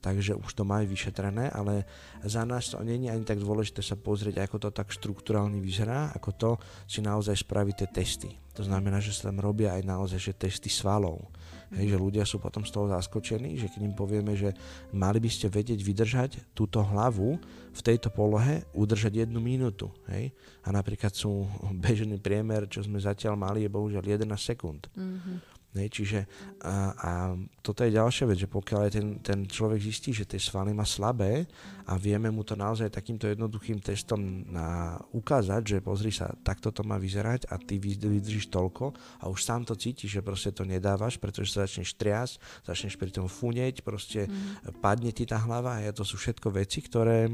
takže 0.02 0.36
už 0.36 0.52
to 0.54 0.64
majú 0.68 0.90
vyšetrené, 0.90 1.52
ale 1.52 1.86
za 2.24 2.44
nás 2.44 2.72
to 2.72 2.82
není 2.82 3.08
ani 3.08 3.24
tak 3.24 3.40
dôležité 3.40 3.84
sa 3.84 3.96
pozrieť, 4.00 4.46
ako 4.46 4.58
to 4.58 4.70
tak 4.72 4.92
štruktúrálne 4.92 5.58
vyzerá, 5.60 6.12
ako 6.16 6.30
to 6.36 6.50
si 6.86 7.00
naozaj 7.04 7.36
spraví 7.36 7.74
tie 7.74 7.88
testy. 7.90 8.34
To 8.56 8.64
znamená, 8.64 9.04
že 9.04 9.12
sa 9.12 9.30
tam 9.30 9.44
robia 9.44 9.76
aj 9.76 9.84
naozaj 9.84 10.20
že 10.20 10.34
testy 10.34 10.72
svalov. 10.72 11.28
Hej, 11.76 11.92
že 11.92 11.98
ľudia 12.00 12.24
sú 12.24 12.40
potom 12.40 12.64
z 12.64 12.72
toho 12.72 12.88
zaskočení, 12.88 13.60
že 13.60 13.68
keď 13.68 13.82
im 13.84 13.96
povieme, 13.98 14.32
že 14.38 14.56
mali 14.96 15.20
by 15.20 15.28
ste 15.28 15.52
vedieť 15.52 15.82
vydržať 15.84 16.32
túto 16.56 16.80
hlavu 16.80 17.36
v 17.76 17.82
tejto 17.84 18.08
polohe, 18.14 18.64
udržať 18.72 19.28
jednu 19.28 19.44
minútu. 19.44 19.92
Hej? 20.08 20.32
A 20.64 20.72
napríklad 20.72 21.12
sú 21.12 21.44
bežný 21.84 22.16
priemer, 22.16 22.70
čo 22.72 22.80
sme 22.80 23.02
zatiaľ 23.02 23.36
mali, 23.36 23.68
je 23.68 23.74
bohužiaľ 23.74 24.24
11 24.24 24.24
sekúnd. 24.40 24.88
Mm-hmm. 24.96 25.55
Ne, 25.76 25.92
čiže 25.92 26.24
a, 26.64 26.96
a 26.96 27.12
toto 27.60 27.84
je 27.84 27.92
ďalšia 27.92 28.32
vec, 28.32 28.40
že 28.40 28.48
pokiaľ 28.48 28.80
aj 28.88 28.92
ten, 28.96 29.08
ten 29.20 29.40
človek 29.44 29.84
zistí, 29.84 30.16
že 30.16 30.24
tie 30.24 30.40
svaly 30.40 30.72
má 30.72 30.88
slabé 30.88 31.44
a 31.84 32.00
vieme 32.00 32.32
mu 32.32 32.48
to 32.48 32.56
naozaj 32.56 32.88
takýmto 32.88 33.28
jednoduchým 33.28 33.84
testom 33.84 34.48
na, 34.48 34.96
ukázať, 35.12 35.62
že 35.76 35.78
pozri 35.84 36.16
sa, 36.16 36.32
takto 36.48 36.72
to 36.72 36.88
má 36.88 36.96
vyzerať 36.96 37.52
a 37.52 37.60
ty 37.60 37.76
vydržíš 37.76 38.48
toľko 38.48 38.96
a 39.20 39.28
už 39.28 39.44
sám 39.44 39.68
to 39.68 39.76
cítiš, 39.76 40.16
že 40.16 40.22
proste 40.24 40.56
to 40.56 40.64
nedávaš, 40.64 41.20
pretože 41.20 41.52
sa 41.52 41.68
začneš 41.68 41.92
triasť, 42.00 42.64
začneš 42.64 42.96
pri 42.96 43.12
tom 43.12 43.28
funieť, 43.28 43.84
proste 43.84 44.32
mm. 44.32 44.80
padne 44.80 45.12
ti 45.12 45.28
tá 45.28 45.44
hlava 45.44 45.84
a 45.84 45.92
to 45.92 46.08
sú 46.08 46.16
všetko 46.16 46.56
veci, 46.56 46.80
ktoré 46.80 47.28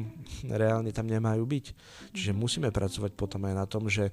reálne 0.50 0.89
tam 0.89 1.06
nemajú 1.06 1.46
byť. 1.46 1.66
Čiže 2.18 2.34
musíme 2.34 2.74
pracovať 2.74 3.14
potom 3.14 3.46
aj 3.46 3.54
na 3.54 3.66
tom, 3.70 3.86
že 3.86 4.10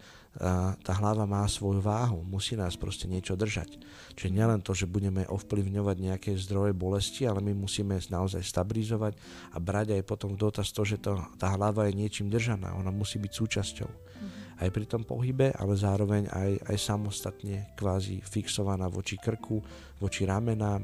tá 0.87 0.93
hlava 1.03 1.27
má 1.27 1.43
svoju 1.51 1.83
váhu, 1.83 2.23
musí 2.23 2.55
nás 2.55 2.79
proste 2.79 3.11
niečo 3.11 3.35
držať 3.35 3.75
Čiže 4.19 4.35
nielen 4.35 4.67
to, 4.67 4.75
že 4.75 4.91
budeme 4.91 5.23
ovplyvňovať 5.31 5.97
nejaké 6.03 6.31
zdroje 6.35 6.75
bolesti, 6.75 7.23
ale 7.23 7.39
my 7.39 7.55
musíme 7.55 7.95
naozaj 8.11 8.43
stabilizovať 8.43 9.15
a 9.55 9.63
brať 9.63 9.95
aj 9.95 10.03
potom 10.03 10.35
dotaz 10.35 10.75
to, 10.75 10.83
že 10.83 10.99
to, 10.99 11.23
tá 11.39 11.55
hlava 11.55 11.87
je 11.87 11.95
niečím 11.95 12.27
držaná, 12.27 12.75
ona 12.75 12.91
musí 12.91 13.23
byť 13.23 13.31
súčasťou. 13.31 13.87
Mm-hmm. 13.87 14.59
Aj 14.59 14.69
pri 14.75 14.85
tom 14.91 15.07
pohybe, 15.07 15.55
ale 15.55 15.79
zároveň 15.79 16.27
aj, 16.35 16.51
aj 16.67 16.77
samostatne 16.83 17.71
kvázi 17.79 18.19
fixovaná 18.27 18.91
voči 18.91 19.15
krku, 19.23 19.63
voči 20.03 20.27
ramenám, 20.27 20.83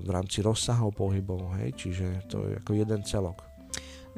v 0.00 0.08
rámci 0.08 0.40
rozsahov 0.40 0.96
pohybov, 0.96 1.52
hej, 1.60 1.76
čiže 1.76 2.32
to 2.32 2.48
je 2.48 2.56
ako 2.64 2.72
jeden 2.80 3.04
celok. 3.04 3.49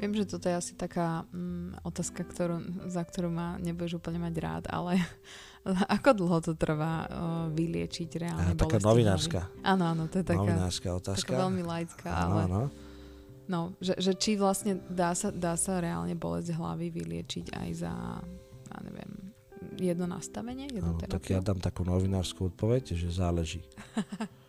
Viem, 0.01 0.11
že 0.17 0.25
toto 0.25 0.49
je 0.49 0.57
asi 0.57 0.73
taká 0.73 1.29
mm, 1.29 1.85
otázka, 1.85 2.25
ktorú, 2.25 2.89
za 2.89 3.05
ktorú 3.05 3.29
ma 3.29 3.61
nebudeš 3.61 4.01
úplne 4.01 4.17
mať 4.17 4.33
rád, 4.41 4.63
ale 4.73 4.97
ako 5.95 6.09
dlho 6.17 6.37
to 6.41 6.53
trvá 6.57 7.05
uh, 7.05 7.09
vyliečiť 7.53 8.09
reálne 8.17 8.53
A, 8.53 8.57
Taká 8.57 8.81
novinárska. 8.81 9.53
Áno, 9.61 9.83
áno, 9.93 10.09
to 10.09 10.21
je 10.21 10.25
taká, 10.25 10.41
novinárska 10.41 10.87
otázka. 10.89 11.29
taká 11.29 11.41
veľmi 11.45 11.63
laická, 11.63 12.09
ale... 12.09 12.25
Áno, 12.25 12.37
áno. 12.49 12.61
No, 13.43 13.75
že, 13.83 13.99
že 13.99 14.15
či 14.15 14.39
vlastne 14.39 14.79
dá 14.87 15.11
sa, 15.11 15.27
dá 15.27 15.59
sa 15.59 15.83
reálne 15.83 16.15
bolesť 16.15 16.55
hlavy 16.55 16.87
vyliečiť 16.95 17.51
aj 17.51 17.69
za, 17.75 17.93
ja 18.71 18.77
neviem, 18.87 19.11
jedno 19.75 20.07
nastavenie, 20.07 20.71
jedno 20.71 20.95
no, 20.95 20.99
Tak 20.99 21.27
ja 21.27 21.43
dám 21.43 21.59
takú 21.59 21.83
novinárskú 21.83 22.47
odpoveď, 22.55 22.95
že 22.95 23.11
záleží. 23.11 23.61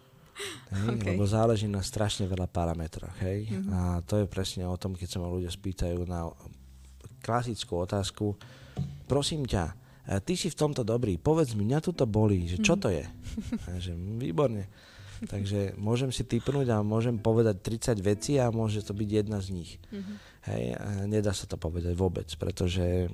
hej, 0.74 0.88
okay. 0.98 1.14
Lebo 1.14 1.24
záleží 1.24 1.70
na 1.70 1.80
strašne 1.80 2.26
veľa 2.26 2.50
parametroch. 2.50 3.14
Hej? 3.22 3.48
Mm-hmm. 3.50 3.70
A 3.70 3.80
to 4.04 4.22
je 4.22 4.26
presne 4.26 4.66
o 4.66 4.76
tom, 4.76 4.98
keď 4.98 5.08
sa 5.08 5.18
ma 5.22 5.30
ľudia 5.30 5.50
spýtajú 5.50 6.02
na 6.04 6.28
klasickú 7.24 7.80
otázku. 7.80 8.36
Prosím 9.08 9.48
ťa, 9.48 9.72
ty 10.26 10.34
si 10.36 10.52
v 10.52 10.58
tomto 10.58 10.84
dobrý, 10.84 11.16
povedz 11.16 11.56
mi, 11.56 11.64
mňa 11.64 11.80
tu 11.80 11.96
to 11.96 12.04
bolí, 12.04 12.44
že 12.44 12.60
čo 12.60 12.76
mhm. 12.76 12.80
to 12.80 12.88
je? 12.92 13.04
že, 13.88 13.92
výborne. 13.96 14.68
Takže 15.24 15.78
môžem 15.80 16.12
si 16.12 16.26
typnúť 16.26 16.68
a 16.74 16.84
môžem 16.84 17.16
povedať 17.16 17.62
30 17.62 18.02
vecí 18.02 18.36
a 18.36 18.52
môže 18.52 18.84
to 18.84 18.92
byť 18.92 19.08
jedna 19.08 19.38
z 19.40 19.48
nich. 19.56 19.80
Mm-hmm. 19.88 20.16
Hej, 20.44 20.76
nedá 21.08 21.32
sa 21.32 21.48
to 21.48 21.56
povedať 21.56 21.96
vôbec, 21.96 22.28
pretože 22.36 23.08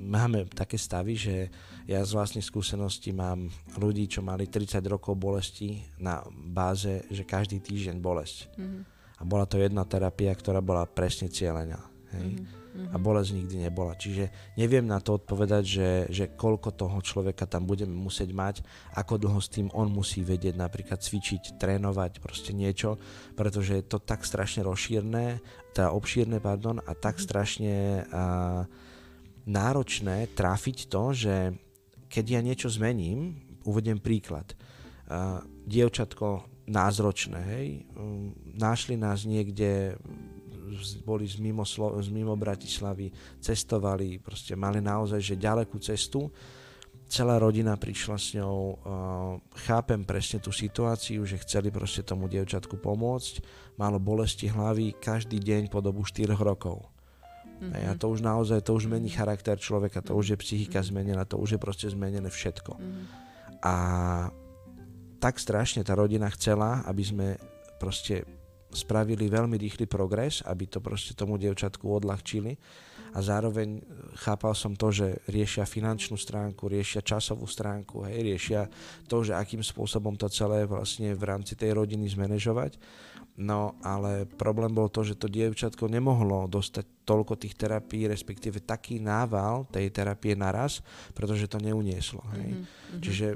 máme 0.00 0.48
také 0.48 0.80
stavy, 0.80 1.12
že 1.12 1.52
ja 1.84 2.00
z 2.00 2.16
vlastnej 2.16 2.40
skúsenosti 2.40 3.12
mám 3.12 3.52
ľudí, 3.76 4.08
čo 4.08 4.24
mali 4.24 4.48
30 4.48 4.80
rokov 4.88 5.12
bolesti 5.20 5.84
na 6.00 6.24
báze, 6.32 7.04
že 7.12 7.28
každý 7.28 7.60
týždeň 7.60 8.00
bolesť. 8.00 8.56
Mm-hmm. 8.56 8.82
A 9.20 9.22
bola 9.28 9.44
to 9.44 9.60
jedna 9.60 9.84
terapia, 9.84 10.32
ktorá 10.32 10.64
bola 10.64 10.88
presne 10.88 11.28
cieľená. 11.28 11.84
Hej. 12.16 12.28
Mm-hmm 12.32 12.59
a 12.70 12.96
bolesť 12.96 13.34
nikdy 13.34 13.66
nebola. 13.66 13.98
Čiže 13.98 14.54
neviem 14.54 14.86
na 14.86 15.02
to 15.02 15.18
odpovedať, 15.18 15.64
že, 15.66 15.90
že 16.10 16.24
koľko 16.34 16.70
toho 16.74 16.98
človeka 17.02 17.46
tam 17.46 17.66
budeme 17.66 17.92
musieť 17.92 18.30
mať, 18.30 18.56
ako 18.94 19.18
dlho 19.18 19.40
s 19.42 19.50
tým 19.50 19.68
on 19.74 19.90
musí 19.90 20.22
vedieť 20.22 20.54
napríklad 20.54 21.02
cvičiť, 21.02 21.58
trénovať, 21.58 22.22
proste 22.22 22.54
niečo, 22.54 22.96
pretože 23.34 23.82
je 23.82 23.84
to 23.84 23.98
tak 23.98 24.22
strašne 24.22 24.62
rozšírne, 24.62 25.42
teda 25.74 25.90
obšírne, 25.90 26.38
pardon, 26.38 26.78
a 26.82 26.92
tak 26.94 27.18
mhm. 27.18 27.22
strašne 27.22 27.74
a, 28.10 28.22
náročné 29.50 30.30
trafiť 30.36 30.86
to, 30.86 31.04
že 31.10 31.34
keď 32.10 32.24
ja 32.26 32.40
niečo 32.42 32.68
zmením, 32.70 33.38
uvediem 33.66 33.98
príklad, 33.98 34.54
a, 35.10 35.42
dievčatko 35.66 36.50
názročné, 36.70 37.40
hej, 37.50 37.66
um, 37.98 38.30
našli 38.54 38.94
nás 38.94 39.26
niekde 39.26 39.98
boli 41.02 41.26
z 41.26 41.38
mimo, 41.42 41.66
z 41.66 42.08
mimo 42.12 42.34
Bratislavy, 42.36 43.10
cestovali, 43.40 44.22
proste 44.22 44.54
mali 44.54 44.78
naozaj 44.78 45.20
že 45.20 45.34
ďalekú 45.36 45.76
cestu. 45.82 46.30
Celá 47.10 47.42
rodina 47.42 47.74
prišla 47.74 48.16
s 48.22 48.38
ňou, 48.38 48.78
chápem 49.66 50.06
presne 50.06 50.38
tú 50.38 50.54
situáciu, 50.54 51.26
že 51.26 51.42
chceli 51.42 51.74
proste 51.74 52.06
tomu 52.06 52.30
dievčatku 52.30 52.78
pomôcť, 52.78 53.42
malo 53.74 53.98
bolesti 53.98 54.46
hlavy 54.46 54.94
každý 54.94 55.42
deň 55.42 55.74
po 55.74 55.82
dobu 55.82 56.06
4 56.06 56.30
rokov. 56.38 56.86
Mm-hmm. 57.60 57.90
A 57.90 57.98
to 57.98 58.08
už 58.08 58.22
naozaj, 58.22 58.62
to 58.62 58.72
už 58.78 58.86
mení 58.86 59.10
charakter 59.10 59.58
človeka, 59.58 60.00
to 60.00 60.14
už 60.14 60.32
je 60.32 60.36
psychika 60.38 60.80
mm-hmm. 60.80 60.90
zmenená, 60.94 61.22
to 61.26 61.36
už 61.36 61.58
je 61.58 61.60
proste 61.60 61.90
zmenené 61.90 62.30
všetko. 62.30 62.78
Mm-hmm. 62.78 63.04
A 63.60 63.74
tak 65.20 65.36
strašne 65.36 65.84
tá 65.84 65.92
rodina 65.92 66.30
chcela, 66.32 66.80
aby 66.88 67.02
sme 67.04 67.26
proste 67.76 68.24
spravili 68.70 69.26
veľmi 69.26 69.58
rýchly 69.58 69.90
progres, 69.90 70.42
aby 70.46 70.70
to 70.70 70.78
proste 70.78 71.18
tomu 71.18 71.36
dievčatku 71.36 71.82
odľahčili 71.82 72.54
a 73.10 73.18
zároveň 73.18 73.82
chápal 74.22 74.54
som 74.54 74.78
to, 74.78 74.94
že 74.94 75.18
riešia 75.26 75.66
finančnú 75.66 76.14
stránku, 76.14 76.70
riešia 76.70 77.02
časovú 77.02 77.46
stránku, 77.50 78.06
hej, 78.06 78.22
riešia 78.22 78.70
to, 79.10 79.26
že 79.26 79.34
akým 79.34 79.66
spôsobom 79.66 80.14
to 80.14 80.30
celé 80.30 80.62
vlastne 80.66 81.10
v 81.14 81.22
rámci 81.26 81.58
tej 81.58 81.74
rodiny 81.74 82.06
zmanéžovať. 82.06 82.78
No 83.40 83.78
ale 83.80 84.28
problém 84.28 84.70
bol 84.70 84.92
to, 84.92 85.00
že 85.00 85.16
to 85.16 85.24
dievčatko 85.26 85.88
nemohlo 85.88 86.44
dostať 86.44 87.08
toľko 87.08 87.40
tých 87.40 87.56
terapií, 87.56 88.04
respektíve 88.04 88.62
taký 88.62 89.00
nával 89.00 89.64
tej 89.72 89.88
terapie 89.88 90.36
naraz, 90.36 90.84
pretože 91.16 91.48
to 91.48 91.56
neunieslo. 91.56 92.20
Hej. 92.36 92.50
Mm-hmm. 92.52 93.00
Čiže 93.00 93.26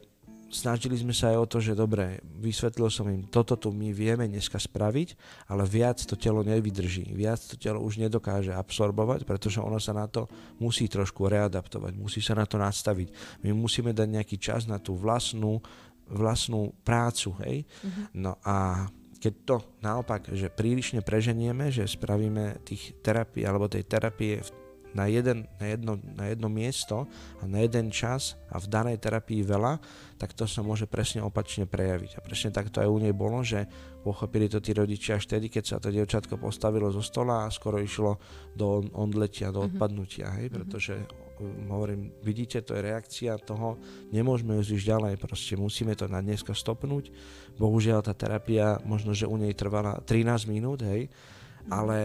snažili 0.51 0.97
sme 0.99 1.13
sa 1.13 1.33
aj 1.35 1.39
o 1.41 1.47
to, 1.51 1.59
že 1.61 1.77
dobre, 1.77 2.23
vysvetlil 2.39 2.89
som 2.89 3.07
im, 3.11 3.27
toto 3.29 3.57
tu 3.59 3.75
my 3.75 3.91
vieme 3.91 4.27
dneska 4.27 4.57
spraviť, 4.61 5.09
ale 5.51 5.63
viac 5.67 6.01
to 6.03 6.15
telo 6.15 6.41
nevydrží, 6.47 7.13
viac 7.13 7.43
to 7.43 7.59
telo 7.59 7.83
už 7.83 8.01
nedokáže 8.01 8.55
absorbovať, 8.55 9.27
pretože 9.29 9.59
ono 9.59 9.79
sa 9.83 9.93
na 9.93 10.07
to 10.07 10.31
musí 10.63 10.87
trošku 10.87 11.27
readaptovať, 11.27 11.93
musí 11.99 12.23
sa 12.23 12.39
na 12.39 12.47
to 12.49 12.57
nastaviť. 12.57 13.41
My 13.43 13.51
musíme 13.55 13.91
dať 13.91 14.09
nejaký 14.09 14.37
čas 14.41 14.65
na 14.71 14.79
tú 14.79 14.95
vlastnú, 14.99 15.61
vlastnú 16.09 16.73
prácu, 16.87 17.35
hej. 17.45 17.57
Mm-hmm. 17.65 18.05
No 18.19 18.39
a 18.45 18.89
keď 19.25 19.35
to 19.49 19.57
naopak, 19.81 20.29
že 20.37 20.53
prílišne 20.53 21.01
preženieme, 21.01 21.73
že 21.73 21.89
spravíme 21.89 22.61
tých 22.61 22.93
terapií 23.01 23.49
alebo 23.49 23.73
tej 23.73 23.89
terapie 23.89 24.45
v 24.45 24.51
na, 24.95 25.11
jeden, 25.11 25.51
na, 25.59 25.67
jedno, 25.67 25.93
na 25.99 26.31
jedno 26.31 26.49
miesto 26.49 27.11
a 27.43 27.45
na 27.51 27.67
jeden 27.67 27.91
čas 27.91 28.39
a 28.49 28.63
v 28.63 28.71
danej 28.71 29.03
terapii 29.03 29.43
veľa, 29.43 29.83
tak 30.17 30.33
to 30.33 30.47
sa 30.47 30.63
môže 30.63 30.87
presne 30.87 31.21
opačne 31.21 31.67
prejaviť. 31.67 32.17
A 32.17 32.25
presne 32.25 32.55
tak 32.55 32.71
to 32.71 32.79
aj 32.79 32.89
u 32.89 32.99
nej 33.03 33.11
bolo, 33.11 33.43
že 33.43 33.67
pochopili 34.07 34.47
to 34.47 34.63
tí 34.63 34.71
rodičia 34.71 35.19
až 35.19 35.27
vtedy, 35.27 35.51
keď 35.51 35.65
sa 35.67 35.77
to 35.83 35.91
dievčatko 35.91 36.39
postavilo 36.39 36.89
zo 36.95 37.03
stola 37.03 37.45
a 37.45 37.53
skoro 37.53 37.83
išlo 37.83 38.23
do 38.55 38.87
odletia, 38.95 39.51
do 39.51 39.67
mhm. 39.67 39.75
odpadnutia, 39.75 40.31
hej, 40.39 40.47
mhm. 40.49 40.55
pretože 40.55 40.95
um, 41.43 41.75
hovorím, 41.75 42.15
vidíte, 42.23 42.63
to 42.63 42.79
je 42.79 42.87
reakcia 42.87 43.35
toho, 43.43 43.83
nemôžeme 44.15 44.55
ju 44.63 44.63
ísť 44.63 44.87
ďalej, 44.87 45.13
proste 45.19 45.59
musíme 45.59 45.99
to 45.99 46.07
na 46.07 46.23
dneska 46.23 46.55
stopnúť. 46.55 47.11
Bohužiaľ 47.59 48.07
tá 48.07 48.15
terapia 48.15 48.79
možno, 48.87 49.11
že 49.11 49.27
u 49.27 49.35
nej 49.35 49.51
trvala 49.59 49.99
13 50.07 50.47
minút, 50.47 50.87
hej, 50.87 51.11
mhm. 51.11 51.71
ale 51.75 51.99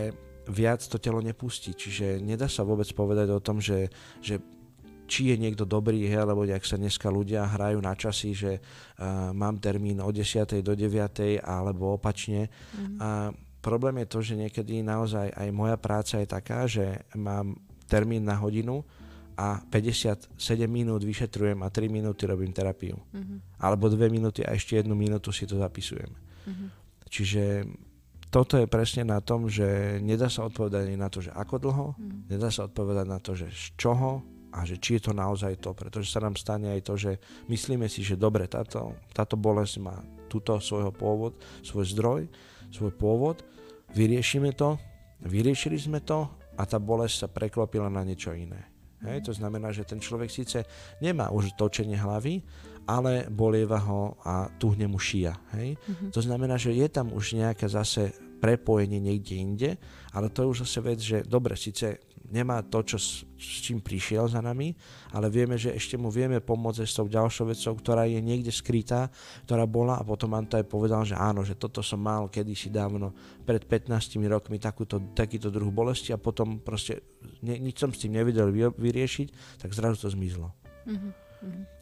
viac 0.50 0.82
to 0.84 0.97
telo 0.97 1.22
nepustí. 1.22 1.78
Čiže 1.78 2.20
nedá 2.20 2.50
sa 2.50 2.66
vôbec 2.66 2.89
povedať 2.91 3.30
o 3.30 3.39
tom, 3.39 3.62
že, 3.62 3.88
že 4.20 4.41
či 5.10 5.34
je 5.34 5.36
niekto 5.41 5.66
dobrý, 5.66 6.06
hej, 6.06 6.22
alebo 6.22 6.45
ak 6.45 6.62
sa 6.62 6.78
dneska 6.78 7.10
ľudia 7.10 7.50
hrajú 7.50 7.82
na 7.82 7.97
časy, 7.97 8.38
že 8.38 8.52
uh, 8.62 9.34
mám 9.34 9.58
termín 9.58 9.97
od 10.06 10.14
10. 10.14 10.62
do 10.62 10.74
9. 10.78 11.41
alebo 11.41 11.97
opačne. 11.97 12.45
Mm-hmm. 12.50 12.97
A 13.02 13.34
problém 13.62 14.06
je 14.06 14.08
to, 14.08 14.20
že 14.22 14.34
niekedy 14.38 14.86
naozaj 14.86 15.34
aj 15.34 15.50
moja 15.50 15.78
práca 15.82 16.22
je 16.22 16.28
taká, 16.30 16.70
že 16.70 17.02
mám 17.18 17.58
termín 17.89 18.22
na 18.22 18.38
hodinu 18.38 18.86
a 19.34 19.58
57 19.74 20.38
minút 20.70 21.02
vyšetrujem 21.02 21.58
a 21.66 21.74
3 21.74 21.89
minúty 21.89 22.30
robím 22.30 22.54
terapiu. 22.54 23.02
Mm-hmm. 23.10 23.58
Alebo 23.58 23.89
2 23.89 23.97
minúty 24.14 24.45
a 24.45 24.54
ešte 24.54 24.78
1 24.78 24.86
minútu 24.93 25.34
si 25.34 25.50
to 25.50 25.58
zapisujem. 25.58 26.14
Mm-hmm. 26.14 26.70
Čiže 27.10 27.43
toto 28.30 28.61
je 28.61 28.69
presne 28.69 29.05
na 29.05 29.19
tom, 29.25 29.49
že 29.49 29.97
nedá 30.05 30.30
sa 30.30 30.45
odpovedať 30.45 30.86
na 30.93 31.09
to, 31.09 31.25
že 31.25 31.34
ako 31.34 31.55
dlho, 31.57 31.88
mm. 31.97 32.30
nedá 32.30 32.53
sa 32.53 32.69
odpovedať 32.69 33.05
na 33.09 33.17
to, 33.17 33.34
že 33.34 33.49
z 33.49 33.65
čoho 33.73 34.21
a 34.53 34.65
že 34.65 34.77
či 34.82 34.97
je 34.97 35.09
to 35.09 35.13
naozaj 35.13 35.57
to, 35.61 35.73
pretože 35.73 36.09
sa 36.09 36.21
nám 36.21 36.38
stane 36.38 36.73
aj 36.73 36.82
to, 36.86 36.93
že 36.97 37.11
myslíme 37.49 37.86
si, 37.89 38.05
že 38.05 38.17
dobre, 38.17 38.45
táto, 38.45 38.97
táto 39.13 39.38
bolesť 39.38 39.75
má 39.82 39.97
túto 40.30 40.57
svojho 40.61 40.93
pôvod, 40.93 41.38
svoj 41.65 41.86
zdroj, 41.89 42.21
svoj 42.69 42.93
pôvod, 42.93 43.41
vyriešime 43.97 44.53
to, 44.53 44.77
vyriešili 45.25 45.77
sme 45.77 46.01
to 46.01 46.30
a 46.57 46.63
tá 46.65 46.77
bolesť 46.77 47.25
sa 47.25 47.27
preklopila 47.30 47.89
na 47.89 48.05
niečo 48.05 48.34
iné. 48.34 48.69
Hej, 48.99 49.32
to 49.32 49.34
znamená, 49.34 49.71
že 49.71 49.88
ten 49.88 49.97
človek 49.97 50.27
síce 50.27 50.67
nemá 50.99 51.32
už 51.32 51.55
točenie 51.55 51.95
hlavy, 51.95 52.43
ale 52.89 53.29
bolieva 53.29 53.77
ho 53.85 54.17
a 54.25 54.49
tuhne 54.57 54.89
mu 54.89 54.97
šia. 54.97 55.37
Hej? 55.53 55.77
Mm-hmm. 55.77 56.09
To 56.09 56.21
znamená, 56.25 56.57
že 56.57 56.73
je 56.73 56.89
tam 56.89 57.13
už 57.13 57.37
nejaké 57.37 57.69
zase 57.69 58.17
prepojenie 58.41 58.97
niekde 58.97 59.35
inde, 59.37 59.69
ale 60.15 60.33
to 60.33 60.41
je 60.41 60.51
už 60.57 60.59
zase 60.65 60.79
vec, 60.81 60.97
že 60.97 61.17
dobre, 61.27 61.53
síce 61.53 62.01
nemá 62.29 62.61
to, 62.61 62.85
čo, 62.85 62.97
s, 62.97 63.25
s 63.35 63.65
čím 63.65 63.81
prišiel 63.81 64.29
za 64.29 64.39
nami, 64.39 64.71
ale 65.11 65.27
vieme, 65.33 65.57
že 65.57 65.73
ešte 65.73 65.97
mu 65.97 66.13
vieme 66.13 66.39
pomôcť 66.39 66.85
s 66.85 66.95
tou 66.95 67.09
ďalšou 67.09 67.49
vecou, 67.49 67.73
ktorá 67.75 68.05
je 68.05 68.21
niekde 68.21 68.53
skrytá, 68.53 69.09
ktorá 69.49 69.65
bola 69.65 69.97
a 69.97 70.05
potom 70.05 70.37
to 70.45 70.61
aj 70.61 70.65
povedal, 70.69 71.03
že 71.03 71.17
áno, 71.17 71.41
že 71.41 71.57
toto 71.57 71.81
som 71.81 71.99
mal 71.99 72.29
kedysi 72.29 72.69
dávno, 72.69 73.11
pred 73.43 73.65
15 73.65 74.17
rokmi 74.29 74.61
takúto, 74.61 75.01
takýto 75.17 75.49
druh 75.49 75.73
bolesti 75.73 76.13
a 76.13 76.21
potom 76.21 76.61
proste 76.61 77.01
ne, 77.41 77.57
nič 77.57 77.81
som 77.81 77.89
s 77.89 78.01
tým 78.01 78.13
nevedel 78.13 78.53
vyriešiť, 78.77 79.59
tak 79.59 79.73
zrazu 79.73 80.05
to 80.05 80.09
zmizlo. 80.13 80.53
Mm-hmm. 80.85 81.29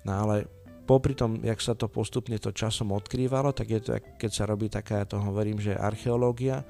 No 0.06 0.12
ale 0.14 0.48
popri 0.88 1.12
tom, 1.14 1.44
jak 1.44 1.60
sa 1.60 1.76
to 1.76 1.92
postupne 1.92 2.40
to 2.40 2.56
časom 2.56 2.96
odkrývalo, 2.96 3.52
tak 3.52 3.68
je 3.68 3.80
to, 3.84 3.92
keď 4.16 4.32
sa 4.32 4.44
robí 4.48 4.72
taká, 4.72 5.04
ja 5.04 5.08
to 5.08 5.20
hovorím, 5.20 5.60
že 5.60 5.76
archeológia, 5.76 6.64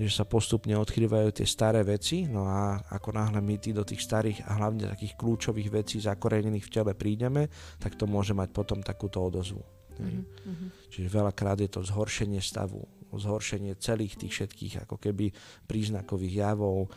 že 0.00 0.08
sa 0.08 0.24
postupne 0.24 0.72
odkrývajú 0.80 1.28
tie 1.36 1.44
staré 1.44 1.84
veci, 1.84 2.24
no 2.24 2.48
a 2.48 2.80
ako 2.88 3.12
náhle 3.12 3.44
my 3.44 3.60
tí 3.60 3.76
do 3.76 3.84
tých 3.84 4.00
starých 4.00 4.48
a 4.48 4.56
hlavne 4.56 4.88
takých 4.88 5.12
kľúčových 5.20 5.68
vecí 5.68 6.00
zakorenených 6.00 6.64
v 6.64 6.72
tele 6.72 6.92
prídeme, 6.96 7.52
tak 7.76 8.00
to 8.00 8.08
môže 8.08 8.32
mať 8.32 8.48
potom 8.48 8.80
takúto 8.80 9.20
odozvu. 9.20 9.60
Mm-hmm. 10.00 10.88
Čiže 10.88 11.12
veľakrát 11.12 11.60
je 11.60 11.68
to 11.68 11.84
zhoršenie 11.84 12.40
stavu, 12.40 12.80
zhoršenie 13.16 13.74
celých 13.80 14.20
tých 14.20 14.32
všetkých 14.36 14.74
ako 14.86 15.00
keby 15.00 15.32
príznakových 15.66 16.34
javov, 16.46 16.92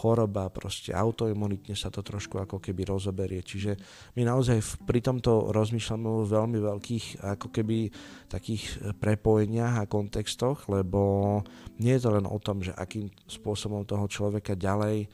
choroba, 0.00 0.50
proste 0.50 0.90
autoimunitne 0.90 1.76
sa 1.78 1.92
to 1.92 2.02
trošku 2.02 2.40
ako 2.40 2.58
keby 2.58 2.88
rozoberie. 2.88 3.44
Čiže 3.44 3.76
my 4.18 4.26
naozaj 4.26 4.86
pri 4.88 5.04
tomto 5.04 5.54
rozmýšľame 5.54 6.06
o 6.08 6.26
veľmi 6.26 6.58
veľkých 6.58 7.06
ako 7.22 7.48
keby 7.52 7.92
takých 8.26 8.94
prepojeniach 8.98 9.84
a 9.84 9.90
kontextoch, 9.90 10.66
lebo 10.72 11.42
nie 11.78 11.94
je 11.94 12.02
to 12.02 12.10
len 12.10 12.26
o 12.26 12.38
tom, 12.42 12.64
že 12.64 12.74
akým 12.74 13.12
spôsobom 13.28 13.86
toho 13.86 14.08
človeka 14.10 14.58
ďalej 14.58 15.06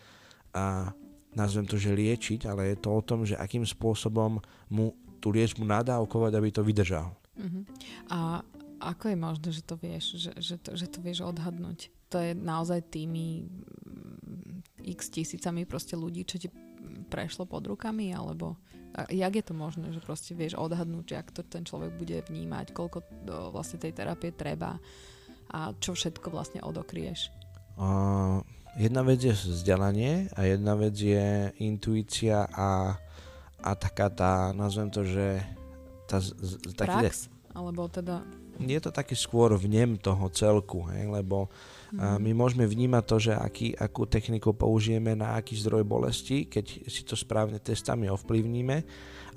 a 0.56 0.94
nazvem 1.30 1.66
to, 1.68 1.78
že 1.78 1.94
liečiť, 1.94 2.50
ale 2.50 2.74
je 2.74 2.76
to 2.82 2.90
o 2.90 3.02
tom, 3.06 3.22
že 3.22 3.38
akým 3.38 3.62
spôsobom 3.62 4.42
mu 4.66 4.86
tú 5.20 5.30
liečbu 5.30 5.62
nadávkovať, 5.62 6.32
aby 6.34 6.48
to 6.50 6.64
vydržal. 6.64 7.12
Uh-huh. 7.38 7.62
A 8.10 8.42
ako 8.80 9.12
je 9.12 9.16
možné, 9.16 9.48
že 9.52 9.62
to 9.62 9.76
vieš, 9.76 10.04
že, 10.16 10.32
že, 10.40 10.56
to, 10.56 10.74
že 10.74 10.86
to 10.88 10.98
vieš 11.04 11.20
odhadnúť? 11.22 11.92
To 12.10 12.16
je 12.18 12.32
naozaj 12.32 12.90
tými 12.90 13.46
mm, 13.46 14.88
x 14.96 15.12
tisícami 15.12 15.68
proste 15.68 15.94
ľudí, 15.94 16.24
čo 16.24 16.40
ti 16.40 16.48
prešlo 17.12 17.44
pod 17.44 17.68
rukami, 17.68 18.10
alebo 18.16 18.56
jak 19.08 19.32
je 19.36 19.44
to 19.44 19.54
možné, 19.54 19.94
že 19.94 20.02
proste 20.02 20.32
vieš 20.34 20.58
odhadnúť, 20.58 21.14
že 21.14 21.16
ak 21.20 21.28
to 21.30 21.42
ten 21.46 21.62
človek 21.62 21.94
bude 21.94 22.26
vnímať, 22.26 22.74
koľko 22.74 22.98
do, 23.22 23.36
vlastne 23.54 23.78
tej 23.78 23.94
terapie 23.94 24.34
treba 24.34 24.80
a 25.50 25.74
čo 25.78 25.94
všetko 25.94 26.30
vlastne 26.30 26.62
odokrieš? 26.62 27.30
Uh, 27.74 28.42
jedna 28.78 29.02
vec 29.02 29.22
je 29.22 29.34
vzdelanie 29.34 30.30
a 30.34 30.46
jedna 30.46 30.78
vec 30.78 30.94
je 30.94 31.50
intuícia 31.58 32.46
a, 32.50 32.98
a 33.62 33.70
taká 33.74 34.10
tá, 34.10 34.54
nazvem 34.54 34.90
to, 34.90 35.02
že 35.02 35.42
tá, 36.06 36.22
taký, 36.78 37.06
Prax? 37.06 37.30
Alebo 37.50 37.90
teda 37.90 38.22
je 38.68 38.80
to 38.80 38.90
také 38.92 39.16
skôr 39.16 39.56
vnem 39.56 39.96
toho 39.96 40.28
celku, 40.28 40.84
hej, 40.92 41.08
lebo 41.08 41.48
mm. 41.94 42.20
my 42.20 42.30
môžeme 42.36 42.68
vnímať 42.68 43.04
to, 43.06 43.16
že 43.16 43.32
aký, 43.32 43.72
akú 43.72 44.04
techniku 44.04 44.52
použijeme 44.52 45.16
na 45.16 45.40
aký 45.40 45.56
zdroj 45.56 45.86
bolesti, 45.88 46.50
keď 46.50 46.88
si 46.88 47.02
to 47.06 47.16
správne 47.16 47.56
testami 47.62 48.12
ovplyvníme, 48.12 48.76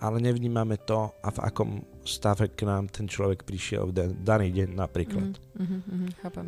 ale 0.04 0.18
nevnímame 0.20 0.84
to 0.84 1.16
a 1.24 1.30
v 1.32 1.40
akom 1.40 1.70
stave 2.04 2.52
k 2.52 2.68
nám 2.68 2.92
ten 2.92 3.08
človek 3.08 3.48
prišiel 3.48 3.90
v 3.90 3.94
den, 3.96 4.12
daný 4.20 4.52
deň 4.52 4.70
napríklad. 4.76 5.32
Mm, 5.56 5.64
mm, 5.64 5.82
mm, 5.88 6.10
chápem. 6.20 6.48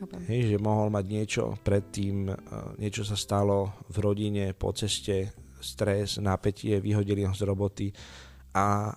chápem. 0.00 0.20
Hej, 0.24 0.56
že 0.56 0.56
mohol 0.64 0.88
mať 0.88 1.04
niečo 1.04 1.42
predtým, 1.60 2.32
niečo 2.80 3.04
sa 3.04 3.18
stalo 3.18 3.84
v 3.92 3.96
rodine, 4.00 4.56
po 4.56 4.72
ceste, 4.72 5.36
stres, 5.64 6.20
napätie, 6.20 6.80
vyhodili 6.80 7.24
ho 7.24 7.32
z 7.32 7.42
roboty 7.44 7.88
a 8.52 8.92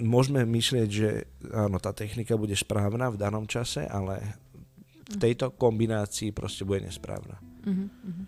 môžeme 0.00 0.42
myslieť, 0.48 0.88
že 0.88 1.08
áno, 1.52 1.76
tá 1.78 1.92
technika 1.92 2.34
bude 2.34 2.56
správna 2.56 3.12
v 3.12 3.20
danom 3.20 3.44
čase, 3.44 3.84
ale 3.86 4.40
v 5.10 5.16
tejto 5.20 5.52
kombinácii 5.54 6.32
proste 6.32 6.64
bude 6.64 6.86
nesprávna. 6.86 7.36
Uh-huh, 7.66 7.86
uh-huh. 7.86 8.26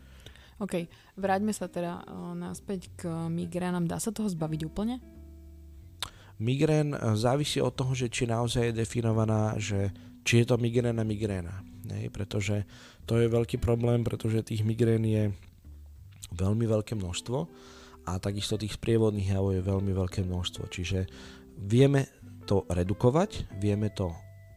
OK, 0.63 0.87
vráťme 1.19 1.51
sa 1.51 1.67
teda 1.67 2.05
uh, 2.05 2.37
naspäť 2.37 2.93
k 2.95 3.09
migrénam. 3.27 3.89
Dá 3.89 3.99
sa 3.99 4.15
toho 4.15 4.31
zbaviť 4.31 4.61
úplne? 4.69 5.03
Migrén 6.43 6.95
závisí 7.15 7.63
od 7.63 7.75
toho, 7.75 7.95
že 7.95 8.11
či 8.11 8.27
naozaj 8.27 8.71
je 8.71 8.79
definovaná, 8.83 9.55
že 9.63 9.95
či 10.27 10.43
je 10.43 10.47
to 10.51 10.59
migréna 10.59 11.03
migréna. 11.07 11.63
Nej, 11.87 12.11
pretože 12.11 12.67
to 13.07 13.19
je 13.19 13.27
veľký 13.27 13.59
problém, 13.59 14.07
pretože 14.07 14.47
tých 14.47 14.63
migrén 14.63 15.03
je 15.03 15.35
veľmi 16.35 16.67
veľké 16.67 16.95
množstvo 16.95 17.39
a 18.07 18.19
takisto 18.19 18.59
tých 18.59 18.75
sprievodných 18.75 19.35
javov 19.35 19.55
je 19.55 19.63
veľmi 19.63 19.93
veľké 19.95 20.27
množstvo. 20.27 20.67
Čiže 20.71 21.07
vieme 21.63 22.11
to 22.45 22.67
redukovať, 22.67 23.55
vieme 23.57 23.89
to 23.95 24.11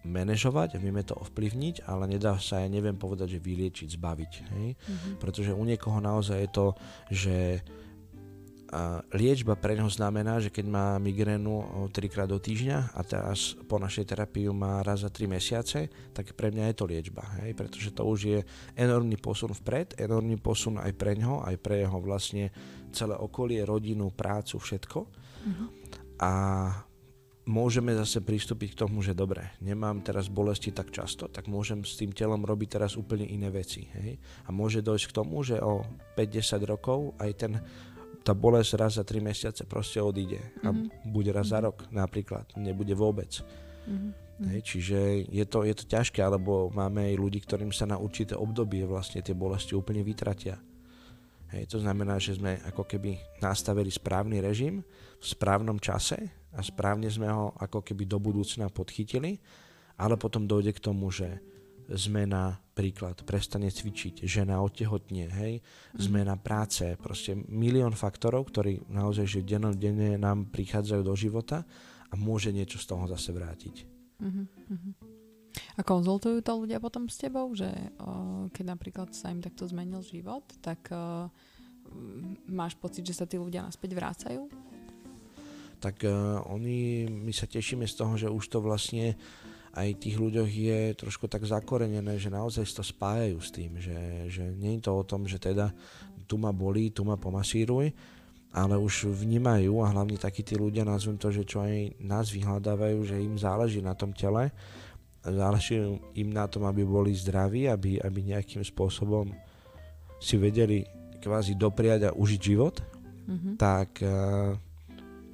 manažovať, 0.06 0.78
vieme 0.78 1.02
to 1.02 1.18
ovplyvniť, 1.18 1.90
ale 1.90 2.06
nedá 2.06 2.38
sa, 2.38 2.62
ja 2.62 2.70
neviem 2.70 2.94
povedať, 2.94 3.38
že 3.38 3.46
vyliečiť, 3.46 3.98
zbaviť. 3.98 4.32
Hej? 4.54 4.68
Mm-hmm. 4.78 5.14
Pretože 5.18 5.52
u 5.54 5.64
niekoho 5.66 5.98
naozaj 5.98 6.38
je 6.46 6.50
to, 6.54 6.68
že 7.10 7.38
a 8.76 9.00
liečba 9.14 9.56
pre 9.56 9.78
neho 9.78 9.88
znamená, 9.88 10.42
že 10.42 10.50
keď 10.50 10.66
má 10.68 10.88
migrénu 10.98 11.88
3 11.94 12.12
krát 12.12 12.28
do 12.28 12.42
týždňa 12.42 12.98
a 12.98 13.02
teraz 13.06 13.54
po 13.70 13.78
našej 13.78 14.10
terapii 14.10 14.52
má 14.52 14.82
raz 14.82 15.06
za 15.06 15.14
3 15.14 15.32
mesiace, 15.32 15.88
tak 16.12 16.34
pre 16.34 16.50
mňa 16.52 16.74
je 16.74 16.76
to 16.76 16.90
liečba, 16.90 17.24
hej? 17.46 17.54
pretože 17.56 17.94
to 17.94 18.04
už 18.04 18.20
je 18.26 18.40
enormný 18.76 19.16
posun 19.22 19.54
vpred, 19.54 19.96
enormný 19.96 20.42
posun 20.42 20.82
aj 20.82 20.92
pre 20.98 21.14
neho, 21.16 21.46
aj 21.46 21.56
pre 21.62 21.86
jeho 21.86 21.98
vlastne 22.02 22.52
celé 22.92 23.16
okolie, 23.16 23.64
rodinu, 23.64 24.12
prácu, 24.12 24.60
všetko. 24.60 25.00
Mm-hmm. 25.08 25.68
A 26.20 26.32
môžeme 27.46 27.94
zase 27.94 28.26
pristúpiť 28.26 28.74
k 28.74 28.80
tomu, 28.86 29.06
že 29.06 29.14
dobre, 29.14 29.54
nemám 29.62 30.02
teraz 30.02 30.30
bolesti 30.30 30.74
tak 30.74 30.90
často, 30.90 31.30
tak 31.30 31.46
môžem 31.46 31.86
s 31.86 31.98
tým 31.98 32.12
telom 32.12 32.42
robiť 32.42 32.78
teraz 32.78 32.98
úplne 32.98 33.26
iné 33.26 33.54
veci. 33.54 33.86
Hej? 33.94 34.18
A 34.46 34.50
môže 34.50 34.82
dojsť 34.82 35.06
k 35.10 35.16
tomu, 35.16 35.46
že 35.46 35.62
o 35.62 35.86
5-10 36.18 36.66
rokov 36.66 37.14
aj 37.22 37.32
ten, 37.38 37.54
tá 38.26 38.34
bolesť 38.34 38.72
raz 38.76 38.92
za 38.98 39.06
3 39.06 39.22
mesiace 39.22 39.62
proste 39.70 40.02
odíde. 40.02 40.42
A 40.66 40.74
mm-hmm. 40.74 41.14
bude 41.14 41.30
raz 41.30 41.54
mm-hmm. 41.54 41.54
za 41.54 41.60
mhm. 41.62 41.66
rok 41.70 41.78
napríklad, 41.94 42.46
nebude 42.58 42.94
vôbec. 42.98 43.32
Mm-hmm. 43.86 44.26
Hej, 44.36 44.62
čiže 44.68 45.00
je 45.32 45.46
to, 45.48 45.64
je 45.64 45.72
to 45.72 45.88
ťažké, 45.88 46.20
alebo 46.20 46.68
máme 46.68 47.08
aj 47.08 47.16
ľudí, 47.16 47.40
ktorým 47.40 47.72
sa 47.72 47.88
na 47.88 47.96
určité 47.96 48.36
obdobie 48.36 48.84
vlastne 48.84 49.24
tie 49.24 49.32
bolesti 49.32 49.80
úplne 49.80 50.04
vytratia. 50.04 50.60
Hej, 51.56 51.72
to 51.72 51.78
znamená, 51.80 52.20
že 52.20 52.36
sme 52.36 52.60
ako 52.68 52.84
keby 52.84 53.16
nastavili 53.40 53.88
správny 53.88 54.44
režim 54.44 54.84
v 55.22 55.26
správnom 55.26 55.80
čase 55.80 56.20
a 56.56 56.62
správne 56.64 57.12
sme 57.12 57.28
ho 57.28 57.52
ako 57.60 57.84
keby 57.84 58.08
do 58.08 58.18
budúcna 58.18 58.72
podchytili, 58.72 59.38
ale 60.00 60.16
potom 60.16 60.48
dojde 60.48 60.72
k 60.76 60.84
tomu, 60.84 61.12
že 61.12 61.40
zmena, 61.86 62.58
príklad, 62.74 63.22
prestane 63.22 63.70
cvičiť, 63.70 64.26
žena 64.26 64.58
otehotnie, 64.66 65.30
hej, 65.30 65.54
mm. 65.62 66.02
zmena 66.02 66.34
práce, 66.34 66.98
proste 66.98 67.38
milión 67.38 67.94
faktorov, 67.94 68.50
ktorí 68.50 68.90
naozaj, 68.90 69.26
že 69.30 69.46
denne 69.46 70.18
nám 70.18 70.50
prichádzajú 70.50 71.02
do 71.06 71.14
života 71.14 71.62
a 72.10 72.14
môže 72.18 72.50
niečo 72.50 72.82
z 72.82 72.86
toho 72.90 73.06
zase 73.06 73.30
vrátiť. 73.30 73.76
Mm-hmm. 74.18 75.16
A 75.76 75.82
konzultujú 75.84 76.40
to 76.44 76.52
ľudia 76.56 76.80
potom 76.80 77.08
s 77.08 77.20
tebou, 77.20 77.52
že 77.56 77.68
o, 78.00 78.48
keď 78.52 78.76
napríklad 78.76 79.10
sa 79.12 79.32
im 79.32 79.40
takto 79.44 79.68
zmenil 79.68 80.04
život, 80.04 80.44
tak 80.60 80.90
o, 80.92 81.28
máš 82.48 82.76
pocit, 82.76 83.04
že 83.08 83.16
sa 83.16 83.28
tí 83.28 83.40
ľudia 83.40 83.64
naspäť 83.64 83.92
vrácajú? 83.96 84.48
Tak 85.86 86.02
uh, 86.02 86.42
oni, 86.50 87.06
my 87.06 87.30
sa 87.30 87.46
tešíme 87.46 87.86
z 87.86 87.94
toho, 87.94 88.14
že 88.18 88.26
už 88.26 88.50
to 88.50 88.58
vlastne 88.58 89.14
aj 89.78 90.02
tých 90.02 90.18
ľuďoch 90.18 90.50
je 90.50 90.80
trošku 90.98 91.30
tak 91.30 91.46
zakorenené, 91.46 92.18
že 92.18 92.34
naozaj 92.34 92.66
to 92.74 92.82
spájajú 92.82 93.38
s 93.38 93.50
tým, 93.54 93.78
že, 93.78 94.26
že 94.34 94.44
nie 94.58 94.82
je 94.82 94.90
to 94.90 94.92
o 94.98 95.04
tom, 95.06 95.30
že 95.30 95.38
teda 95.38 95.70
tu 96.26 96.42
ma 96.42 96.50
bolí, 96.50 96.90
tu 96.90 97.06
ma 97.06 97.22
pomasíruj, 97.22 97.94
ale 98.56 98.76
už 98.82 99.14
vnímajú 99.14 99.84
a 99.86 99.92
hlavne 99.94 100.18
takí 100.18 100.42
tí 100.42 100.58
ľudia, 100.58 100.88
nazvem 100.88 101.22
to, 101.22 101.30
že 101.30 101.46
čo 101.46 101.62
aj 101.62 102.02
nás 102.02 102.32
vyhľadávajú, 102.34 102.98
že 103.04 103.20
im 103.22 103.38
záleží 103.38 103.84
na 103.84 103.94
tom 103.94 104.16
tele, 104.16 104.50
záleží 105.22 105.78
im 106.18 106.30
na 106.34 106.50
tom, 106.50 106.66
aby 106.66 106.82
boli 106.82 107.14
zdraví, 107.14 107.70
aby, 107.70 108.02
aby 108.02 108.32
nejakým 108.34 108.66
spôsobom 108.66 109.30
si 110.18 110.40
vedeli 110.40 110.88
kvázi 111.20 111.60
dopriať 111.60 112.10
a 112.10 112.16
užiť 112.16 112.42
život, 112.42 112.80
mm-hmm. 112.80 113.54
tak 113.60 114.02
uh, 114.02 114.56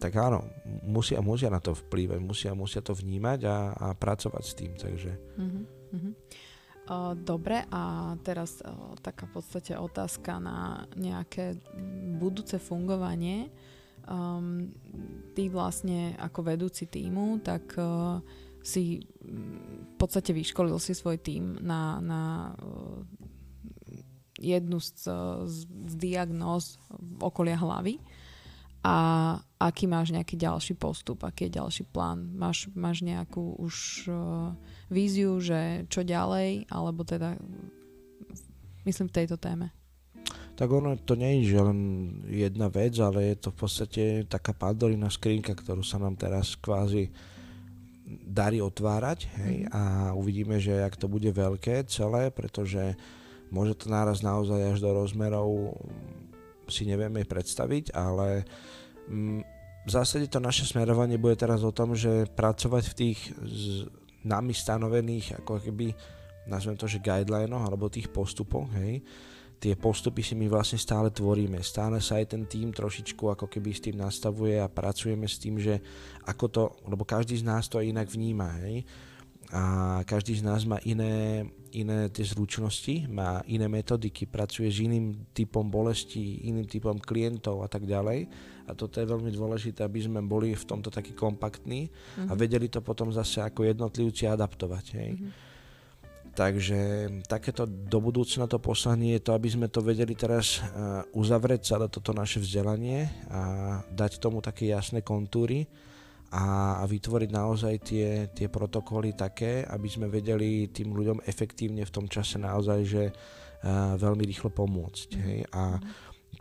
tak 0.02 0.18
áno, 0.18 0.50
musia, 0.82 1.22
musia 1.22 1.54
na 1.54 1.62
to 1.62 1.78
vplývať, 1.78 2.18
musia, 2.18 2.52
musia 2.58 2.82
to 2.82 2.98
vnímať 2.98 3.40
a, 3.46 3.58
a 3.78 3.88
pracovať 3.94 4.44
s 4.44 4.54
tým. 4.58 4.72
Takže. 4.74 5.12
Uh-huh, 5.38 5.64
uh-huh. 5.94 6.14
Uh, 6.90 7.14
dobre, 7.14 7.62
a 7.70 8.18
teraz 8.26 8.66
taká 9.06 9.30
v 9.30 9.38
podstate 9.38 9.78
otázka 9.78 10.42
na 10.42 10.90
nejaké 10.98 11.62
budúce 12.18 12.58
fungovanie. 12.58 13.54
Um, 14.10 14.74
ty 15.38 15.46
vlastne 15.54 16.18
ako 16.18 16.50
vedúci 16.50 16.90
týmu, 16.90 17.38
tak 17.46 17.78
uh, 17.78 18.18
si 18.66 19.06
v 19.22 19.94
podstate 20.02 20.34
vyškolil 20.34 20.82
si 20.82 20.98
svoj 20.98 21.22
tým 21.22 21.62
na, 21.62 22.02
na 22.02 22.22
jednu 24.42 24.82
z, 24.82 25.06
z 25.46 25.94
diagnóz 25.98 26.82
okolia 27.22 27.58
hlavy 27.62 28.02
a 28.82 28.96
aký 29.62 29.86
máš 29.86 30.10
nejaký 30.10 30.42
ďalší 30.42 30.74
postup, 30.74 31.22
aký 31.22 31.48
je 31.48 31.62
ďalší 31.62 31.84
plán. 31.86 32.34
Máš, 32.34 32.66
máš 32.74 33.06
nejakú 33.06 33.62
už 33.62 33.76
uh, 34.10 34.58
víziu, 34.90 35.38
že 35.38 35.86
čo 35.86 36.02
ďalej, 36.02 36.66
alebo 36.66 37.06
teda 37.06 37.38
myslím 38.90 39.08
v 39.10 39.16
tejto 39.22 39.38
téme. 39.38 39.70
Tak 40.58 40.70
ono 40.70 40.98
to 40.98 41.14
nie 41.14 41.46
je 41.46 41.58
len 41.58 41.80
jedna 42.26 42.70
vec, 42.74 42.98
ale 42.98 43.34
je 43.34 43.38
to 43.38 43.50
v 43.54 43.58
podstate 43.58 44.04
taká 44.26 44.54
pandorina 44.54 45.10
skrinka, 45.14 45.54
ktorú 45.54 45.86
sa 45.86 46.02
nám 46.02 46.18
teraz 46.18 46.58
kvázi 46.58 47.10
darí 48.12 48.60
otvárať 48.60 49.30
hej, 49.40 49.56
mm. 49.64 49.68
a 49.72 49.82
uvidíme, 50.18 50.60
že 50.60 50.84
ak 50.84 51.00
to 51.00 51.08
bude 51.08 51.32
veľké 51.32 51.88
celé, 51.88 52.28
pretože 52.34 52.98
môže 53.54 53.78
to 53.78 53.88
náraz 53.88 54.20
naozaj 54.20 54.76
až 54.76 54.84
do 54.84 54.92
rozmerov 54.92 55.80
si 56.72 56.88
nevieme 56.88 57.28
predstaviť, 57.28 57.94
ale 57.94 58.48
mm, 59.12 59.42
v 59.86 59.90
zásade 59.90 60.30
to 60.32 60.40
naše 60.40 60.66
smerovanie 60.66 61.20
bude 61.20 61.36
teraz 61.38 61.62
o 61.62 61.76
tom, 61.76 61.94
že 61.98 62.30
pracovať 62.32 62.84
v 62.90 62.98
tých 62.98 63.20
nami 64.24 64.54
stanovených 64.54 65.42
ako 65.42 65.62
keby 65.62 65.94
nazvem 66.46 66.78
to, 66.78 66.90
že 66.90 67.02
guidelinoch 67.02 67.66
alebo 67.66 67.90
tých 67.90 68.10
postupoch, 68.10 68.70
hej, 68.78 69.02
tie 69.62 69.78
postupy 69.78 70.26
si 70.26 70.34
my 70.34 70.50
vlastne 70.50 70.82
stále 70.82 71.14
tvoríme. 71.14 71.62
Stále 71.62 72.02
sa 72.02 72.18
aj 72.18 72.34
ten 72.34 72.50
tým 72.50 72.74
trošičku 72.74 73.30
ako 73.30 73.46
keby 73.46 73.70
s 73.70 73.86
tým 73.86 74.02
nastavuje 74.02 74.58
a 74.58 74.66
pracujeme 74.66 75.30
s 75.30 75.38
tým, 75.38 75.62
že 75.62 75.78
ako 76.26 76.46
to, 76.50 76.64
lebo 76.90 77.06
každý 77.06 77.38
z 77.38 77.46
nás 77.46 77.70
to 77.70 77.78
inak 77.78 78.10
vníma, 78.10 78.58
hej. 78.66 78.82
A 79.52 80.00
každý 80.08 80.40
z 80.40 80.48
nás 80.48 80.64
má 80.64 80.80
iné, 80.88 81.44
iné 81.76 82.08
tie 82.08 82.24
zručnosti, 82.24 83.04
má 83.12 83.44
iné 83.52 83.68
metodiky, 83.68 84.24
pracuje 84.24 84.72
s 84.72 84.80
iným 84.80 85.28
typom 85.36 85.68
bolesti, 85.68 86.48
iným 86.48 86.68
typom 86.72 86.96
klientov 86.96 87.60
a 87.60 87.68
tak 87.68 87.84
ďalej. 87.84 88.32
A 88.68 88.72
toto 88.72 89.04
je 89.04 89.12
veľmi 89.12 89.28
dôležité, 89.28 89.84
aby 89.84 90.00
sme 90.00 90.24
boli 90.24 90.56
v 90.56 90.64
tomto 90.64 90.88
taký 90.88 91.12
kompaktní 91.12 91.92
mm-hmm. 91.92 92.32
a 92.32 92.34
mhm. 92.34 92.40
vedeli 92.40 92.72
to 92.72 92.80
potom 92.80 93.12
zase 93.12 93.44
ako 93.44 93.68
jednotlivci 93.68 94.32
adaptovať. 94.32 94.86
Hej. 94.96 95.12
Mm-hmm 95.20 95.50
Takže 96.32 97.12
takéto 97.28 97.68
do 97.68 98.00
budúcna 98.00 98.48
to 98.48 98.56
poslanie 98.56 99.20
je 99.20 99.24
to, 99.28 99.36
aby 99.36 99.52
sme 99.52 99.68
to 99.68 99.84
vedeli 99.84 100.16
teraz 100.16 100.64
uh, 100.64 101.04
uzavrieť 101.12 101.76
celé 101.76 101.92
toto 101.92 102.16
naše 102.16 102.40
vzdelanie 102.40 103.12
a 103.28 103.42
dať 103.92 104.24
tomu 104.24 104.40
také 104.40 104.72
jasné 104.72 105.04
kontúry 105.04 105.68
a, 106.32 106.80
a 106.80 106.84
vytvoriť 106.88 107.30
naozaj 107.30 107.76
tie, 107.84 108.08
tie 108.32 108.48
protokoly 108.48 109.12
také, 109.12 109.68
aby 109.68 109.88
sme 109.92 110.08
vedeli 110.08 110.72
tým 110.72 110.96
ľuďom 110.96 111.28
efektívne 111.28 111.84
v 111.84 111.92
tom 111.92 112.08
čase 112.08 112.40
naozaj, 112.40 112.80
že 112.88 113.04
uh, 113.12 114.00
veľmi 114.00 114.24
rýchlo 114.24 114.48
pomôcť. 114.48 115.10
Hej? 115.20 115.40
A 115.52 115.76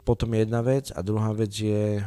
potom 0.07 0.31
jedna 0.39 0.63
vec 0.63 0.95
a 0.95 1.03
druhá 1.03 1.35
vec 1.35 1.51
je 1.51 1.99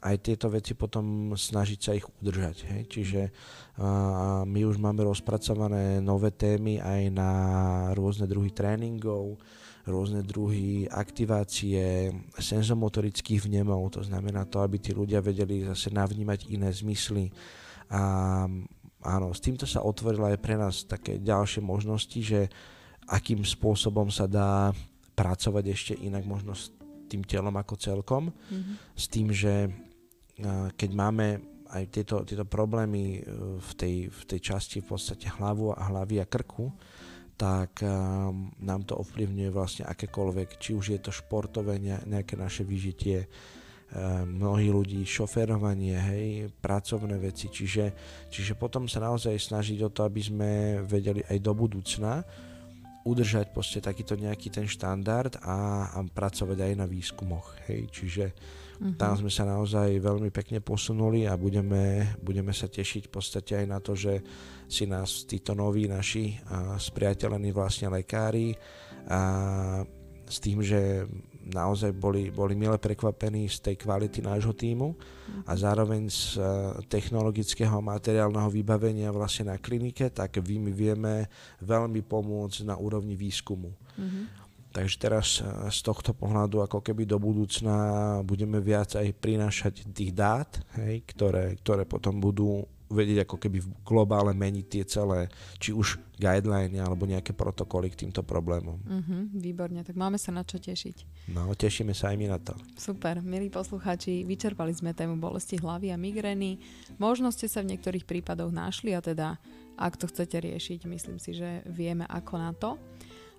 aj 0.00 0.16
tieto 0.24 0.48
veci 0.48 0.72
potom 0.72 1.36
snažiť 1.36 1.80
sa 1.80 1.92
ich 1.96 2.04
udržať. 2.04 2.56
Hej? 2.68 2.82
Čiže 2.92 3.20
uh, 3.28 4.44
my 4.44 4.60
už 4.68 4.76
máme 4.76 5.00
rozpracované 5.08 6.04
nové 6.04 6.36
témy 6.36 6.76
aj 6.76 7.02
na 7.08 7.30
rôzne 7.96 8.28
druhy 8.28 8.52
tréningov, 8.52 9.40
rôzne 9.88 10.20
druhy 10.20 10.84
aktivácie 10.88 12.12
senzomotorických 12.36 13.48
vnemov, 13.48 13.96
to 13.96 14.04
znamená 14.04 14.44
to, 14.44 14.60
aby 14.60 14.76
tí 14.76 14.92
ľudia 14.92 15.24
vedeli 15.24 15.64
zase 15.64 15.88
navnímať 15.88 16.52
iné 16.52 16.68
zmysly. 16.68 17.32
A 17.90 18.00
áno, 19.00 19.26
s 19.32 19.40
týmto 19.40 19.64
sa 19.64 19.80
otvorila 19.80 20.36
aj 20.36 20.40
pre 20.40 20.54
nás 20.60 20.84
také 20.84 21.16
ďalšie 21.16 21.64
možnosti, 21.64 22.20
že 22.20 22.52
akým 23.08 23.42
spôsobom 23.42 24.12
sa 24.12 24.28
dá 24.28 24.70
pracovať 25.16 25.64
ešte 25.72 25.92
inak 25.96 26.22
možno 26.28 26.54
s 26.54 26.70
tým 27.10 27.26
telom 27.26 27.56
ako 27.58 27.74
celkom, 27.74 28.30
mm-hmm. 28.30 28.74
s 28.94 29.04
tým, 29.10 29.34
že 29.34 29.68
keď 30.78 30.90
máme 30.94 31.26
aj 31.70 31.82
tieto, 31.90 32.16
tieto 32.26 32.42
problémy 32.46 33.04
e, 33.14 33.20
v 33.62 33.70
tej, 33.78 33.94
v 34.10 34.22
tej 34.26 34.40
časti 34.42 34.82
v 34.82 34.90
podstate 34.90 35.30
hlavu 35.30 35.70
a 35.70 35.82
hlavy 35.86 36.18
a 36.18 36.26
krku, 36.26 36.66
tak 37.40 37.80
um, 37.80 38.52
nám 38.60 38.84
to 38.84 39.00
ovplyvňuje 39.00 39.48
vlastne 39.48 39.88
akékoľvek, 39.88 40.60
či 40.60 40.76
už 40.76 40.92
je 40.92 41.00
to 41.00 41.08
športové, 41.08 41.80
nejaké 41.80 42.36
naše 42.36 42.68
vyžitie, 42.68 43.24
um, 43.24 44.28
mnohí 44.28 44.68
ľudí, 44.68 45.00
šoferovanie, 45.08 45.96
hej, 45.96 46.52
pracovné 46.60 47.16
veci, 47.16 47.48
čiže, 47.48 47.96
čiže 48.28 48.60
potom 48.60 48.84
sa 48.84 49.00
naozaj 49.00 49.32
snažiť 49.40 49.80
o 49.80 49.88
to, 49.88 50.04
aby 50.04 50.20
sme 50.20 50.50
vedeli 50.84 51.24
aj 51.24 51.38
do 51.40 51.56
budúcna 51.56 52.20
udržať 53.08 53.56
proste 53.56 53.80
takýto 53.80 54.20
nejaký 54.20 54.52
ten 54.52 54.68
štandard 54.68 55.40
a, 55.40 55.88
a 55.96 55.98
pracovať 56.04 56.58
aj 56.60 56.72
na 56.76 56.84
výskumoch, 56.84 57.56
hej, 57.72 57.88
čiže 57.88 58.24
Uh-huh. 58.80 58.96
Tam 58.96 59.12
sme 59.12 59.28
sa 59.28 59.44
naozaj 59.44 60.00
veľmi 60.00 60.32
pekne 60.32 60.64
posunuli 60.64 61.28
a 61.28 61.36
budeme, 61.36 62.16
budeme 62.24 62.56
sa 62.56 62.64
tešiť 62.64 63.12
v 63.12 63.12
podstate 63.12 63.52
aj 63.60 63.66
na 63.68 63.76
to, 63.76 63.92
že 63.92 64.24
si 64.70 64.86
nás 64.86 65.26
títo 65.26 65.52
noví 65.52 65.90
naši 65.90 66.38
a 66.46 66.78
spriateľení 66.78 67.50
vlastne 67.50 67.90
lekári 67.90 68.54
a 69.10 69.20
s 70.30 70.38
tým, 70.38 70.62
že 70.62 71.10
naozaj 71.50 71.90
boli, 71.90 72.30
boli 72.30 72.54
mile 72.54 72.78
prekvapení 72.78 73.50
z 73.50 73.58
tej 73.58 73.76
kvality 73.82 74.22
nášho 74.22 74.54
týmu 74.54 74.94
a 75.42 75.58
zároveň 75.58 76.06
z 76.06 76.38
technologického 76.86 77.74
a 77.74 77.82
materiálneho 77.82 78.46
vybavenia 78.46 79.10
vlastne 79.10 79.50
na 79.50 79.56
klinike, 79.58 80.06
tak 80.14 80.38
my 80.38 80.70
vieme 80.70 81.26
veľmi 81.58 82.06
pomôcť 82.06 82.62
na 82.70 82.78
úrovni 82.78 83.18
výskumu. 83.18 83.74
Uh-huh. 83.74 84.24
Takže 84.70 84.96
teraz 85.02 85.42
eh, 85.42 85.46
z 85.70 85.78
tohto 85.82 86.14
pohľadu 86.14 86.62
ako 86.62 86.78
keby 86.80 87.06
do 87.06 87.18
budúcna 87.18 87.76
budeme 88.22 88.62
viac 88.62 88.94
aj 88.94 89.10
prinášať 89.18 89.90
tých 89.90 90.14
dát, 90.14 90.62
hej, 90.78 91.02
ktoré, 91.10 91.58
ktoré 91.58 91.82
potom 91.84 92.22
budú 92.22 92.62
vedieť 92.90 93.22
ako 93.22 93.38
keby 93.38 93.62
v 93.62 93.68
globále 93.86 94.34
meniť 94.34 94.66
tie 94.66 94.82
celé, 94.82 95.30
či 95.62 95.70
už 95.70 96.02
guideliny 96.18 96.82
alebo 96.82 97.06
nejaké 97.06 97.32
protokoly 97.32 97.88
k 97.88 98.04
týmto 98.04 98.20
problémom. 98.26 98.76
Uh-huh, 98.82 99.30
výborne, 99.30 99.80
tak 99.86 99.94
máme 99.94 100.18
sa 100.18 100.34
na 100.34 100.42
čo 100.42 100.58
tešiť. 100.58 101.30
No, 101.32 101.48
tešíme 101.54 101.94
sa 101.94 102.10
aj 102.10 102.16
my 102.18 102.26
na 102.28 102.38
to. 102.42 102.52
Super, 102.74 103.22
milí 103.22 103.48
poslucháči, 103.48 104.26
vyčerpali 104.26 104.74
sme 104.74 104.90
tému 104.92 105.16
bolesti 105.16 105.56
hlavy 105.56 105.94
a 105.94 105.96
migrény. 105.96 106.58
Možno 106.98 107.30
ste 107.30 107.46
sa 107.46 107.62
v 107.62 107.72
niektorých 107.72 108.04
prípadoch 108.04 108.50
našli 108.50 108.92
a 108.92 109.00
teda, 109.00 109.38
ak 109.80 109.96
to 109.96 110.10
chcete 110.10 110.36
riešiť, 110.36 110.84
myslím 110.90 111.16
si, 111.16 111.32
že 111.32 111.64
vieme 111.70 112.04
ako 112.04 112.34
na 112.36 112.52
to. 112.52 112.76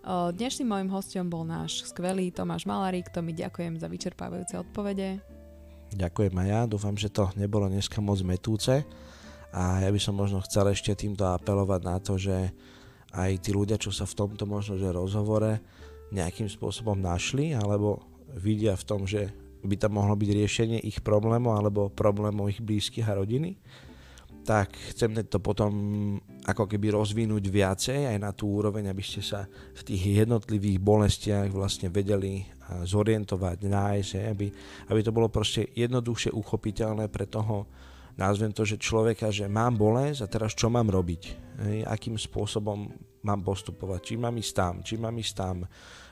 Dnešným 0.08 0.66
môjim 0.66 0.90
hostom 0.90 1.30
bol 1.30 1.46
náš 1.46 1.86
skvelý 1.86 2.34
Tomáš 2.34 2.66
Malarík, 2.66 3.14
to 3.14 3.22
mi 3.22 3.38
ďakujem 3.38 3.78
za 3.78 3.86
vyčerpávajúce 3.86 4.58
odpovede. 4.58 5.22
Ďakujem 5.94 6.34
aj 6.34 6.48
ja, 6.50 6.62
dúfam, 6.66 6.98
že 6.98 7.14
to 7.14 7.30
nebolo 7.38 7.70
dneska 7.70 8.02
moc 8.02 8.18
metúce 8.26 8.82
a 9.52 9.84
ja 9.84 9.90
by 9.92 10.00
som 10.00 10.16
možno 10.16 10.40
chcel 10.48 10.72
ešte 10.72 10.96
týmto 10.96 11.28
apelovať 11.28 11.82
na 11.84 11.98
to, 12.00 12.16
že 12.16 12.56
aj 13.12 13.44
tí 13.44 13.52
ľudia, 13.52 13.76
čo 13.76 13.92
sa 13.92 14.08
v 14.08 14.16
tomto 14.16 14.48
možno 14.48 14.80
že 14.80 14.88
rozhovore 14.88 15.60
nejakým 16.16 16.48
spôsobom 16.48 16.96
našli 16.96 17.52
alebo 17.52 18.04
vidia 18.40 18.76
v 18.80 18.88
tom, 18.88 19.04
že 19.04 19.32
by 19.62 19.76
tam 19.78 20.00
mohlo 20.00 20.16
byť 20.16 20.30
riešenie 20.32 20.80
ich 20.88 21.04
problémov 21.04 21.60
alebo 21.60 21.92
problémov 21.92 22.50
ich 22.50 22.64
blízkych 22.64 23.06
a 23.06 23.20
rodiny, 23.20 23.60
tak 24.42 24.74
chcem 24.96 25.14
to 25.30 25.38
potom 25.38 25.72
ako 26.50 26.66
keby 26.66 26.98
rozvinúť 26.98 27.46
viacej 27.46 28.10
aj 28.10 28.18
na 28.18 28.34
tú 28.34 28.50
úroveň, 28.58 28.90
aby 28.90 29.04
ste 29.06 29.22
sa 29.22 29.46
v 29.78 29.82
tých 29.86 30.26
jednotlivých 30.26 30.82
bolestiach 30.82 31.54
vlastne 31.54 31.94
vedeli 31.94 32.42
zorientovať, 32.88 33.58
nájsť, 33.68 34.12
aby, 34.32 34.48
aby 34.90 35.00
to 35.04 35.12
bolo 35.14 35.30
proste 35.30 35.70
jednoduchšie 35.78 36.34
uchopiteľné 36.34 37.12
pre 37.12 37.30
toho, 37.30 37.70
nazvem 38.16 38.52
to, 38.52 38.68
že 38.68 38.82
človeka, 38.82 39.32
že 39.32 39.48
mám 39.48 39.76
bolesť 39.76 40.26
a 40.26 40.32
teraz 40.32 40.52
čo 40.56 40.68
mám 40.68 40.88
robiť, 40.88 41.22
hej, 41.68 41.78
akým 41.88 42.16
spôsobom 42.16 42.92
mám 43.22 43.42
postupovať, 43.46 44.00
či 44.02 44.14
mám 44.18 44.34
ísť 44.38 44.54
tam, 44.54 44.74
či 44.82 44.98
mám 44.98 45.14
ísť 45.14 45.34
tam, 45.38 45.56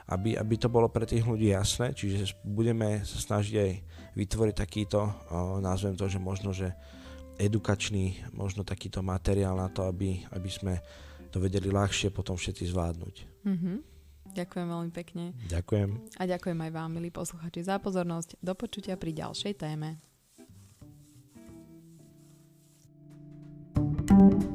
aby, 0.09 0.37
aby 0.37 0.55
to 0.57 0.69
bolo 0.69 0.89
pre 0.89 1.05
tých 1.05 1.25
ľudí 1.25 1.53
jasné, 1.53 1.93
čiže 1.93 2.37
budeme 2.41 3.01
sa 3.05 3.17
snažiť 3.17 3.55
aj 3.57 3.71
vytvoriť 4.17 4.55
takýto, 4.57 4.99
o, 5.05 5.11
nazvem 5.61 5.93
to, 5.93 6.09
že 6.09 6.17
možno, 6.17 6.49
že 6.49 6.73
edukačný 7.39 8.33
možno 8.33 8.65
takýto 8.65 8.99
materiál 9.05 9.55
na 9.55 9.69
to, 9.69 9.85
aby, 9.85 10.25
aby 10.33 10.49
sme 10.49 10.81
to 11.29 11.37
vedeli 11.37 11.69
ľahšie 11.69 12.09
potom 12.09 12.35
všetci 12.35 12.73
zvládnuť. 12.73 13.15
Mm-hmm. 13.45 13.77
Ďakujem 14.29 14.67
veľmi 14.69 14.91
pekne. 14.93 15.33
Ďakujem. 15.49 15.89
A 16.21 16.23
ďakujem 16.29 16.59
aj 16.61 16.71
vám, 16.73 16.89
milí 16.93 17.09
posluchači, 17.09 17.65
za 17.65 17.81
pozornosť. 17.81 18.37
Do 18.41 18.53
počutia 18.53 18.93
pri 18.97 19.13
ďalšej 19.13 19.53
téme. 19.57 20.08
Thank 24.09 24.43
you. 24.43 24.48